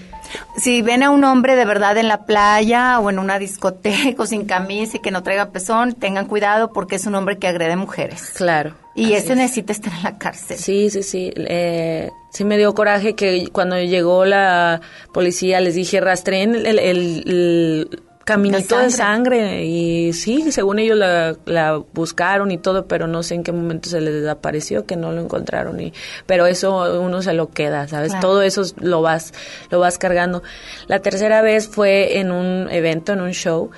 Si 0.58 0.82
ven 0.82 1.04
a 1.04 1.12
un 1.12 1.24
hombre 1.26 1.56
de 1.56 1.64
verdad 1.66 1.96
en 2.00 2.08
la 2.08 2.26
playa 2.26 3.00
o 3.00 3.12
en 3.12 3.20
una 3.20 3.38
discoteca 3.38 4.16
o 4.24 4.26
sin 4.26 4.46
camisa 4.46 4.98
y 4.98 5.00
que 5.00 5.12
no 5.12 5.22
traiga 5.22 5.52
pezón, 5.52 5.94
tengan 5.94 6.26
cuidado 6.26 6.74
porque 6.74 6.96
es 6.96 7.06
un 7.06 7.14
hombre 7.14 7.38
que 7.38 7.48
agrede 7.48 7.76
mujeres. 7.76 8.32
Claro. 8.36 8.74
Y 8.96 9.14
ese 9.14 9.34
es. 9.34 9.38
necesita 9.38 9.74
estar 9.74 9.94
en 9.94 10.02
la 10.02 10.18
cárcel. 10.18 10.58
Sí, 10.58 10.90
sí, 10.90 11.04
sí. 11.04 11.32
Eh, 11.36 12.10
sí 12.32 12.44
me 12.46 12.58
dio 12.58 12.74
coraje 12.74 13.14
que 13.14 13.48
cuando 13.52 13.80
llegó 13.80 14.26
la 14.26 14.82
policía 15.14 15.60
les 15.60 15.76
dije 15.76 16.02
rastreen 16.02 16.56
el, 16.56 16.66
el- 16.80 16.80
el 16.80 18.02
caminito 18.26 18.78
de 18.80 18.90
sangre. 18.90 19.64
y 19.64 20.12
sí, 20.14 20.52
según 20.52 20.80
ellos 20.80 20.98
la, 20.98 21.38
la 21.46 21.82
buscaron 21.94 22.52
y 22.52 22.58
todo, 22.58 22.88
pero 22.88 23.08
no 23.08 23.24
sé 23.24 23.36
en 23.36 23.44
qué 23.44 23.52
momento 23.52 23.88
se 23.90 24.02
les 24.02 24.14
desapareció, 24.16 24.86
que 24.86 24.98
no 24.98 25.12
lo 25.12 25.22
encontraron. 25.22 25.80
y 25.80 25.94
Pero 26.26 26.48
eso 26.48 27.00
uno 27.00 27.22
se 27.22 27.34
lo 27.34 27.52
queda, 27.52 27.88
¿sabes? 27.88 28.10
Claro. 28.10 28.28
Todo 28.28 28.42
eso 28.42 28.64
lo 28.82 29.02
vas, 29.02 29.34
lo 29.70 29.80
vas 29.80 29.98
cargando. 29.98 30.44
La 30.88 31.00
tercera 31.00 31.42
vez 31.42 31.68
fue 31.70 32.20
en 32.20 32.32
un 32.32 32.68
evento, 32.72 33.14
en 33.14 33.22
un 33.22 33.32
show, 33.32 33.70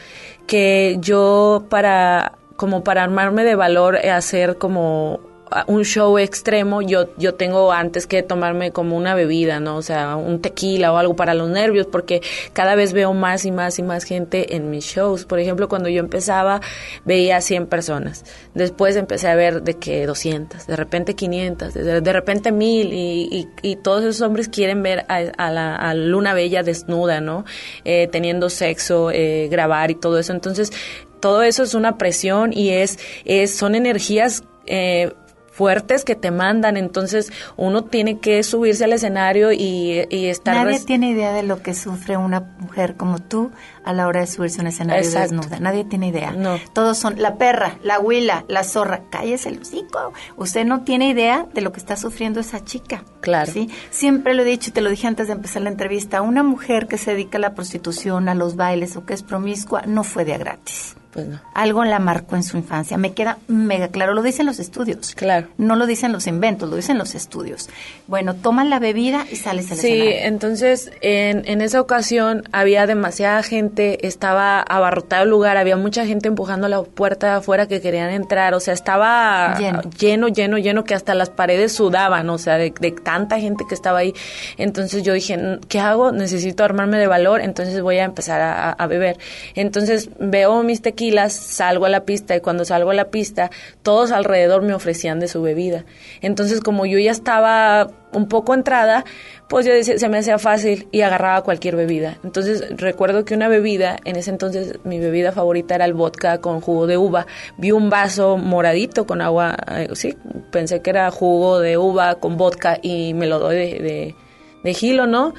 que 0.47 0.97
yo 1.01 1.65
para 1.69 2.33
como 2.55 2.83
para 2.83 3.03
armarme 3.03 3.43
de 3.43 3.55
valor 3.55 3.97
eh, 3.97 4.09
hacer 4.09 4.57
como 4.57 5.19
un 5.67 5.83
show 5.83 6.17
extremo, 6.17 6.81
yo, 6.81 7.15
yo 7.17 7.35
tengo 7.35 7.71
antes 7.71 8.07
que 8.07 8.23
tomarme 8.23 8.71
como 8.71 8.97
una 8.97 9.15
bebida, 9.15 9.59
¿no? 9.59 9.77
O 9.77 9.81
sea, 9.81 10.15
un 10.15 10.41
tequila 10.41 10.91
o 10.93 10.97
algo 10.97 11.15
para 11.15 11.33
los 11.33 11.49
nervios, 11.49 11.87
porque 11.87 12.21
cada 12.53 12.75
vez 12.75 12.93
veo 12.93 13.13
más 13.13 13.45
y 13.45 13.51
más 13.51 13.79
y 13.79 13.83
más 13.83 14.03
gente 14.03 14.55
en 14.55 14.69
mis 14.69 14.85
shows. 14.85 15.25
Por 15.25 15.39
ejemplo, 15.39 15.67
cuando 15.67 15.89
yo 15.89 15.99
empezaba, 15.99 16.61
veía 17.05 17.41
100 17.41 17.67
personas. 17.67 18.25
Después 18.53 18.95
empecé 18.95 19.27
a 19.27 19.35
ver 19.35 19.63
de 19.63 19.75
que 19.75 20.05
200, 20.05 20.67
de 20.67 20.75
repente 20.75 21.15
500, 21.15 21.73
de, 21.73 22.13
repente 22.13 22.51
1000, 22.51 22.93
y, 22.93 23.29
y, 23.31 23.47
y 23.61 23.75
todos 23.77 24.03
esos 24.03 24.21
hombres 24.21 24.49
quieren 24.49 24.83
ver 24.83 25.05
a, 25.07 25.51
la 25.51 25.93
Luna 25.93 26.33
Bella 26.33 26.63
desnuda, 26.63 27.21
¿no? 27.21 27.45
Eh, 27.85 28.07
teniendo 28.11 28.49
sexo, 28.49 29.11
eh, 29.11 29.47
grabar 29.49 29.91
y 29.91 29.95
todo 29.95 30.19
eso. 30.19 30.33
Entonces, 30.33 30.71
todo 31.19 31.43
eso 31.43 31.63
es 31.63 31.73
una 31.73 31.97
presión 31.97 32.53
y 32.53 32.69
es, 32.69 32.99
es 33.25 33.55
son 33.55 33.75
energías 33.75 34.43
eh, 34.65 35.13
fuertes 35.57 36.05
que 36.05 36.15
te 36.15 36.29
mandan, 36.29 36.77
entonces 36.77 37.33
uno 37.55 37.83
tiene 37.83 38.19
que 38.19 38.43
subirse 38.43 38.83
al 38.83 38.93
escenario 38.93 39.51
y, 39.51 40.05
y 40.11 40.27
estar... 40.27 40.53
Nadie 40.55 40.79
tiene 40.81 41.09
idea 41.09 41.33
de 41.33 41.41
lo 41.41 41.63
que 41.63 41.73
sufre 41.73 42.15
una 42.15 42.41
mujer 42.59 42.93
como 42.93 43.17
tú 43.17 43.49
a 43.87 43.93
la 43.93 44.07
hora 44.07 44.21
de 44.21 44.27
subirse 44.27 44.59
a 44.59 44.61
un 44.61 44.67
escenario 44.67 45.03
Exacto. 45.03 45.35
desnuda. 45.35 45.59
Nadie 45.59 45.83
tiene 45.85 46.07
idea. 46.09 46.31
No. 46.31 46.57
Todos 46.73 46.97
son 46.97 47.21
la 47.21 47.35
perra, 47.37 47.77
la 47.83 47.99
huila, 47.99 48.45
la 48.47 48.63
zorra. 48.63 49.01
Cállese 49.09 49.49
el 49.49 49.61
hocico. 49.61 50.13
Usted 50.37 50.65
no 50.65 50.81
tiene 50.81 51.09
idea 51.09 51.45
de 51.53 51.61
lo 51.61 51.71
que 51.71 51.79
está 51.79 51.95
sufriendo 51.95 52.39
esa 52.39 52.63
chica. 52.63 53.03
Claro. 53.21 53.51
¿sí? 53.51 53.69
Siempre 53.89 54.33
lo 54.33 54.43
he 54.43 54.45
dicho 54.45 54.69
y 54.69 54.73
te 54.73 54.81
lo 54.81 54.89
dije 54.89 55.07
antes 55.07 55.27
de 55.27 55.33
empezar 55.33 55.61
la 55.61 55.69
entrevista. 55.69 56.21
Una 56.21 56.43
mujer 56.43 56.87
que 56.87 56.97
se 56.97 57.11
dedica 57.11 57.37
a 57.37 57.41
la 57.41 57.55
prostitución, 57.55 58.29
a 58.29 58.35
los 58.35 58.55
bailes 58.55 58.95
o 58.97 59.05
que 59.05 59.13
es 59.13 59.23
promiscua, 59.23 59.83
no 59.85 60.03
fue 60.03 60.25
de 60.25 60.33
a 60.33 60.37
gratis. 60.37 60.95
Pues 61.11 61.25
no. 61.25 61.39
Algo 61.55 61.83
la 61.85 61.97
marcó 61.99 62.35
en 62.35 62.43
su 62.43 62.57
infancia. 62.57 62.97
Me 62.97 63.13
queda 63.13 63.39
mega 63.47 63.87
claro. 63.87 64.13
Lo 64.13 64.21
dicen 64.21 64.45
los 64.45 64.59
estudios. 64.59 65.15
Claro. 65.15 65.47
No 65.57 65.75
lo 65.75 65.87
dicen 65.87 66.11
los 66.11 66.27
inventos, 66.27 66.69
lo 66.69 66.75
dicen 66.75 66.97
los 66.99 67.15
estudios. 67.15 67.69
Bueno, 68.07 68.35
toman 68.35 68.69
la 68.69 68.77
bebida 68.79 69.25
y 69.31 69.35
sales 69.37 69.71
al 69.71 69.77
Sí, 69.77 69.87
escenario. 69.87 70.27
entonces 70.27 70.91
en, 71.01 71.43
en 71.47 71.61
esa 71.61 71.81
ocasión 71.81 72.43
había 72.51 72.85
demasiada 72.85 73.41
gente, 73.41 73.76
estaba 74.01 74.59
abarrotado 74.61 75.23
el 75.23 75.29
lugar, 75.29 75.57
había 75.57 75.77
mucha 75.77 76.05
gente 76.05 76.27
empujando 76.27 76.67
la 76.67 76.81
puerta 76.83 77.27
de 77.27 77.33
afuera 77.37 77.67
que 77.67 77.81
querían 77.81 78.09
entrar, 78.09 78.53
o 78.53 78.59
sea, 78.59 78.73
estaba 78.73 79.55
Lleno. 79.57 79.81
lleno, 79.99 80.27
lleno, 80.27 80.57
lleno, 80.57 80.83
que 80.83 80.93
hasta 80.95 81.13
las 81.13 81.29
paredes 81.29 81.71
sudaban, 81.73 82.29
o 82.29 82.37
sea, 82.37 82.57
de, 82.57 82.73
de 82.79 82.91
tanta 82.91 83.39
gente 83.39 83.65
que 83.67 83.75
estaba 83.75 83.99
ahí. 83.99 84.13
Entonces 84.57 85.03
yo 85.03 85.13
dije, 85.13 85.37
"Mm, 85.37 85.59
¿qué 85.67 85.79
hago? 85.79 86.11
Necesito 86.11 86.63
armarme 86.63 86.97
de 86.97 87.07
valor, 87.07 87.41
entonces 87.41 87.81
voy 87.81 87.97
a 87.99 88.03
empezar 88.05 88.41
a, 88.41 88.71
a 88.71 88.87
beber. 88.87 89.17
Entonces 89.55 90.09
veo 90.19 90.63
mis 90.63 90.81
tequilas, 90.81 91.33
salgo 91.33 91.85
a 91.85 91.89
la 91.89 92.05
pista 92.05 92.35
y 92.35 92.41
cuando 92.41 92.65
salgo 92.65 92.91
a 92.91 92.93
la 92.93 93.05
pista, 93.09 93.51
todos 93.83 94.11
alrededor 94.11 94.61
me 94.61 94.73
ofrecían 94.73 95.19
de 95.19 95.27
su 95.27 95.41
bebida. 95.41 95.85
Entonces 96.21 96.61
como 96.61 96.85
yo 96.85 96.99
ya 96.99 97.11
estaba 97.11 97.89
un 98.13 98.27
poco 98.27 98.53
entrada, 98.53 99.05
pues 99.47 99.65
yo 99.65 99.73
decía, 99.73 99.97
se 99.97 100.09
me 100.09 100.17
hacía 100.17 100.37
fácil 100.39 100.87
y 100.91 101.01
agarraba 101.01 101.41
cualquier 101.41 101.75
bebida. 101.75 102.17
Entonces 102.23 102.65
recuerdo 102.77 103.25
que 103.25 103.33
una 103.33 103.47
bebida, 103.47 103.97
en 104.05 104.15
ese 104.15 104.31
entonces 104.31 104.79
mi 104.83 104.99
bebida 104.99 105.31
favorita 105.31 105.75
era 105.75 105.85
el 105.85 105.93
vodka 105.93 106.39
con 106.39 106.61
jugo 106.61 106.87
de 106.87 106.97
uva. 106.97 107.27
Vi 107.57 107.71
un 107.71 107.89
vaso 107.89 108.37
moradito 108.37 109.05
con 109.05 109.21
agua, 109.21 109.55
eh, 109.71 109.89
sí, 109.93 110.15
pensé 110.51 110.81
que 110.81 110.89
era 110.89 111.11
jugo 111.11 111.59
de 111.59 111.77
uva 111.77 112.15
con 112.15 112.37
vodka 112.37 112.79
y 112.81 113.13
me 113.13 113.27
lo 113.27 113.39
doy 113.39 113.55
de, 113.55 113.65
de, 113.79 114.15
de 114.63 114.73
gilo, 114.73 115.07
¿no? 115.07 115.33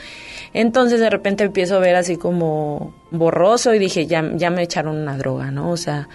Entonces 0.52 1.00
de 1.00 1.10
repente 1.10 1.44
empiezo 1.44 1.76
a 1.76 1.80
ver 1.80 1.96
así 1.96 2.16
como 2.16 2.94
borroso 3.10 3.74
y 3.74 3.78
dije, 3.78 4.06
ya, 4.06 4.24
ya 4.34 4.50
me 4.50 4.62
echaron 4.62 4.96
una 4.96 5.16
droga, 5.16 5.50
¿no? 5.50 5.70
O 5.70 5.76
sea, 5.76 6.08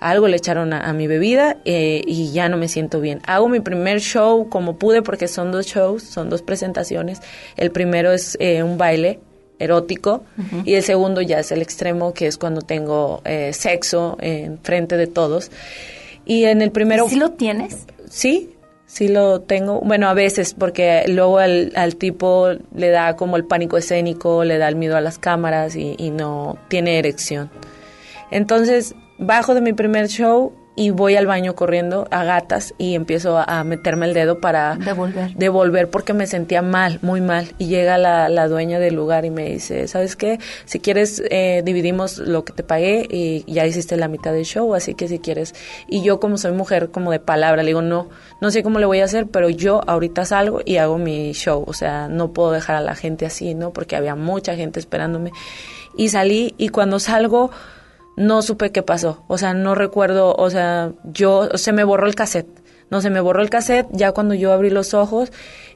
algo 0.00 0.28
le 0.28 0.36
echaron 0.36 0.72
a, 0.72 0.80
a 0.80 0.92
mi 0.92 1.06
bebida 1.06 1.56
eh, 1.64 2.02
y 2.06 2.32
ya 2.32 2.48
no 2.48 2.56
me 2.56 2.68
siento 2.68 3.00
bien. 3.00 3.20
Hago 3.26 3.48
mi 3.48 3.60
primer 3.60 4.00
show 4.00 4.48
como 4.48 4.76
pude 4.76 5.02
porque 5.02 5.28
son 5.28 5.52
dos 5.52 5.66
shows, 5.66 6.02
son 6.02 6.30
dos 6.30 6.42
presentaciones. 6.42 7.20
El 7.56 7.70
primero 7.70 8.12
es 8.12 8.36
eh, 8.40 8.62
un 8.62 8.78
baile 8.78 9.20
erótico 9.58 10.22
y 10.66 10.74
el 10.74 10.82
segundo 10.82 11.22
ya 11.22 11.38
es 11.38 11.50
el 11.50 11.62
extremo 11.62 12.12
que 12.12 12.26
es 12.26 12.36
cuando 12.36 12.60
tengo 12.60 13.22
eh, 13.24 13.54
sexo 13.54 14.18
en 14.20 14.58
frente 14.58 14.98
de 14.98 15.06
todos. 15.06 15.50
Y 16.26 16.44
en 16.44 16.60
el 16.60 16.72
primero... 16.72 17.08
¿Sí 17.08 17.16
lo 17.16 17.30
tienes? 17.30 17.86
Sí, 18.10 18.50
sí 18.84 19.08
lo 19.08 19.40
tengo. 19.40 19.80
Bueno, 19.80 20.08
a 20.08 20.14
veces, 20.14 20.52
porque 20.52 21.04
luego 21.08 21.38
al, 21.38 21.72
al 21.74 21.96
tipo 21.96 22.48
le 22.74 22.90
da 22.90 23.16
como 23.16 23.36
el 23.36 23.46
pánico 23.46 23.78
escénico, 23.78 24.44
le 24.44 24.58
da 24.58 24.68
el 24.68 24.76
miedo 24.76 24.96
a 24.96 25.00
las 25.00 25.18
cámaras 25.18 25.74
y, 25.74 25.94
y 25.96 26.10
no 26.10 26.58
tiene 26.68 26.98
erección. 26.98 27.48
Entonces, 28.30 28.94
bajo 29.18 29.54
de 29.54 29.60
mi 29.60 29.72
primer 29.72 30.08
show 30.08 30.52
y 30.78 30.90
voy 30.90 31.16
al 31.16 31.26
baño 31.26 31.54
corriendo 31.54 32.06
a 32.10 32.22
gatas 32.24 32.74
y 32.76 32.94
empiezo 32.94 33.38
a, 33.38 33.44
a 33.44 33.64
meterme 33.64 34.04
el 34.04 34.12
dedo 34.12 34.40
para 34.40 34.76
Devolver. 34.76 35.34
devolver 35.34 35.88
porque 35.88 36.12
me 36.12 36.26
sentía 36.26 36.60
mal, 36.60 36.98
muy 37.00 37.22
mal. 37.22 37.54
Y 37.58 37.68
llega 37.68 37.96
la, 37.96 38.28
la 38.28 38.46
dueña 38.46 38.78
del 38.78 38.94
lugar 38.94 39.24
y 39.24 39.30
me 39.30 39.48
dice, 39.48 39.88
¿sabes 39.88 40.16
qué? 40.16 40.38
Si 40.66 40.78
quieres, 40.78 41.22
eh, 41.30 41.62
dividimos 41.64 42.18
lo 42.18 42.44
que 42.44 42.52
te 42.52 42.62
pagué 42.62 43.08
y 43.10 43.50
ya 43.50 43.66
hiciste 43.66 43.96
la 43.96 44.08
mitad 44.08 44.32
del 44.34 44.44
show, 44.44 44.74
así 44.74 44.94
que 44.94 45.08
si 45.08 45.18
quieres. 45.18 45.54
Y 45.88 46.02
yo 46.02 46.20
como 46.20 46.36
soy 46.36 46.52
mujer 46.52 46.90
como 46.90 47.10
de 47.10 47.20
palabra, 47.20 47.62
le 47.62 47.68
digo, 47.68 47.80
no, 47.80 48.10
no 48.42 48.50
sé 48.50 48.62
cómo 48.62 48.78
le 48.78 48.84
voy 48.84 49.00
a 49.00 49.04
hacer, 49.04 49.28
pero 49.28 49.48
yo 49.48 49.80
ahorita 49.86 50.26
salgo 50.26 50.60
y 50.62 50.76
hago 50.76 50.98
mi 50.98 51.32
show. 51.32 51.64
O 51.66 51.72
sea, 51.72 52.08
no 52.08 52.34
puedo 52.34 52.52
dejar 52.52 52.76
a 52.76 52.82
la 52.82 52.94
gente 52.94 53.24
así, 53.24 53.54
¿no? 53.54 53.72
Porque 53.72 53.96
había 53.96 54.14
mucha 54.14 54.54
gente 54.56 54.78
esperándome. 54.78 55.32
Y 55.96 56.10
salí 56.10 56.54
y 56.58 56.68
cuando 56.68 56.98
salgo 56.98 57.50
no 58.16 58.42
supe 58.42 58.72
qué 58.72 58.82
pasó. 58.82 59.24
O 59.28 59.38
sea, 59.38 59.54
no 59.54 59.74
recuerdo, 59.74 60.34
o 60.34 60.50
sea, 60.50 60.92
yo, 61.04 61.48
se 61.54 61.72
me 61.72 61.84
borró 61.84 62.06
el 62.06 62.14
cassette. 62.14 62.48
No, 62.90 63.00
se 63.00 63.10
me 63.10 63.20
borró 63.20 63.42
el 63.42 63.50
cassette. 63.50 63.86
Ya 63.92 64.12
cuando 64.12 64.34
yo 64.34 64.52
abrí 64.52 64.70
los 64.70 64.94
ojos, 64.94 65.32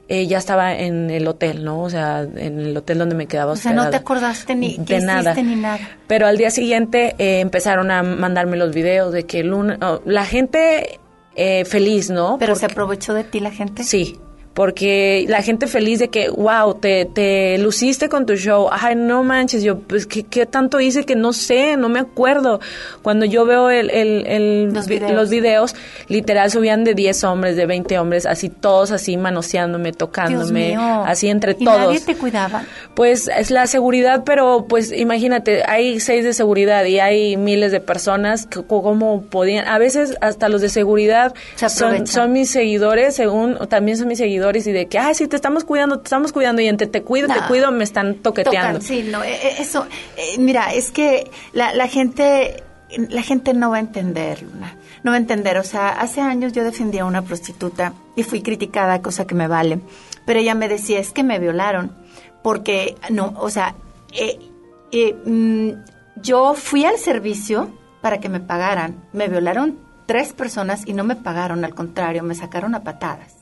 eh, 0.07 0.27
ya 0.27 0.37
estaba 0.37 0.73
en 0.77 1.09
el 1.09 1.27
hotel, 1.27 1.63
¿no? 1.63 1.81
O 1.83 1.89
sea, 1.89 2.21
en 2.21 2.59
el 2.59 2.75
hotel 2.77 2.97
donde 2.99 3.15
me 3.15 3.27
quedaba 3.27 3.51
O 3.51 3.55
sea, 3.57 3.73
no 3.73 3.89
te 3.89 3.97
acordaste 3.97 4.55
ni 4.55 4.77
De 4.77 4.99
nada. 5.01 5.31
hiciste 5.31 5.43
ni 5.43 5.55
nada. 5.55 5.79
Pero 6.07 6.25
al 6.27 6.37
día 6.37 6.49
siguiente 6.51 7.15
eh, 7.17 7.39
empezaron 7.41 7.91
a 7.91 8.01
mandarme 8.01 8.55
los 8.57 8.73
videos 8.73 9.11
de 9.13 9.25
que 9.25 9.43
luna, 9.43 9.77
oh, 9.81 10.01
la 10.05 10.25
gente 10.25 10.99
eh, 11.35 11.63
feliz, 11.65 12.09
¿no? 12.09 12.37
¿Pero 12.39 12.53
Porque- 12.53 12.65
se 12.67 12.71
aprovechó 12.71 13.13
de 13.13 13.23
ti 13.25 13.39
la 13.41 13.51
gente? 13.51 13.83
Sí, 13.83 14.17
porque 14.53 15.25
la 15.29 15.41
gente 15.41 15.67
feliz 15.67 15.99
de 15.99 16.09
que, 16.09 16.29
wow, 16.29 16.73
te, 16.75 17.05
te 17.05 17.57
luciste 17.57 18.09
con 18.09 18.25
tu 18.25 18.35
show. 18.35 18.67
Ay, 18.69 18.95
no 18.95 19.23
manches, 19.23 19.63
yo, 19.63 19.79
pues, 19.79 20.05
¿qué, 20.05 20.23
qué 20.23 20.45
tanto 20.45 20.81
hice 20.81 21.05
que 21.05 21.15
no 21.15 21.31
sé, 21.31 21.77
no 21.77 21.87
me 21.87 21.99
acuerdo? 21.99 22.59
Cuando 23.01 23.25
yo 23.25 23.45
veo 23.45 23.69
el, 23.69 23.89
el, 23.89 24.27
el- 24.27 24.73
Los 24.73 24.87
vi- 24.87 24.95
videos. 24.95 25.13
los 25.13 25.29
videos, 25.29 25.75
literal 26.09 26.51
subían 26.51 26.83
de 26.83 26.93
10 26.95 27.23
hombres, 27.23 27.55
de 27.55 27.65
20 27.65 27.97
hombres, 27.97 28.25
así 28.25 28.49
todos 28.49 28.91
así 28.91 29.15
manoseándome, 29.15 29.93
tocándome, 29.93 30.75
así 30.75 31.29
entre 31.29 31.55
¿Y 31.57 31.63
todos. 31.63 31.79
nadie 31.79 32.01
te 32.01 32.15
cuidaba? 32.17 32.65
Pues 32.93 33.29
es 33.29 33.51
la 33.51 33.67
seguridad, 33.67 34.23
pero 34.25 34.65
pues 34.67 34.91
imagínate, 34.91 35.63
hay 35.65 36.01
seis 36.01 36.25
de 36.25 36.33
seguridad 36.33 36.83
y 36.85 36.99
hay 36.99 37.37
miles 37.37 37.71
de 37.71 37.79
personas, 37.79 38.47
que- 38.47 38.63
¿cómo 38.63 39.21
podían? 39.23 39.65
A 39.69 39.77
veces 39.77 40.17
hasta 40.19 40.49
los 40.49 40.59
de 40.59 40.67
seguridad 40.67 41.33
Se 41.55 41.69
son, 41.69 42.05
son 42.05 42.33
mis 42.33 42.49
seguidores, 42.49 43.15
según, 43.15 43.57
también 43.69 43.97
son 43.97 44.09
mis 44.09 44.17
seguidores 44.17 44.40
y 44.67 44.71
de 44.71 44.87
que, 44.87 44.99
ay, 44.99 45.13
sí, 45.15 45.27
te 45.27 45.35
estamos 45.35 45.63
cuidando, 45.63 45.99
te 45.99 46.05
estamos 46.05 46.31
cuidando 46.33 46.61
y 46.61 46.67
entre 46.67 46.87
te 46.87 47.03
cuido, 47.03 47.27
te 47.27 47.39
No. 47.39 47.47
cuido, 47.47 47.71
me 47.71 47.83
están 47.83 48.15
toqueteando. 48.15 48.79
Tocan, 48.79 48.81
sí, 48.81 49.03
no, 49.03 49.23
eh, 49.23 49.33
eh, 49.43 49.55
eso, 49.59 49.85
eh, 50.17 50.37
mira, 50.39 50.73
es 50.73 50.91
que 50.91 51.29
la, 51.53 51.73
la 51.73 51.87
gente, 51.87 52.63
la 53.09 53.21
gente 53.21 53.53
no 53.53 53.69
va 53.69 53.77
a 53.77 53.79
entender, 53.79 54.41
Luna, 54.43 54.75
no 55.03 55.11
va 55.11 55.15
a 55.15 55.19
entender, 55.19 55.57
o 55.57 55.63
sea, 55.63 55.89
hace 55.89 56.21
años 56.21 56.53
yo 56.53 56.63
defendía 56.63 57.03
a 57.03 57.05
una 57.05 57.21
prostituta 57.21 57.93
y 58.15 58.23
fui 58.23 58.41
criticada, 58.41 59.01
cosa 59.01 59.25
que 59.25 59.35
me 59.35 59.47
vale, 59.47 59.79
pero 60.25 60.39
ella 60.39 60.55
me 60.55 60.67
decía, 60.67 60.99
es 60.99 61.11
que 61.11 61.23
me 61.23 61.39
violaron, 61.39 61.95
porque, 62.43 62.95
no, 63.09 63.33
o 63.37 63.49
sea, 63.49 63.75
eh, 64.13 64.39
eh, 64.91 65.15
mm, 65.25 65.69
yo 66.21 66.53
fui 66.53 66.85
al 66.85 66.97
servicio 66.97 67.69
para 68.01 68.19
que 68.19 68.29
me 68.29 68.39
pagaran, 68.39 68.95
me 69.13 69.27
violaron 69.27 69.77
tres 70.05 70.33
personas 70.33 70.83
y 70.85 70.93
no 70.93 71.03
me 71.03 71.15
pagaron, 71.15 71.63
al 71.63 71.73
contrario, 71.73 72.23
me 72.23 72.35
sacaron 72.35 72.75
a 72.75 72.83
patadas 72.83 73.35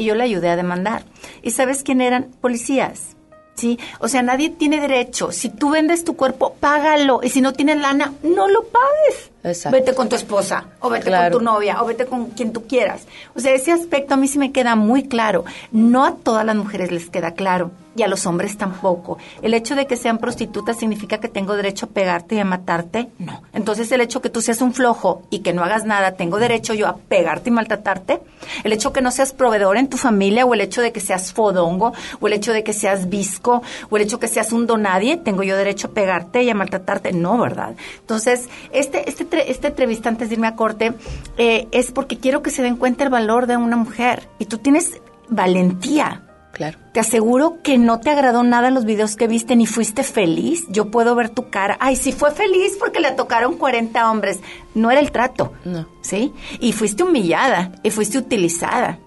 y 0.00 0.04
yo 0.06 0.14
le 0.14 0.24
ayudé 0.24 0.48
a 0.48 0.56
demandar. 0.56 1.04
¿Y 1.42 1.50
sabes 1.50 1.82
quién 1.82 2.00
eran? 2.00 2.28
Policías. 2.40 3.16
¿Sí? 3.54 3.78
O 3.98 4.08
sea, 4.08 4.22
nadie 4.22 4.48
tiene 4.48 4.80
derecho. 4.80 5.32
Si 5.32 5.50
tú 5.50 5.70
vendes 5.70 6.02
tu 6.04 6.16
cuerpo, 6.16 6.54
págalo. 6.58 7.20
Y 7.22 7.28
si 7.28 7.42
no 7.42 7.52
tienes 7.52 7.76
lana, 7.78 8.14
no 8.22 8.48
lo 8.48 8.62
pagues. 8.64 9.30
Exacto. 9.44 9.76
Vete 9.76 9.94
con 9.94 10.08
tu 10.08 10.16
esposa, 10.16 10.68
o 10.80 10.88
vete 10.88 11.06
Claro. 11.06 11.34
con 11.36 11.40
tu 11.40 11.44
novia, 11.44 11.82
o 11.82 11.86
vete 11.86 12.06
con 12.06 12.26
quien 12.30 12.54
tú 12.54 12.66
quieras. 12.66 13.02
O 13.34 13.40
sea, 13.40 13.52
ese 13.52 13.70
aspecto 13.72 14.14
a 14.14 14.16
mí 14.16 14.28
sí 14.28 14.38
me 14.38 14.50
queda 14.52 14.76
muy 14.76 15.02
claro. 15.08 15.44
No 15.72 16.06
a 16.06 16.14
todas 16.16 16.46
las 16.46 16.56
mujeres 16.56 16.90
les 16.90 17.10
queda 17.10 17.32
claro, 17.34 17.70
y 17.96 18.02
a 18.02 18.08
los 18.08 18.26
hombres 18.26 18.56
tampoco. 18.56 19.18
El 19.42 19.54
hecho 19.54 19.74
de 19.74 19.86
que 19.86 19.96
sean 19.96 20.18
prostitutas 20.18 20.78
significa 20.78 21.18
que 21.18 21.28
tengo 21.28 21.56
derecho 21.56 21.86
a 21.86 21.88
pegarte 21.90 22.36
y 22.36 22.38
a 22.38 22.44
matarte. 22.44 23.08
No. 23.18 23.42
Entonces, 23.52 23.90
el 23.92 24.00
hecho 24.00 24.20
que 24.20 24.30
tú 24.30 24.40
seas 24.40 24.62
un 24.62 24.72
flojo 24.72 25.22
y 25.30 25.40
que 25.40 25.52
no 25.52 25.62
hagas 25.62 25.84
nada, 25.84 26.12
tengo 26.12 26.38
derecho 26.38 26.74
yo 26.74 26.86
a 26.86 26.96
pegarte 26.96 27.50
y 27.50 27.52
maltratarte. 27.52 28.20
El 28.64 28.72
hecho 28.72 28.92
que 28.92 29.02
no 29.02 29.10
seas 29.10 29.32
proveedor 29.32 29.76
en 29.76 29.88
tu 29.88 29.96
familia, 29.96 30.46
o 30.46 30.54
el 30.54 30.60
hecho 30.60 30.82
de 30.82 30.92
que 30.92 31.00
seas 31.00 31.32
fodongo, 31.32 31.92
o 32.20 32.26
el 32.26 32.32
hecho 32.32 32.52
de 32.52 32.64
que 32.64 32.72
seas 32.72 33.08
visco, 33.08 33.62
o 33.90 33.96
el 33.96 34.04
hecho 34.04 34.20
que 34.20 34.28
seas 34.28 34.52
un 34.52 34.66
donadie, 34.66 35.16
tengo 35.16 35.42
yo 35.42 35.56
derecho 35.56 35.88
a 35.88 35.90
pegarte 35.90 36.42
y 36.42 36.50
a 36.50 36.54
maltratarte. 36.54 37.12
No, 37.12 37.38
¿verdad? 37.38 37.74
Entonces, 38.00 38.48
este, 38.72 39.08
este, 39.08 39.50
esta 39.50 39.68
entrevista 39.68 40.08
antes 40.08 40.28
de 40.28 40.34
irme 40.34 40.46
a 40.46 40.56
corte 40.56 40.94
eh, 41.38 41.66
es 41.72 41.90
porque 41.92 42.18
quiero 42.18 42.42
que 42.42 42.50
se 42.50 42.62
den 42.62 42.76
cuenta 42.76 43.04
el 43.04 43.10
valor 43.10 43.46
de 43.46 43.56
una 43.56 43.76
mujer. 43.76 44.28
Y 44.38 44.46
tú 44.46 44.58
tienes 44.58 45.00
valentía. 45.28 46.29
Claro. 46.52 46.78
Te 46.92 47.00
aseguro 47.00 47.62
que 47.62 47.78
no 47.78 48.00
te 48.00 48.10
agradó 48.10 48.42
nada 48.42 48.70
los 48.70 48.84
videos 48.84 49.16
que 49.16 49.28
viste 49.28 49.56
ni 49.56 49.66
fuiste 49.66 50.02
feliz. 50.02 50.64
Yo 50.68 50.90
puedo 50.90 51.14
ver 51.14 51.30
tu 51.30 51.48
cara. 51.48 51.76
Ay, 51.80 51.96
sí 51.96 52.12
fue 52.12 52.32
feliz 52.32 52.76
porque 52.78 53.00
le 53.00 53.12
tocaron 53.12 53.56
40 53.56 54.10
hombres. 54.10 54.40
No 54.74 54.90
era 54.90 55.00
el 55.00 55.12
trato. 55.12 55.52
No. 55.64 55.86
¿Sí? 56.02 56.32
Y 56.58 56.72
fuiste 56.72 57.02
humillada 57.02 57.72
y 57.82 57.90
fuiste 57.90 58.18
utilizada. 58.18 58.98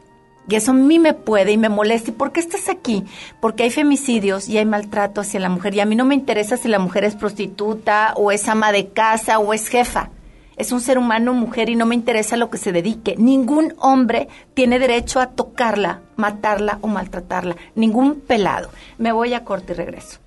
Y 0.48 0.56
eso 0.56 0.72
a 0.72 0.74
mí 0.74 1.00
me 1.00 1.14
puede 1.14 1.52
y 1.54 1.58
me 1.58 1.70
molesta. 1.70 2.12
¿Y 2.12 2.14
por 2.14 2.32
qué 2.32 2.40
estás 2.40 2.70
aquí? 2.70 3.04
Porque 3.40 3.64
hay 3.64 3.70
femicidios 3.70 4.50
y 4.50 4.58
hay 4.58 4.66
maltrato 4.66 5.22
hacia 5.22 5.40
la 5.40 5.50
mujer. 5.50 5.74
Y 5.76 5.80
a 5.80 5.86
mí 5.86 5.96
no 5.96 6.06
me 6.06 6.16
interesa 6.16 6.58
si 6.58 6.68
la 6.68 6.80
mujer 6.80 7.04
es 7.06 7.16
prostituta 7.16 8.14
o 8.16 8.32
es 8.32 8.48
ama 8.48 8.72
de 8.72 8.90
casa 8.90 9.40
o 9.40 9.54
es 9.54 9.68
jefa 9.68 10.10
es 10.58 10.72
un 10.72 10.82
ser 10.82 10.98
humano, 10.98 11.34
mujer, 11.34 11.70
y 11.70 11.76
no 11.76 11.86
me 11.86 11.96
interesa 11.96 12.38
lo 12.38 12.50
que 12.50 12.58
se 12.58 12.72
dedique. 12.72 13.16
Ningún 13.18 13.74
hombre 13.80 14.28
tiene 14.54 14.80
derecho 14.80 15.20
a 15.20 15.28
tocarla, 15.28 16.02
matarla 16.16 16.78
o 16.82 16.88
maltratarla. 16.88 17.56
Ningún 17.76 18.20
pelado. 18.20 18.70
Me 18.98 19.12
voy 19.12 19.34
a 19.34 19.44
corte 19.44 19.74
y 19.74 19.76
regreso. 19.76 20.20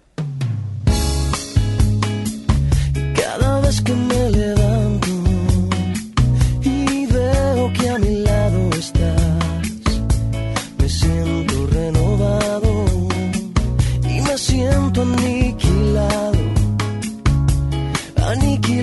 Cada 3.15 3.61
vez 3.61 3.81
que 3.83 3.95
me 3.95 4.31
levanto 4.31 5.09
y 6.63 7.07
veo 7.07 7.73
que 7.73 7.89
a 7.89 7.99
mi 7.99 8.17
lado 8.23 8.71
está 8.71 9.26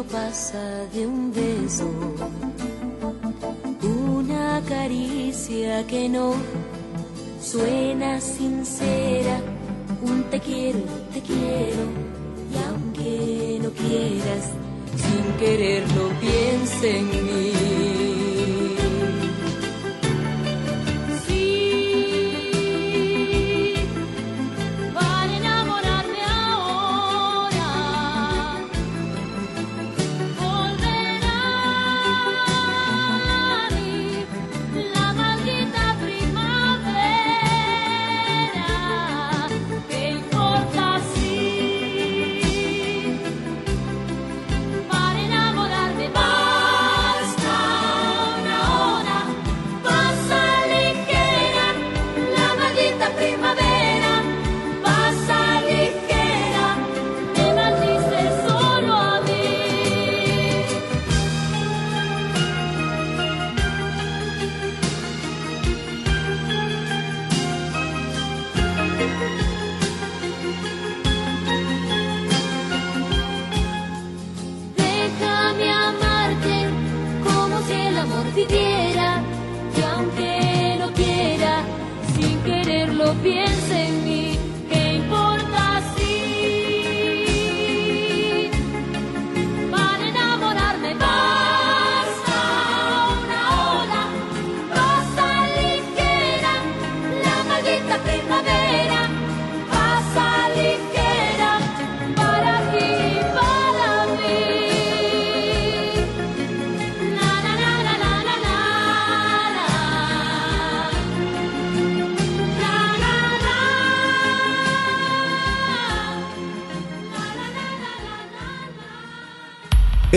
Beso 0.00 0.04
que 0.04 0.04
no 0.04 0.04
pasa 0.04 0.86
de 0.92 1.06
un 1.06 1.32
beso, 1.32 1.84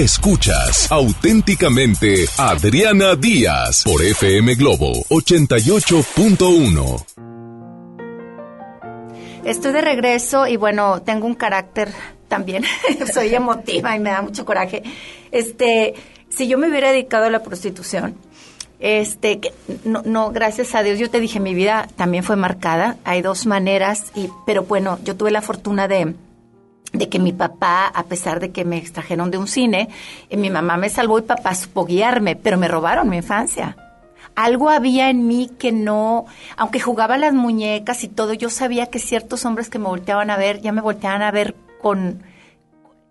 Escuchas 0.03 0.91
auténticamente 0.91 2.25
Adriana 2.37 3.15
Díaz 3.15 3.85
por 3.85 4.01
FM 4.01 4.55
Globo 4.55 4.91
88.1. 5.07 7.05
Estoy 9.45 9.71
de 9.71 9.79
regreso 9.79 10.45
y 10.45 10.57
bueno, 10.57 11.01
tengo 11.03 11.25
un 11.25 11.35
carácter 11.35 11.93
también. 12.27 12.65
Soy 13.13 13.33
emotiva 13.33 13.95
y 13.95 14.01
me 14.01 14.09
da 14.09 14.21
mucho 14.21 14.43
coraje. 14.43 14.83
Este, 15.31 15.93
si 16.27 16.49
yo 16.49 16.57
me 16.57 16.67
hubiera 16.67 16.91
dedicado 16.91 17.27
a 17.27 17.29
la 17.29 17.41
prostitución, 17.41 18.17
este, 18.81 19.39
no, 19.85 20.01
no, 20.03 20.33
gracias 20.33 20.75
a 20.75 20.83
Dios, 20.83 20.99
yo 20.99 21.09
te 21.09 21.21
dije, 21.21 21.39
mi 21.39 21.53
vida 21.53 21.87
también 21.95 22.25
fue 22.25 22.35
marcada. 22.35 22.97
Hay 23.05 23.21
dos 23.21 23.45
maneras, 23.45 24.11
y, 24.15 24.29
pero 24.45 24.63
bueno, 24.63 24.99
yo 25.05 25.15
tuve 25.15 25.31
la 25.31 25.41
fortuna 25.41 25.87
de, 25.87 26.13
de 26.93 27.09
que 27.09 27.19
mi 27.19 27.33
papá, 27.33 27.87
a 27.87 28.03
pesar 28.03 28.39
de 28.39 28.51
que 28.51 28.65
me 28.65 28.77
extrajeron 28.77 29.31
de 29.31 29.39
un 29.39 29.47
cine, 29.47 29.89
eh, 30.29 30.37
mi 30.37 30.49
mamá 30.49 30.77
me 30.77 30.89
salvó 30.89 31.17
y 31.17 31.23
papá 31.23 31.55
supo 31.55 31.85
guiarme, 31.85 32.35
pero 32.35 32.57
me 32.57 32.67
robaron 32.67 33.09
mi 33.09 33.17
infancia. 33.17 33.75
Algo 34.35 34.69
había 34.69 35.09
en 35.09 35.27
mí 35.27 35.49
que 35.59 35.71
no, 35.71 36.25
aunque 36.55 36.79
jugaba 36.79 37.17
las 37.17 37.33
muñecas 37.33 38.03
y 38.03 38.07
todo, 38.07 38.33
yo 38.33 38.49
sabía 38.49 38.87
que 38.87 38.99
ciertos 38.99 39.43
hombres 39.45 39.69
que 39.69 39.79
me 39.79 39.87
volteaban 39.87 40.29
a 40.29 40.37
ver, 40.37 40.61
ya 40.61 40.71
me 40.71 40.81
volteaban 40.81 41.23
a 41.23 41.31
ver 41.31 41.55
con, 41.81 42.23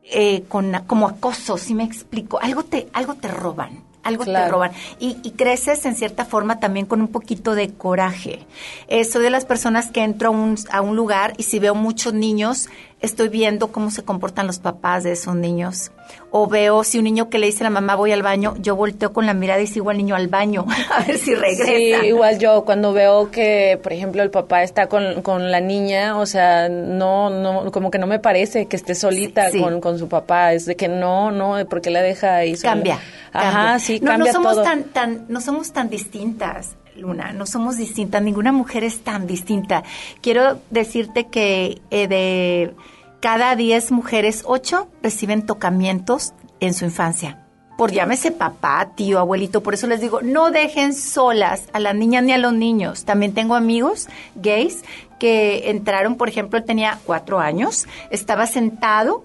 eh, 0.04 0.44
con 0.48 0.72
como 0.86 1.08
acoso, 1.08 1.58
si 1.58 1.74
me 1.74 1.84
explico. 1.84 2.40
Algo 2.40 2.64
te, 2.64 2.88
algo 2.92 3.14
te 3.14 3.28
roban 3.28 3.92
algo 4.02 4.24
te 4.24 4.48
roban. 4.48 4.72
Y, 4.98 5.18
y 5.22 5.32
creces 5.32 5.84
en 5.84 5.94
cierta 5.94 6.24
forma 6.24 6.60
también 6.60 6.86
con 6.86 7.00
un 7.00 7.08
poquito 7.08 7.54
de 7.54 7.72
coraje. 7.72 8.46
Eh, 8.88 9.04
soy 9.04 9.22
de 9.22 9.30
las 9.30 9.44
personas 9.44 9.90
que 9.90 10.02
entro 10.02 10.28
a 10.28 10.32
un, 10.32 10.56
a 10.70 10.80
un 10.80 10.96
lugar 10.96 11.34
y 11.36 11.44
si 11.44 11.58
veo 11.58 11.74
muchos 11.74 12.14
niños, 12.14 12.68
estoy 13.02 13.28
viendo 13.28 13.68
cómo 13.68 13.90
se 13.90 14.04
comportan 14.04 14.46
los 14.46 14.58
papás 14.58 15.04
de 15.04 15.12
esos 15.12 15.34
niños. 15.34 15.90
O 16.30 16.46
veo 16.46 16.84
si 16.84 16.98
un 16.98 17.04
niño 17.04 17.28
que 17.28 17.38
le 17.38 17.46
dice 17.46 17.62
a 17.62 17.64
la 17.64 17.70
mamá 17.70 17.96
voy 17.96 18.12
al 18.12 18.22
baño, 18.22 18.54
yo 18.58 18.76
volteo 18.76 19.12
con 19.12 19.26
la 19.26 19.34
mirada 19.34 19.60
y 19.60 19.66
sigo 19.66 19.90
al 19.90 19.96
niño 19.96 20.14
al 20.14 20.28
baño 20.28 20.64
a 20.90 21.04
ver 21.04 21.18
si 21.18 21.34
regresa. 21.34 21.64
Sí, 21.66 22.06
igual 22.06 22.38
yo 22.38 22.64
cuando 22.64 22.92
veo 22.92 23.30
que, 23.30 23.78
por 23.82 23.92
ejemplo, 23.92 24.22
el 24.22 24.30
papá 24.30 24.62
está 24.62 24.86
con, 24.86 25.22
con 25.22 25.50
la 25.50 25.60
niña, 25.60 26.16
o 26.18 26.26
sea, 26.26 26.68
no, 26.68 27.28
no, 27.28 27.70
como 27.72 27.90
que 27.90 27.98
no 27.98 28.06
me 28.06 28.18
parece 28.18 28.66
que 28.66 28.76
esté 28.76 28.94
solita 28.94 29.50
Sí, 29.50 29.58
sí. 29.58 29.62
Con, 29.62 29.80
con 29.80 29.98
su 29.98 30.08
papá, 30.08 30.52
es 30.52 30.64
de 30.64 30.76
que 30.76 30.88
no, 30.88 31.30
no, 31.30 31.56
porque 31.68 31.90
la 31.90 32.00
deja 32.02 32.36
ahí 32.36 32.56
sola. 32.56 32.74
Cambia. 32.74 32.98
Ajá, 33.32 33.52
cambia. 33.52 33.78
sí, 33.80 34.00
no, 34.00 34.10
cambia 34.10 34.32
no 34.32 34.38
somos 34.38 34.54
todo. 34.54 34.64
tan, 34.64 34.84
tan, 34.84 35.26
no 35.28 35.40
somos 35.40 35.72
tan 35.72 35.90
distintas. 35.90 36.76
Luna, 36.96 37.32
no 37.32 37.46
somos 37.46 37.78
distintas, 37.78 38.22
ninguna 38.22 38.52
mujer 38.52 38.84
es 38.84 39.00
tan 39.00 39.26
distinta. 39.26 39.82
Quiero 40.20 40.60
decirte 40.70 41.28
que 41.28 41.80
eh, 41.90 42.06
de 42.06 42.74
cada 43.22 43.54
10 43.54 43.92
mujeres, 43.92 44.42
8 44.44 44.88
reciben 45.00 45.46
tocamientos 45.46 46.34
en 46.58 46.74
su 46.74 46.84
infancia. 46.84 47.38
Por 47.78 47.92
llámese 47.92 48.32
papá, 48.32 48.90
tío, 48.96 49.20
abuelito. 49.20 49.62
Por 49.62 49.74
eso 49.74 49.86
les 49.86 50.00
digo, 50.00 50.22
no 50.22 50.50
dejen 50.50 50.92
solas 50.92 51.68
a 51.72 51.78
las 51.78 51.94
niñas 51.94 52.24
ni 52.24 52.32
a 52.32 52.38
los 52.38 52.52
niños. 52.52 53.04
También 53.04 53.32
tengo 53.32 53.54
amigos 53.54 54.08
gays 54.34 54.82
que 55.20 55.70
entraron, 55.70 56.16
por 56.16 56.28
ejemplo, 56.28 56.64
tenía 56.64 56.98
cuatro 57.06 57.38
años, 57.38 57.86
estaba 58.10 58.46
sentado 58.46 59.24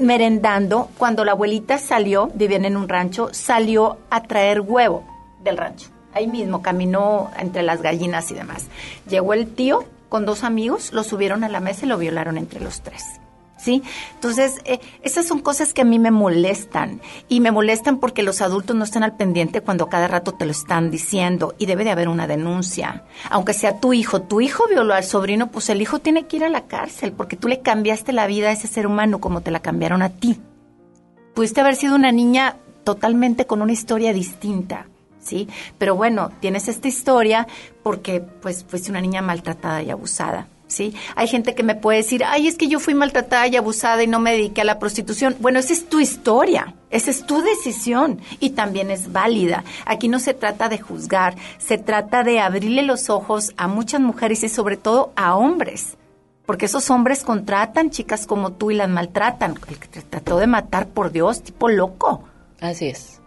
merendando 0.00 0.90
cuando 0.98 1.24
la 1.24 1.32
abuelita 1.32 1.78
salió, 1.78 2.28
vivían 2.34 2.64
en 2.64 2.76
un 2.76 2.88
rancho, 2.88 3.28
salió 3.30 3.98
a 4.10 4.24
traer 4.24 4.60
huevo 4.60 5.04
del 5.44 5.58
rancho. 5.58 5.90
Ahí 6.12 6.26
mismo 6.26 6.60
caminó 6.60 7.30
entre 7.38 7.62
las 7.62 7.82
gallinas 7.82 8.30
y 8.32 8.34
demás. 8.34 8.66
Llegó 9.08 9.32
el 9.32 9.46
tío 9.46 9.84
con 10.12 10.26
dos 10.26 10.44
amigos, 10.44 10.92
lo 10.92 11.04
subieron 11.04 11.42
a 11.42 11.48
la 11.48 11.60
mesa 11.60 11.86
y 11.86 11.88
lo 11.88 11.96
violaron 11.96 12.36
entre 12.36 12.60
los 12.60 12.82
tres. 12.82 13.02
¿sí? 13.56 13.82
Entonces, 14.12 14.60
eh, 14.66 14.78
esas 15.00 15.26
son 15.26 15.38
cosas 15.38 15.72
que 15.72 15.80
a 15.80 15.86
mí 15.86 15.98
me 15.98 16.10
molestan 16.10 17.00
y 17.30 17.40
me 17.40 17.50
molestan 17.50 17.96
porque 17.96 18.22
los 18.22 18.42
adultos 18.42 18.76
no 18.76 18.84
están 18.84 19.04
al 19.04 19.16
pendiente 19.16 19.62
cuando 19.62 19.88
cada 19.88 20.08
rato 20.08 20.32
te 20.32 20.44
lo 20.44 20.50
están 20.50 20.90
diciendo 20.90 21.54
y 21.56 21.64
debe 21.64 21.84
de 21.84 21.92
haber 21.92 22.08
una 22.08 22.26
denuncia. 22.26 23.04
Aunque 23.30 23.54
sea 23.54 23.80
tu 23.80 23.94
hijo, 23.94 24.20
tu 24.20 24.42
hijo 24.42 24.68
violó 24.68 24.92
al 24.92 25.04
sobrino, 25.04 25.50
pues 25.50 25.70
el 25.70 25.80
hijo 25.80 25.98
tiene 25.98 26.26
que 26.26 26.36
ir 26.36 26.44
a 26.44 26.50
la 26.50 26.66
cárcel 26.66 27.12
porque 27.12 27.38
tú 27.38 27.48
le 27.48 27.62
cambiaste 27.62 28.12
la 28.12 28.26
vida 28.26 28.50
a 28.50 28.52
ese 28.52 28.68
ser 28.68 28.86
humano 28.86 29.18
como 29.18 29.40
te 29.40 29.50
la 29.50 29.60
cambiaron 29.60 30.02
a 30.02 30.10
ti. 30.10 30.38
Pudiste 31.32 31.62
haber 31.62 31.76
sido 31.76 31.94
una 31.94 32.12
niña 32.12 32.58
totalmente 32.84 33.46
con 33.46 33.62
una 33.62 33.72
historia 33.72 34.12
distinta. 34.12 34.88
¿Sí? 35.22 35.48
Pero 35.78 35.94
bueno, 35.94 36.30
tienes 36.40 36.66
esta 36.66 36.88
historia 36.88 37.46
porque 37.82 38.20
pues 38.20 38.64
fuiste 38.64 38.90
una 38.90 39.00
niña 39.00 39.22
maltratada 39.22 39.80
y 39.82 39.90
abusada. 39.90 40.48
¿sí? 40.72 40.94
Hay 41.14 41.28
gente 41.28 41.54
que 41.54 41.62
me 41.62 41.76
puede 41.76 41.98
decir, 41.98 42.24
ay, 42.24 42.48
es 42.48 42.56
que 42.56 42.66
yo 42.66 42.80
fui 42.80 42.94
maltratada 42.94 43.46
y 43.46 43.56
abusada 43.56 44.02
y 44.02 44.08
no 44.08 44.18
me 44.18 44.32
dediqué 44.32 44.62
a 44.62 44.64
la 44.64 44.78
prostitución. 44.78 45.36
Bueno, 45.38 45.60
esa 45.60 45.72
es 45.72 45.88
tu 45.88 46.00
historia, 46.00 46.74
esa 46.90 47.10
es 47.10 47.24
tu 47.24 47.40
decisión 47.42 48.20
y 48.40 48.50
también 48.50 48.90
es 48.90 49.12
válida. 49.12 49.62
Aquí 49.84 50.08
no 50.08 50.18
se 50.18 50.34
trata 50.34 50.68
de 50.68 50.78
juzgar, 50.78 51.36
se 51.58 51.78
trata 51.78 52.24
de 52.24 52.40
abrirle 52.40 52.82
los 52.82 53.10
ojos 53.10 53.52
a 53.56 53.68
muchas 53.68 54.00
mujeres 54.00 54.42
y 54.42 54.48
sobre 54.48 54.76
todo 54.76 55.12
a 55.14 55.36
hombres. 55.36 55.96
Porque 56.46 56.66
esos 56.66 56.90
hombres 56.90 57.22
contratan 57.22 57.90
chicas 57.90 58.26
como 58.26 58.52
tú 58.52 58.72
y 58.72 58.74
las 58.74 58.88
maltratan. 58.88 59.54
El 59.68 59.78
que 59.78 59.86
te 59.86 60.02
trató 60.02 60.38
de 60.38 60.48
matar 60.48 60.88
por 60.88 61.12
Dios, 61.12 61.42
tipo 61.42 61.68
loco. 61.68 62.24
Así 62.60 62.88
es. 62.88 63.21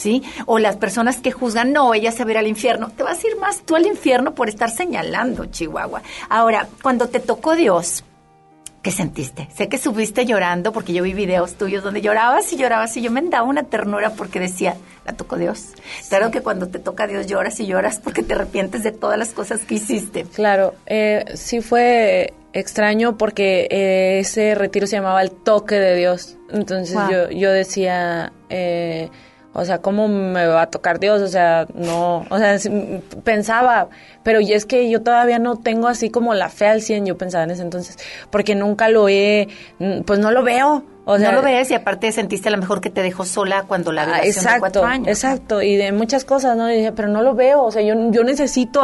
¿Sí? 0.00 0.22
O 0.46 0.58
las 0.58 0.76
personas 0.76 1.18
que 1.18 1.30
juzgan, 1.30 1.72
no, 1.72 1.94
ella 1.94 2.10
se 2.10 2.24
va 2.24 2.30
a 2.30 2.32
ir 2.32 2.38
al 2.38 2.46
infierno. 2.46 2.90
Te 2.90 3.02
vas 3.02 3.22
a 3.22 3.28
ir 3.28 3.36
más 3.36 3.62
tú 3.62 3.76
al 3.76 3.86
infierno 3.86 4.34
por 4.34 4.48
estar 4.48 4.70
señalando, 4.70 5.46
Chihuahua. 5.46 6.02
Ahora, 6.28 6.66
cuando 6.82 7.08
te 7.08 7.20
tocó 7.20 7.54
Dios, 7.54 8.02
¿qué 8.82 8.90
sentiste? 8.90 9.48
Sé 9.54 9.68
que 9.68 9.76
subiste 9.76 10.24
llorando 10.24 10.72
porque 10.72 10.94
yo 10.94 11.02
vi 11.02 11.12
videos 11.12 11.54
tuyos 11.54 11.84
donde 11.84 12.00
llorabas 12.00 12.50
y 12.52 12.56
llorabas 12.56 12.96
y 12.96 13.02
yo 13.02 13.10
me 13.10 13.20
daba 13.22 13.46
una 13.46 13.64
ternura 13.64 14.10
porque 14.14 14.40
decía, 14.40 14.74
la 15.04 15.12
tocó 15.12 15.36
Dios. 15.36 15.72
Claro 16.08 16.30
que 16.30 16.40
cuando 16.40 16.68
te 16.68 16.78
toca 16.78 17.06
Dios 17.06 17.26
lloras 17.26 17.60
y 17.60 17.66
lloras 17.66 18.00
porque 18.02 18.22
te 18.22 18.34
arrepientes 18.34 18.82
de 18.82 18.92
todas 18.92 19.18
las 19.18 19.32
cosas 19.32 19.60
que 19.60 19.74
hiciste. 19.74 20.24
Claro, 20.24 20.74
eh, 20.86 21.26
sí 21.34 21.60
fue 21.60 22.32
extraño 22.54 23.18
porque 23.18 23.68
eh, 23.70 24.20
ese 24.20 24.54
retiro 24.54 24.86
se 24.86 24.96
llamaba 24.96 25.20
el 25.22 25.30
toque 25.30 25.74
de 25.74 25.94
Dios. 25.94 26.38
Entonces 26.50 26.98
yo, 27.10 27.30
yo 27.30 27.52
decía... 27.52 28.32
Eh, 28.48 29.10
o 29.52 29.64
sea, 29.64 29.78
¿cómo 29.78 30.08
me 30.08 30.46
va 30.46 30.62
a 30.62 30.70
tocar 30.70 31.00
Dios? 31.00 31.20
O 31.22 31.28
sea, 31.28 31.66
no, 31.74 32.24
o 32.28 32.38
sea, 32.38 32.56
pensaba, 33.24 33.88
pero 34.22 34.38
es 34.40 34.64
que 34.66 34.88
yo 34.90 35.02
todavía 35.02 35.38
no 35.38 35.56
tengo 35.56 35.88
así 35.88 36.10
como 36.10 36.34
la 36.34 36.48
fe 36.48 36.66
al 36.66 36.82
100, 36.82 37.06
yo 37.06 37.18
pensaba 37.18 37.44
en 37.44 37.50
ese 37.50 37.62
entonces, 37.62 37.98
porque 38.30 38.54
nunca 38.54 38.88
lo 38.88 39.08
he, 39.08 39.48
pues 40.06 40.18
no 40.18 40.30
lo 40.30 40.42
veo, 40.42 40.84
no 41.18 41.32
lo 41.32 41.42
ves 41.42 41.70
y 41.70 41.74
aparte 41.74 42.12
sentiste 42.12 42.48
a 42.48 42.52
lo 42.52 42.58
mejor 42.58 42.80
que 42.80 42.90
te 42.90 43.02
dejó 43.02 43.24
sola 43.24 43.64
cuando 43.66 43.92
la 43.92 44.04
violación 44.04 44.28
exacto, 44.28 44.54
de 44.54 44.60
cuatro 44.60 44.84
años. 44.84 45.08
Exacto, 45.08 45.62
y 45.62 45.76
de 45.76 45.92
muchas 45.92 46.24
cosas, 46.24 46.56
¿no? 46.56 46.66
dije, 46.66 46.92
pero 46.92 47.08
no 47.08 47.22
lo 47.22 47.34
veo, 47.34 47.62
o 47.62 47.70
sea, 47.70 47.82
yo, 47.82 47.94
yo 48.10 48.24
necesito 48.24 48.82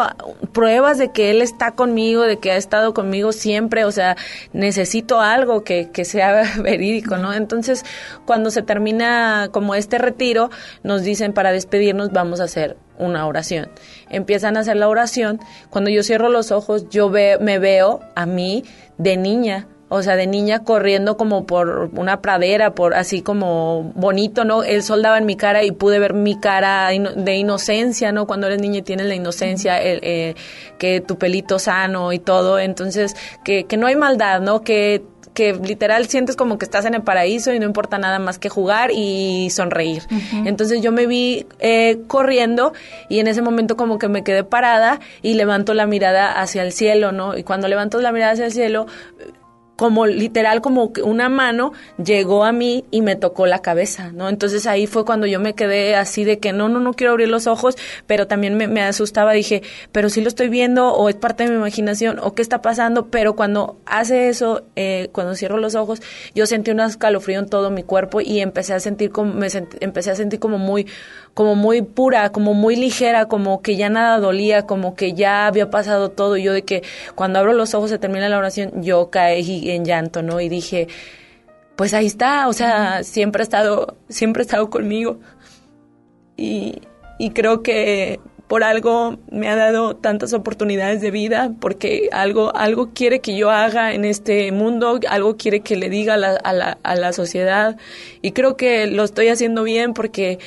pruebas 0.52 0.98
de 0.98 1.12
que 1.12 1.30
él 1.30 1.42
está 1.42 1.72
conmigo, 1.72 2.22
de 2.22 2.38
que 2.38 2.52
ha 2.52 2.56
estado 2.56 2.94
conmigo 2.94 3.32
siempre, 3.32 3.84
o 3.84 3.92
sea, 3.92 4.16
necesito 4.52 5.20
algo 5.20 5.64
que, 5.64 5.90
que 5.90 6.04
sea 6.04 6.42
verídico, 6.62 7.16
¿no? 7.16 7.32
Entonces, 7.32 7.84
cuando 8.24 8.50
se 8.50 8.62
termina 8.62 9.48
como 9.52 9.74
este 9.74 9.98
retiro, 9.98 10.50
nos 10.82 11.02
dicen 11.02 11.32
para 11.32 11.52
despedirnos 11.52 12.12
vamos 12.12 12.40
a 12.40 12.44
hacer 12.44 12.76
una 12.98 13.26
oración. 13.26 13.68
Empiezan 14.08 14.56
a 14.56 14.60
hacer 14.60 14.76
la 14.76 14.88
oración. 14.88 15.40
Cuando 15.70 15.90
yo 15.90 16.02
cierro 16.02 16.28
los 16.28 16.50
ojos, 16.50 16.88
yo 16.88 17.10
ve, 17.10 17.38
me 17.40 17.58
veo 17.58 18.00
a 18.14 18.26
mí 18.26 18.64
de 18.98 19.16
niña 19.16 19.68
o 19.88 20.02
sea, 20.02 20.16
de 20.16 20.26
niña 20.26 20.64
corriendo 20.64 21.16
como 21.16 21.46
por 21.46 21.90
una 21.94 22.20
pradera, 22.20 22.74
por 22.74 22.94
así 22.94 23.22
como 23.22 23.92
bonito, 23.94 24.44
¿no? 24.44 24.64
El 24.64 24.82
sol 24.82 25.02
daba 25.02 25.18
en 25.18 25.26
mi 25.26 25.36
cara 25.36 25.62
y 25.62 25.70
pude 25.70 25.98
ver 25.98 26.12
mi 26.12 26.38
cara 26.38 26.88
de 26.88 27.36
inocencia, 27.36 28.10
¿no? 28.10 28.26
Cuando 28.26 28.48
eres 28.48 28.60
niña 28.60 28.78
y 28.78 28.82
tienes 28.82 29.06
la 29.06 29.14
inocencia, 29.14 29.78
eh, 29.80 30.34
que 30.78 31.00
tu 31.00 31.18
pelito 31.18 31.58
sano 31.58 32.12
y 32.12 32.18
todo, 32.18 32.58
entonces, 32.58 33.14
que, 33.44 33.64
que 33.64 33.76
no 33.76 33.86
hay 33.86 33.96
maldad, 33.96 34.40
¿no? 34.40 34.62
Que 34.62 35.04
que 35.36 35.52
literal 35.52 36.06
sientes 36.06 36.34
como 36.34 36.58
que 36.58 36.64
estás 36.64 36.86
en 36.86 36.94
el 36.94 37.02
paraíso 37.02 37.52
y 37.52 37.58
no 37.60 37.66
importa 37.66 37.98
nada 37.98 38.18
más 38.18 38.38
que 38.38 38.48
jugar 38.48 38.90
y 38.90 39.50
sonreír. 39.50 40.02
Entonces 40.46 40.80
yo 40.80 40.92
me 40.92 41.06
vi 41.06 41.46
eh, 41.60 41.98
corriendo 42.08 42.72
y 43.10 43.20
en 43.20 43.28
ese 43.28 43.42
momento 43.42 43.76
como 43.76 43.98
que 43.98 44.08
me 44.08 44.24
quedé 44.24 44.44
parada 44.44 44.98
y 45.20 45.34
levanto 45.34 45.74
la 45.74 45.86
mirada 45.86 46.40
hacia 46.40 46.62
el 46.62 46.72
cielo, 46.72 47.12
¿no? 47.12 47.36
Y 47.36 47.42
cuando 47.42 47.68
levanto 47.68 48.00
la 48.00 48.12
mirada 48.12 48.32
hacia 48.32 48.46
el 48.46 48.52
cielo, 48.52 48.86
como 49.76 50.06
literal 50.06 50.60
como 50.62 50.92
una 51.04 51.28
mano 51.28 51.72
llegó 52.02 52.44
a 52.44 52.52
mí 52.52 52.84
y 52.90 53.02
me 53.02 53.14
tocó 53.14 53.46
la 53.46 53.60
cabeza, 53.60 54.10
¿no? 54.12 54.28
Entonces 54.28 54.66
ahí 54.66 54.86
fue 54.86 55.04
cuando 55.04 55.26
yo 55.26 55.38
me 55.38 55.54
quedé 55.54 55.94
así 55.94 56.24
de 56.24 56.38
que 56.38 56.52
no, 56.52 56.68
no, 56.68 56.80
no 56.80 56.94
quiero 56.94 57.12
abrir 57.12 57.28
los 57.28 57.46
ojos, 57.46 57.76
pero 58.06 58.26
también 58.26 58.56
me, 58.56 58.82
asustaba, 58.82 59.32
dije, 59.32 59.62
pero 59.92 60.08
sí 60.08 60.22
lo 60.22 60.28
estoy 60.28 60.48
viendo 60.48 60.92
o 60.94 61.08
es 61.08 61.14
parte 61.14 61.44
de 61.44 61.50
mi 61.50 61.56
imaginación 61.56 62.18
o 62.20 62.34
qué 62.34 62.42
está 62.42 62.62
pasando, 62.62 63.06
pero 63.08 63.36
cuando 63.36 63.78
hace 63.84 64.28
eso, 64.28 64.64
eh, 64.76 65.08
cuando 65.12 65.34
cierro 65.34 65.58
los 65.58 65.74
ojos, 65.74 66.00
yo 66.34 66.46
sentí 66.46 66.70
un 66.70 66.80
escalofrío 66.80 67.38
en 67.38 67.48
todo 67.48 67.70
mi 67.70 67.82
cuerpo 67.82 68.20
y 68.20 68.40
empecé 68.40 68.72
a 68.72 68.80
sentir 68.80 69.10
como, 69.10 69.34
me 69.34 69.48
empecé 69.80 70.10
a 70.10 70.14
sentir 70.14 70.40
como 70.40 70.58
muy, 70.58 70.86
como 71.36 71.54
muy 71.54 71.82
pura, 71.82 72.30
como 72.32 72.54
muy 72.54 72.76
ligera, 72.76 73.26
como 73.26 73.60
que 73.60 73.76
ya 73.76 73.90
nada 73.90 74.18
dolía, 74.18 74.62
como 74.62 74.94
que 74.94 75.12
ya 75.12 75.46
había 75.46 75.68
pasado 75.68 76.10
todo. 76.10 76.38
Yo 76.38 76.54
de 76.54 76.62
que 76.62 76.82
cuando 77.14 77.38
abro 77.38 77.52
los 77.52 77.74
ojos 77.74 77.90
se 77.90 77.98
termina 77.98 78.30
la 78.30 78.38
oración, 78.38 78.82
yo 78.82 79.10
caí 79.10 79.65
en 79.70 79.84
llanto, 79.84 80.22
¿no? 80.22 80.40
Y 80.40 80.48
dije, 80.48 80.88
pues 81.76 81.94
ahí 81.94 82.06
está, 82.06 82.48
o 82.48 82.52
sea, 82.52 83.04
siempre 83.04 83.42
ha 83.42 83.44
estado, 83.44 83.96
siempre 84.08 84.42
ha 84.42 84.44
estado 84.44 84.70
conmigo. 84.70 85.18
Y, 86.36 86.80
y 87.18 87.30
creo 87.30 87.62
que 87.62 88.20
por 88.46 88.62
algo 88.62 89.18
me 89.30 89.48
ha 89.48 89.56
dado 89.56 89.96
tantas 89.96 90.32
oportunidades 90.32 91.00
de 91.00 91.10
vida, 91.10 91.52
porque 91.60 92.08
algo, 92.12 92.54
algo 92.54 92.90
quiere 92.94 93.20
que 93.20 93.36
yo 93.36 93.50
haga 93.50 93.92
en 93.92 94.04
este 94.04 94.52
mundo, 94.52 95.00
algo 95.08 95.36
quiere 95.36 95.60
que 95.60 95.76
le 95.76 95.90
diga 95.90 96.14
a 96.14 96.16
la, 96.16 96.36
a 96.36 96.52
la, 96.52 96.78
a 96.82 96.94
la 96.94 97.12
sociedad. 97.12 97.76
Y 98.22 98.32
creo 98.32 98.56
que 98.56 98.86
lo 98.86 99.02
estoy 99.04 99.28
haciendo 99.28 99.64
bien 99.64 99.94
porque 99.94 100.38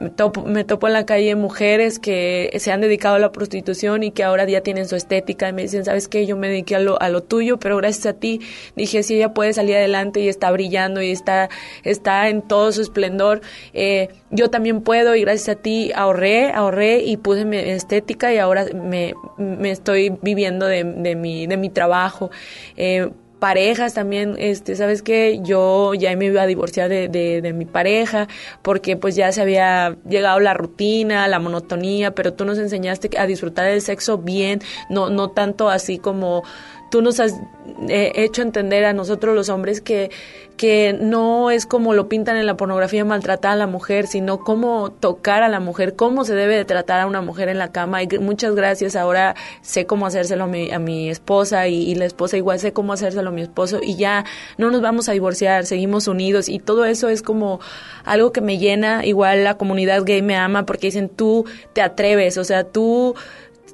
me 0.00 0.10
topo, 0.10 0.42
me 0.42 0.64
topo 0.64 0.86
en 0.86 0.92
la 0.92 1.06
calle 1.06 1.34
mujeres 1.34 1.98
que 1.98 2.50
se 2.58 2.70
han 2.70 2.80
dedicado 2.80 3.16
a 3.16 3.18
la 3.18 3.32
prostitución 3.32 4.02
y 4.02 4.12
que 4.12 4.22
ahora 4.22 4.44
ya 4.44 4.60
tienen 4.60 4.86
su 4.86 4.94
estética 4.94 5.48
y 5.48 5.52
me 5.52 5.62
dicen, 5.62 5.84
¿sabes 5.84 6.06
qué? 6.08 6.24
Yo 6.26 6.36
me 6.36 6.48
dediqué 6.48 6.76
a 6.76 6.80
lo, 6.80 7.00
a 7.02 7.08
lo 7.08 7.22
tuyo, 7.22 7.58
pero 7.58 7.76
gracias 7.76 8.06
a 8.06 8.12
ti 8.12 8.40
dije, 8.76 9.02
si 9.02 9.16
ella 9.16 9.34
puede 9.34 9.52
salir 9.52 9.76
adelante 9.76 10.20
y 10.20 10.28
está 10.28 10.50
brillando 10.50 11.02
y 11.02 11.10
está, 11.10 11.48
está 11.82 12.28
en 12.28 12.42
todo 12.42 12.70
su 12.70 12.82
esplendor, 12.82 13.40
eh, 13.72 14.08
yo 14.30 14.50
también 14.50 14.82
puedo 14.82 15.16
y 15.16 15.22
gracias 15.22 15.56
a 15.56 15.60
ti 15.60 15.90
ahorré, 15.94 16.52
ahorré 16.52 17.00
y 17.00 17.16
puse 17.16 17.44
mi 17.44 17.56
estética 17.56 18.32
y 18.32 18.38
ahora 18.38 18.66
me, 18.74 19.14
me 19.36 19.70
estoy 19.70 20.10
viviendo 20.22 20.66
de, 20.66 20.84
de, 20.84 21.16
mi, 21.16 21.46
de 21.46 21.56
mi 21.56 21.70
trabajo. 21.70 22.30
Eh, 22.76 23.10
parejas 23.38 23.94
también, 23.94 24.36
este, 24.38 24.76
¿sabes 24.76 25.02
qué? 25.02 25.40
Yo 25.42 25.94
ya 25.94 26.14
me 26.16 26.26
iba 26.26 26.42
a 26.42 26.46
divorciar 26.46 26.88
de, 26.88 27.08
de, 27.08 27.40
de, 27.40 27.52
mi 27.52 27.64
pareja 27.64 28.28
porque 28.62 28.96
pues 28.96 29.14
ya 29.16 29.30
se 29.32 29.40
había 29.40 29.96
llegado 30.08 30.40
la 30.40 30.54
rutina, 30.54 31.28
la 31.28 31.38
monotonía, 31.38 32.14
pero 32.14 32.32
tú 32.32 32.44
nos 32.44 32.58
enseñaste 32.58 33.10
a 33.18 33.26
disfrutar 33.26 33.66
del 33.66 33.82
sexo 33.82 34.18
bien, 34.18 34.60
no, 34.90 35.10
no 35.10 35.30
tanto 35.30 35.70
así 35.70 35.98
como 35.98 36.42
tú 36.90 37.02
nos 37.02 37.20
has 37.20 37.34
eh, 37.88 38.12
hecho 38.14 38.42
entender 38.42 38.84
a 38.84 38.92
nosotros 38.92 39.34
los 39.34 39.48
hombres 39.48 39.80
que, 39.80 40.10
que 40.56 40.96
no 40.98 41.50
es 41.50 41.66
como 41.66 41.94
lo 41.94 42.08
pintan 42.08 42.36
en 42.36 42.46
la 42.46 42.56
pornografía 42.56 43.04
maltratar 43.04 43.52
a 43.52 43.56
la 43.56 43.66
mujer, 43.66 44.06
sino 44.06 44.40
cómo 44.40 44.90
tocar 44.90 45.42
a 45.42 45.48
la 45.48 45.60
mujer, 45.60 45.94
cómo 45.94 46.24
se 46.24 46.34
debe 46.34 46.56
de 46.56 46.64
tratar 46.64 47.00
a 47.00 47.06
una 47.06 47.20
mujer 47.20 47.48
en 47.48 47.58
la 47.58 47.70
cama. 47.70 48.02
Y 48.02 48.08
muchas 48.18 48.54
gracias, 48.54 48.96
ahora 48.96 49.36
sé 49.60 49.86
cómo 49.86 50.06
hacérselo 50.06 50.44
a 50.44 50.46
mi, 50.46 50.70
a 50.70 50.78
mi 50.78 51.10
esposa 51.10 51.68
y, 51.68 51.90
y, 51.90 51.94
la 51.94 52.06
esposa 52.06 52.36
igual 52.36 52.58
sé 52.58 52.72
cómo 52.72 52.92
hacérselo 52.92 53.28
a 53.28 53.32
mi 53.32 53.42
esposo. 53.42 53.80
Y 53.82 53.96
ya 53.96 54.24
no 54.56 54.70
nos 54.70 54.80
vamos 54.80 55.08
a 55.08 55.12
divorciar, 55.12 55.66
seguimos 55.66 56.08
unidos. 56.08 56.48
Y 56.48 56.58
todo 56.58 56.84
eso 56.84 57.08
es 57.08 57.22
como 57.22 57.60
algo 58.04 58.32
que 58.32 58.40
me 58.40 58.58
llena, 58.58 59.04
igual 59.04 59.44
la 59.44 59.56
comunidad 59.56 60.02
gay 60.04 60.22
me 60.22 60.36
ama 60.36 60.66
porque 60.66 60.88
dicen 60.88 61.08
tú 61.08 61.44
te 61.72 61.82
atreves, 61.82 62.38
o 62.38 62.44
sea, 62.44 62.64
tú 62.64 63.14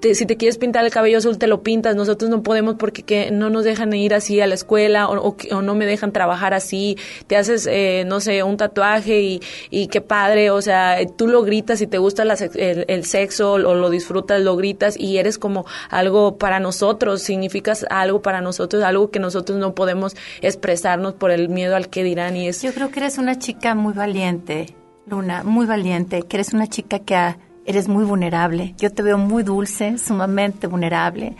si 0.00 0.26
te 0.26 0.36
quieres 0.36 0.58
pintar 0.58 0.84
el 0.84 0.90
cabello 0.90 1.18
azul, 1.18 1.38
te 1.38 1.46
lo 1.46 1.62
pintas. 1.62 1.96
Nosotros 1.96 2.30
no 2.30 2.42
podemos 2.42 2.74
porque 2.76 3.02
que 3.02 3.30
no 3.30 3.50
nos 3.50 3.64
dejan 3.64 3.92
ir 3.94 4.14
así 4.14 4.40
a 4.40 4.46
la 4.46 4.54
escuela 4.54 5.08
o, 5.08 5.36
o, 5.50 5.62
no 5.62 5.74
me 5.74 5.86
dejan 5.86 6.12
trabajar 6.12 6.54
así. 6.54 6.96
Te 7.26 7.36
haces, 7.36 7.66
eh, 7.70 8.04
no 8.06 8.20
sé, 8.20 8.42
un 8.42 8.56
tatuaje 8.56 9.40
y, 9.70 9.86
qué 9.88 10.00
padre. 10.00 10.50
O 10.50 10.60
sea, 10.62 10.98
tú 11.16 11.26
lo 11.26 11.42
gritas 11.42 11.80
y 11.80 11.86
te 11.86 11.98
gusta 11.98 12.22
el, 12.22 13.04
sexo 13.04 13.52
o 13.52 13.74
lo 13.74 13.90
disfrutas, 13.90 14.40
lo 14.40 14.56
gritas 14.56 14.98
y 14.98 15.18
eres 15.18 15.38
como 15.38 15.64
algo 15.90 16.36
para 16.38 16.60
nosotros. 16.60 17.22
Significas 17.22 17.86
algo 17.90 18.22
para 18.22 18.40
nosotros, 18.40 18.82
algo 18.82 19.10
que 19.10 19.18
nosotros 19.18 19.58
no 19.58 19.74
podemos 19.74 20.16
expresarnos 20.42 21.14
por 21.14 21.30
el 21.30 21.48
miedo 21.48 21.76
al 21.76 21.88
que 21.88 22.04
dirán. 22.04 22.36
Y 22.36 22.48
es... 22.48 22.62
Yo 22.62 22.72
creo 22.72 22.90
que 22.90 23.00
eres 23.00 23.18
una 23.18 23.38
chica 23.38 23.74
muy 23.74 23.94
valiente, 23.94 24.74
Luna, 25.06 25.44
muy 25.44 25.66
valiente, 25.66 26.22
que 26.22 26.36
eres 26.36 26.52
una 26.52 26.66
chica 26.66 26.98
que 26.98 27.14
ha 27.14 27.38
eres 27.66 27.88
muy 27.88 28.04
vulnerable. 28.04 28.74
Yo 28.78 28.92
te 28.92 29.02
veo 29.02 29.18
muy 29.18 29.42
dulce, 29.42 29.98
sumamente 29.98 30.66
vulnerable. 30.66 31.36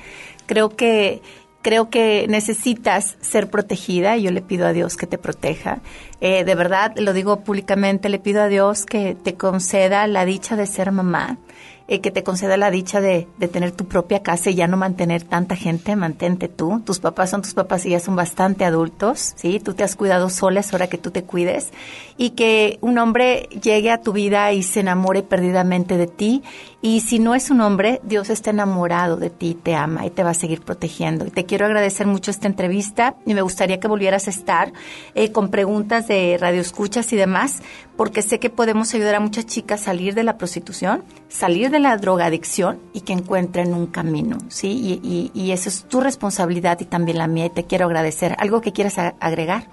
Creo 0.47 0.71
que 0.71 1.23
creo 1.65 1.89
que 1.89 2.27
necesitas 2.29 3.17
ser 3.23 3.49
protegida 3.49 4.19
y 4.19 4.25
yo 4.25 4.31
le 4.31 4.43
pido 4.43 4.67
a 4.67 4.75
Dios 4.75 4.99
que 4.99 5.07
te 5.07 5.17
proteja. 5.17 5.79
Eh, 6.21 6.45
de 6.45 6.55
verdad, 6.55 6.93
lo 6.97 7.15
digo 7.15 7.41
públicamente, 7.41 8.11
le 8.11 8.19
pido 8.19 8.43
a 8.43 8.49
Dios 8.49 8.85
que 8.85 9.15
te 9.15 9.35
conceda 9.35 10.07
la 10.07 10.27
dicha 10.27 10.57
de 10.57 10.67
ser 10.67 10.93
mamá, 10.93 11.39
eh, 11.87 12.01
que 12.01 12.11
te 12.11 12.23
conceda 12.23 12.57
la 12.57 12.71
dicha 12.71 13.03
de, 13.03 13.29
de, 13.37 13.47
tener 13.47 13.73
tu 13.73 13.85
propia 13.85 14.23
casa 14.23 14.49
y 14.49 14.55
ya 14.55 14.67
no 14.67 14.79
mantener 14.79 15.23
tanta 15.23 15.55
gente, 15.55 15.97
mantente 15.97 16.49
tú. 16.49 16.81
Tus 16.85 16.99
papás 16.99 17.29
son 17.29 17.43
tus 17.43 17.53
papás 17.53 17.85
y 17.85 17.91
ya 17.91 18.01
son 18.01 18.17
bastante 18.17 18.65
adultos, 18.65 19.35
¿sí? 19.37 19.61
Tú 19.61 19.75
te 19.75 19.85
has 19.85 19.95
cuidado 19.95 20.31
sola, 20.31 20.61
es 20.61 20.73
hora 20.73 20.87
que 20.87 20.97
tú 20.97 21.11
te 21.11 21.25
cuides. 21.25 21.73
Y 22.17 22.31
que 22.31 22.79
un 22.81 22.97
hombre 22.97 23.51
llegue 23.63 23.91
a 23.91 24.01
tu 24.01 24.13
vida 24.13 24.51
y 24.53 24.63
se 24.63 24.81
enamore 24.81 25.23
perdidamente 25.23 25.99
de 25.99 26.07
ti. 26.07 26.43
Y 26.87 27.01
si 27.01 27.19
no 27.19 27.35
es 27.35 27.51
un 27.51 27.63
hombre, 27.63 28.03
Dios 28.03 28.29
está 28.29 28.51
enamorado 28.51 29.17
de 29.17 29.31
ti, 29.31 29.55
te 29.55 29.75
ama 29.75 30.05
y 30.05 30.11
te 30.11 30.23
va 30.23 30.33
a 30.33 30.35
seguir 30.35 30.61
protegiendo. 30.61 31.27
Y 31.27 31.31
te 31.31 31.47
quiero 31.47 31.65
agradecer 31.65 32.07
mucho 32.07 32.31
esta 32.31 32.47
entrevista 32.47 33.15
y 33.25 33.33
me 33.33 33.41
gustaría 33.41 33.81
que 33.81 33.89
volvieras 33.89 34.27
a 34.27 34.31
estar 34.31 34.71
eh, 35.15 35.33
con 35.33 35.49
preguntas 35.49 36.09
de 36.09 36.37
radioescuchas 36.39 37.11
y 37.15 37.17
demás, 37.17 37.63
porque 37.97 38.21
sé 38.21 38.39
que 38.39 38.51
podemos 38.51 38.93
ayudar 38.93 39.15
a 39.15 39.21
muchas 39.21 39.47
chicas 39.47 39.81
a 39.81 39.85
salir 39.85 40.15
de 40.15 40.25
la 40.25 40.37
prostitución, 40.37 41.05
salir 41.31 41.71
de 41.71 41.79
la 41.79 41.97
drogadicción 41.97 42.79
y 42.93 43.01
que 43.01 43.15
encuentren 43.15 43.73
un 43.73 43.87
camino, 43.87 44.37
¿sí? 44.49 44.69
Y, 44.69 45.01
y, 45.03 45.31
y 45.33 45.53
eso 45.53 45.71
es 45.71 45.85
tu 45.85 46.03
responsabilidad 46.03 46.79
y 46.81 46.85
también 46.85 47.17
la 47.17 47.29
mía 47.29 47.47
y 47.47 47.51
te 47.51 47.65
quiero 47.65 47.87
agradecer. 47.87 48.37
¿Algo 48.39 48.61
que 48.61 48.75
quieras 48.75 48.99
agregar? 48.99 49.69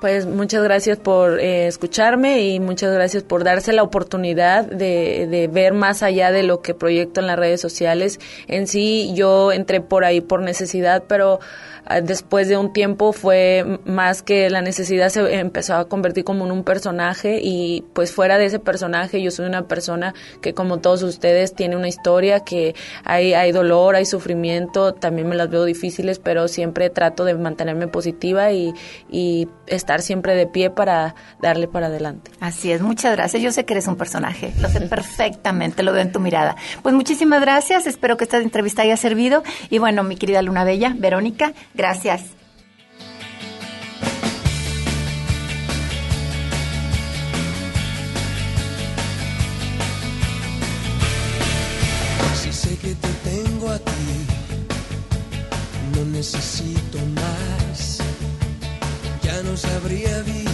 Pues 0.00 0.26
muchas 0.26 0.62
gracias 0.62 0.98
por 0.98 1.40
eh, 1.40 1.66
escucharme 1.66 2.42
y 2.42 2.60
muchas 2.60 2.92
gracias 2.92 3.22
por 3.22 3.44
darse 3.44 3.72
la 3.72 3.82
oportunidad 3.82 4.66
de, 4.66 5.26
de, 5.26 5.48
ver 5.48 5.72
más 5.72 6.02
allá 6.02 6.32
de 6.32 6.42
lo 6.42 6.60
que 6.60 6.74
proyecto 6.74 7.20
en 7.20 7.26
las 7.26 7.38
redes 7.38 7.62
sociales. 7.62 8.20
En 8.46 8.66
sí, 8.66 9.12
yo 9.14 9.52
entré 9.52 9.80
por 9.80 10.04
ahí 10.04 10.20
por 10.20 10.42
necesidad, 10.42 11.04
pero 11.08 11.40
después 12.02 12.48
de 12.48 12.56
un 12.56 12.72
tiempo 12.72 13.12
fue 13.12 13.80
más 13.84 14.22
que 14.22 14.50
la 14.50 14.60
necesidad 14.62 15.08
se 15.08 15.38
empezó 15.38 15.74
a 15.74 15.88
convertir 15.88 16.24
como 16.24 16.44
en 16.44 16.52
un 16.52 16.64
personaje 16.64 17.40
y 17.42 17.84
pues 17.92 18.12
fuera 18.12 18.38
de 18.38 18.46
ese 18.46 18.58
personaje 18.58 19.22
yo 19.22 19.30
soy 19.30 19.46
una 19.46 19.68
persona 19.68 20.14
que 20.40 20.54
como 20.54 20.78
todos 20.78 21.02
ustedes 21.02 21.54
tiene 21.54 21.76
una 21.76 21.88
historia 21.88 22.40
que 22.40 22.74
hay, 23.04 23.34
hay 23.34 23.52
dolor, 23.52 23.96
hay 23.96 24.04
sufrimiento, 24.04 24.94
también 24.94 25.28
me 25.28 25.36
las 25.36 25.48
veo 25.48 25.64
difíciles, 25.64 26.18
pero 26.18 26.48
siempre 26.48 26.90
trato 26.90 27.24
de 27.24 27.34
mantenerme 27.34 27.88
positiva 27.88 28.52
y, 28.52 28.74
y 29.10 29.48
estar 29.66 30.02
siempre 30.02 30.34
de 30.34 30.46
pie 30.46 30.70
para 30.70 31.14
darle 31.40 31.68
para 31.68 31.86
adelante. 31.86 32.30
Así 32.40 32.72
es, 32.72 32.80
muchas 32.80 33.14
gracias. 33.16 33.42
Yo 33.42 33.52
sé 33.52 33.64
que 33.64 33.74
eres 33.74 33.86
un 33.86 33.96
personaje, 33.96 34.52
lo 34.60 34.68
sé 34.68 34.80
perfectamente, 34.82 35.82
lo 35.82 35.92
veo 35.92 36.02
en 36.02 36.12
tu 36.12 36.20
mirada. 36.20 36.56
Pues 36.82 36.94
muchísimas 36.94 37.40
gracias, 37.40 37.86
espero 37.86 38.16
que 38.16 38.24
esta 38.24 38.38
entrevista 38.38 38.82
haya 38.82 38.96
servido 38.96 39.42
y 39.70 39.78
bueno, 39.78 40.02
mi 40.02 40.16
querida 40.16 40.42
Luna 40.42 40.64
Bella, 40.64 40.94
Verónica, 40.96 41.52
Gracias. 41.76 42.36
Sé 52.56 52.74
que 52.78 52.94
te 52.94 53.08
tengo 53.30 53.70
a 53.70 53.78
ti, 53.78 54.26
no 55.94 56.04
necesito 56.06 56.98
más. 57.14 57.98
Ya 59.22 59.42
no 59.42 59.54
sabría 59.58 60.22
vivir 60.22 60.48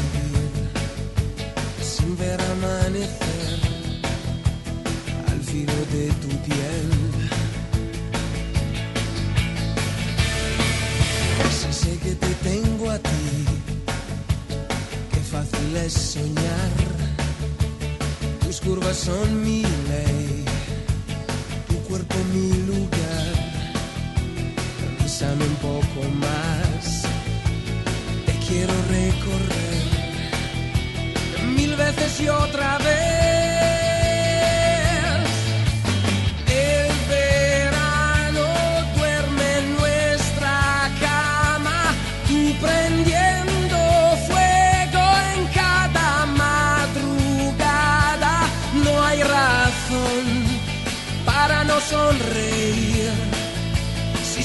sin 1.81 2.19
ver 2.19 2.41
amanecer 2.41 3.61
al 5.31 5.41
filo 5.43 5.79
de 5.93 6.09
tu 6.23 6.29
piel. 6.45 6.92
Sé 11.83 11.99
que 11.99 12.15
te 12.15 12.33
tengo 12.49 12.91
a 12.91 12.99
ti, 12.99 13.27
qué 15.13 15.21
fácil 15.33 15.77
es 15.77 15.93
soñar. 15.93 16.73
Tus 18.43 18.61
curvas 18.61 18.97
son 18.97 19.43
mi 19.43 19.63
ley, 19.91 20.45
tu 21.69 21.77
cuerpo 21.89 22.17
mi 22.35 22.51
lugar. 22.71 23.35
Bésame 25.01 25.45
un 25.53 25.57
poco 25.71 26.01
más, 26.27 27.03
te 28.27 28.35
quiero 28.47 28.75
recorrer 28.99 29.83
mil 31.57 31.75
veces 31.77 32.21
y 32.21 32.29
otra 32.29 32.79
vez. 32.79 33.32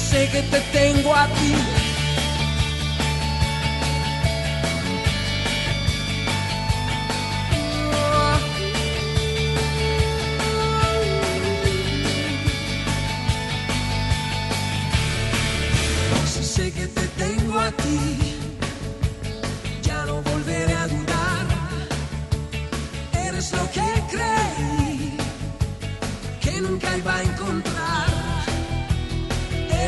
Sé 0.08 0.30
que 0.30 0.42
te 0.44 0.60
tengo 0.72 1.14
a 1.14 1.28
ti. 1.28 1.77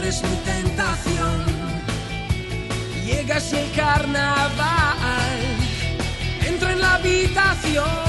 Eres 0.10 0.24
mi 0.24 0.38
tentación. 0.38 1.46
Llegas 3.06 3.54
el 3.54 3.72
carnaval 3.74 4.98
entra 6.48 6.72
en 6.72 6.82
la 6.82 6.96
habitación. 6.96 8.09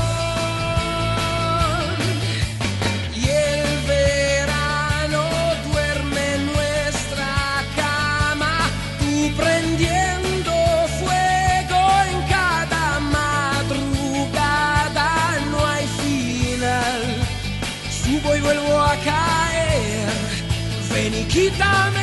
Ven 21.32 21.54
y 21.94 21.99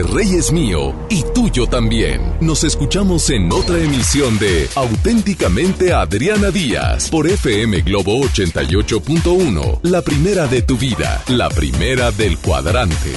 Monterrey 0.00 0.34
es 0.34 0.50
mío 0.50 0.94
y 1.10 1.22
tuyo 1.34 1.66
también. 1.66 2.22
Nos 2.40 2.64
escuchamos 2.64 3.28
en 3.28 3.52
otra 3.52 3.78
emisión 3.78 4.38
de 4.38 4.66
Auténticamente 4.74 5.92
Adriana 5.92 6.50
Díaz 6.50 7.10
por 7.10 7.28
FM 7.28 7.82
Globo 7.82 8.18
88.1, 8.22 9.80
la 9.82 10.00
primera 10.00 10.46
de 10.46 10.62
tu 10.62 10.78
vida, 10.78 11.22
la 11.28 11.50
primera 11.50 12.12
del 12.12 12.38
cuadrante. 12.38 13.12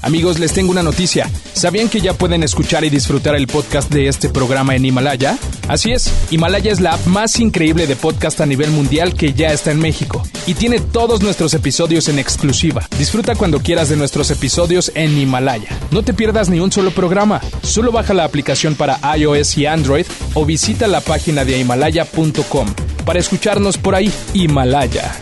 Amigos, 0.00 0.40
les 0.40 0.52
tengo 0.52 0.72
una 0.72 0.82
noticia. 0.82 1.30
¿Sabían 1.52 1.88
que 1.88 2.00
ya 2.00 2.14
pueden 2.14 2.42
escuchar 2.42 2.82
y 2.82 2.90
disfrutar 2.90 3.36
el 3.36 3.46
podcast 3.46 3.88
de 3.88 4.08
este 4.08 4.30
programa 4.30 4.74
en 4.74 4.84
Himalaya? 4.84 5.38
Así 5.68 5.92
es, 5.92 6.12
Himalaya 6.30 6.72
es 6.72 6.80
la 6.80 6.94
app 6.94 7.06
más 7.06 7.38
increíble 7.40 7.86
de 7.86 7.96
podcast 7.96 8.40
a 8.40 8.46
nivel 8.46 8.70
mundial 8.70 9.14
que 9.14 9.32
ya 9.32 9.52
está 9.52 9.70
en 9.70 9.78
México 9.78 10.22
y 10.46 10.54
tiene 10.54 10.80
todos 10.80 11.22
nuestros 11.22 11.54
episodios 11.54 12.08
en 12.08 12.18
exclusiva. 12.18 12.86
Disfruta 12.98 13.34
cuando 13.34 13.60
quieras 13.60 13.88
de 13.88 13.96
nuestros 13.96 14.30
episodios 14.30 14.92
en 14.94 15.16
Himalaya. 15.16 15.68
No 15.90 16.02
te 16.02 16.14
pierdas 16.14 16.48
ni 16.48 16.60
un 16.60 16.72
solo 16.72 16.90
programa. 16.90 17.40
Solo 17.62 17.92
baja 17.92 18.14
la 18.14 18.24
aplicación 18.24 18.74
para 18.74 18.98
iOS 19.16 19.58
y 19.58 19.66
Android 19.66 20.06
o 20.34 20.44
visita 20.44 20.86
la 20.88 21.00
página 21.00 21.44
de 21.44 21.58
himalaya.com 21.58 22.66
para 23.04 23.18
escucharnos 23.18 23.78
por 23.78 23.94
ahí. 23.94 24.12
Himalaya. 24.34 25.21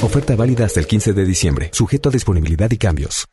Oferta 0.00 0.36
válida 0.36 0.64
hasta 0.64 0.78
el 0.78 0.86
15 0.86 1.12
de 1.12 1.24
diciembre, 1.24 1.70
sujeto 1.72 2.08
a 2.08 2.12
disponibilidad 2.12 2.70
y 2.70 2.78
cambios. 2.78 3.26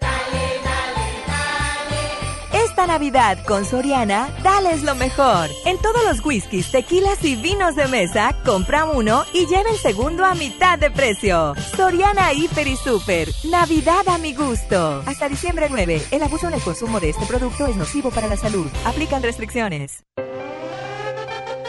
Esta 2.52 2.88
Navidad 2.88 3.38
con 3.46 3.66
Soriana, 3.66 4.30
dales 4.42 4.82
lo 4.82 4.96
mejor. 4.96 5.48
En 5.66 5.78
todos 5.78 6.04
los 6.04 6.26
whiskies, 6.26 6.72
tequilas 6.72 7.24
y 7.24 7.36
vinos 7.36 7.76
de 7.76 7.88
mesa, 7.88 8.36
compra 8.44 8.86
uno 8.86 9.26
y 9.32 9.46
lleva 9.46 9.70
el 9.70 9.78
segundo 9.78 10.26
a 10.26 10.34
mitad 10.34 10.80
de 10.80 10.90
precio. 10.90 11.54
Soriana 11.76 12.34
Hiper 12.34 12.68
y 12.68 12.76
Super. 12.76 13.30
Navidad 13.44 14.08
a 14.08 14.18
mi 14.18 14.34
gusto. 14.34 15.04
Hasta 15.06 15.30
diciembre 15.30 15.68
9. 15.70 16.02
El 16.10 16.24
abuso 16.24 16.48
en 16.48 16.56
el 16.56 16.62
consumo 16.62 17.00
de 17.00 17.12
este 17.12 17.28
producto 17.28 17.68
es 17.68 17.76
nocivo 17.76 18.10
para 18.10 18.28
la 18.28 18.38
salud. 18.38 18.66
Aplican 18.86 19.22
restricciones. 19.22 20.04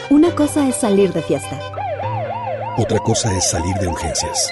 Una 0.09 0.33
cosa 0.33 0.67
es 0.67 0.75
salir 0.75 1.13
de 1.13 1.21
fiesta. 1.21 1.59
Otra 2.77 2.97
cosa 2.99 3.35
es 3.37 3.47
salir 3.49 3.75
de 3.75 3.87
urgencias. 3.87 4.51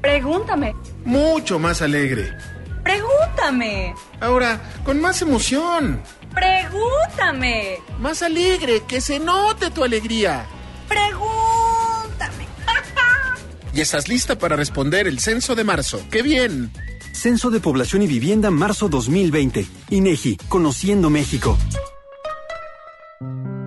Pregúntame. 0.00 0.74
Mucho 1.04 1.58
más 1.58 1.82
alegre. 1.82 2.36
Pregúntame. 2.82 3.94
Ahora, 4.20 4.60
con 4.84 5.00
más 5.00 5.20
emoción. 5.22 6.00
Pregúntame. 6.34 7.78
Más 7.98 8.22
alegre, 8.22 8.82
que 8.86 9.00
se 9.00 9.18
note 9.18 9.70
tu 9.70 9.82
alegría. 9.82 10.46
Pregúntame. 10.88 12.46
Y 13.74 13.80
estás 13.80 14.08
lista 14.08 14.38
para 14.38 14.56
responder 14.56 15.06
el 15.06 15.18
censo 15.18 15.54
de 15.54 15.64
marzo. 15.64 16.00
¡Qué 16.10 16.22
bien! 16.22 16.70
Censo 17.12 17.50
de 17.50 17.60
Población 17.60 18.02
y 18.02 18.06
Vivienda 18.06 18.50
marzo 18.50 18.88
2020. 18.88 19.66
INEGI, 19.90 20.36
Conociendo 20.48 21.10
México. 21.10 21.58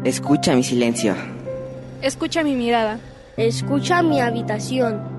Escucha 0.03 0.55
mi 0.55 0.63
silencio. 0.63 1.15
Escucha 2.01 2.43
mi 2.43 2.55
mirada. 2.55 2.99
Escucha 3.37 4.01
mi 4.01 4.21
habitación. 4.21 5.18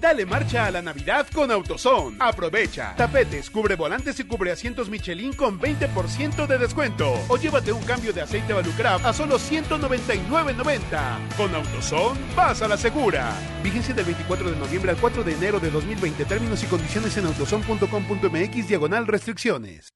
Dale 0.00 0.26
marcha 0.26 0.66
a 0.66 0.70
la 0.70 0.82
Navidad 0.82 1.26
con 1.32 1.50
AutoZone. 1.50 2.16
Aprovecha. 2.20 2.94
Tapetes, 2.96 3.50
cubre 3.50 3.76
volantes 3.76 4.20
y 4.20 4.24
cubre 4.24 4.52
asientos 4.52 4.90
Michelin 4.90 5.32
con 5.32 5.58
20% 5.58 6.46
de 6.46 6.58
descuento. 6.58 7.14
O 7.28 7.36
llévate 7.36 7.72
un 7.72 7.82
cambio 7.82 8.12
de 8.12 8.20
aceite 8.20 8.52
Valucraft 8.52 9.04
a 9.04 9.12
solo 9.12 9.38
199.90. 9.38 11.36
Con 11.36 11.54
AutoZone, 11.54 12.20
vas 12.34 12.62
a 12.62 12.68
la 12.68 12.76
segura. 12.76 13.32
Vigencia 13.62 13.94
del 13.94 14.04
24 14.04 14.50
de 14.50 14.56
noviembre 14.56 14.90
al 14.90 14.98
4 14.98 15.24
de 15.24 15.32
enero 15.32 15.60
de 15.60 15.70
2020. 15.70 16.24
Términos 16.24 16.62
y 16.62 16.66
condiciones 16.66 17.16
en 17.16 17.26
autozone.com.mx 17.26 18.68
diagonal 18.68 19.06
restricciones. 19.06 19.92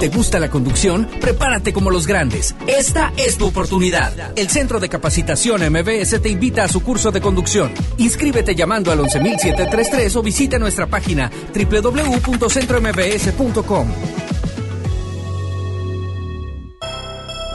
¿Te 0.00 0.08
gusta 0.08 0.40
la 0.40 0.48
conducción? 0.48 1.06
Prepárate 1.20 1.74
como 1.74 1.90
los 1.90 2.06
grandes. 2.06 2.54
Esta 2.66 3.12
es 3.18 3.36
tu 3.36 3.46
oportunidad. 3.46 4.32
El 4.34 4.48
Centro 4.48 4.80
de 4.80 4.88
Capacitación 4.88 5.60
MBS 5.70 6.22
te 6.22 6.30
invita 6.30 6.64
a 6.64 6.68
su 6.68 6.82
curso 6.82 7.10
de 7.10 7.20
conducción. 7.20 7.72
Inscríbete 7.98 8.54
llamando 8.54 8.90
al 8.92 9.00
11733 9.40 10.16
o 10.16 10.22
visita 10.22 10.58
nuestra 10.58 10.86
página 10.86 11.30
www.centrombs.com. 11.54 13.88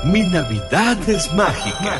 Mi 0.05 0.21
Navidad 0.21 0.97
es 1.09 1.33
mágica. 1.33 1.99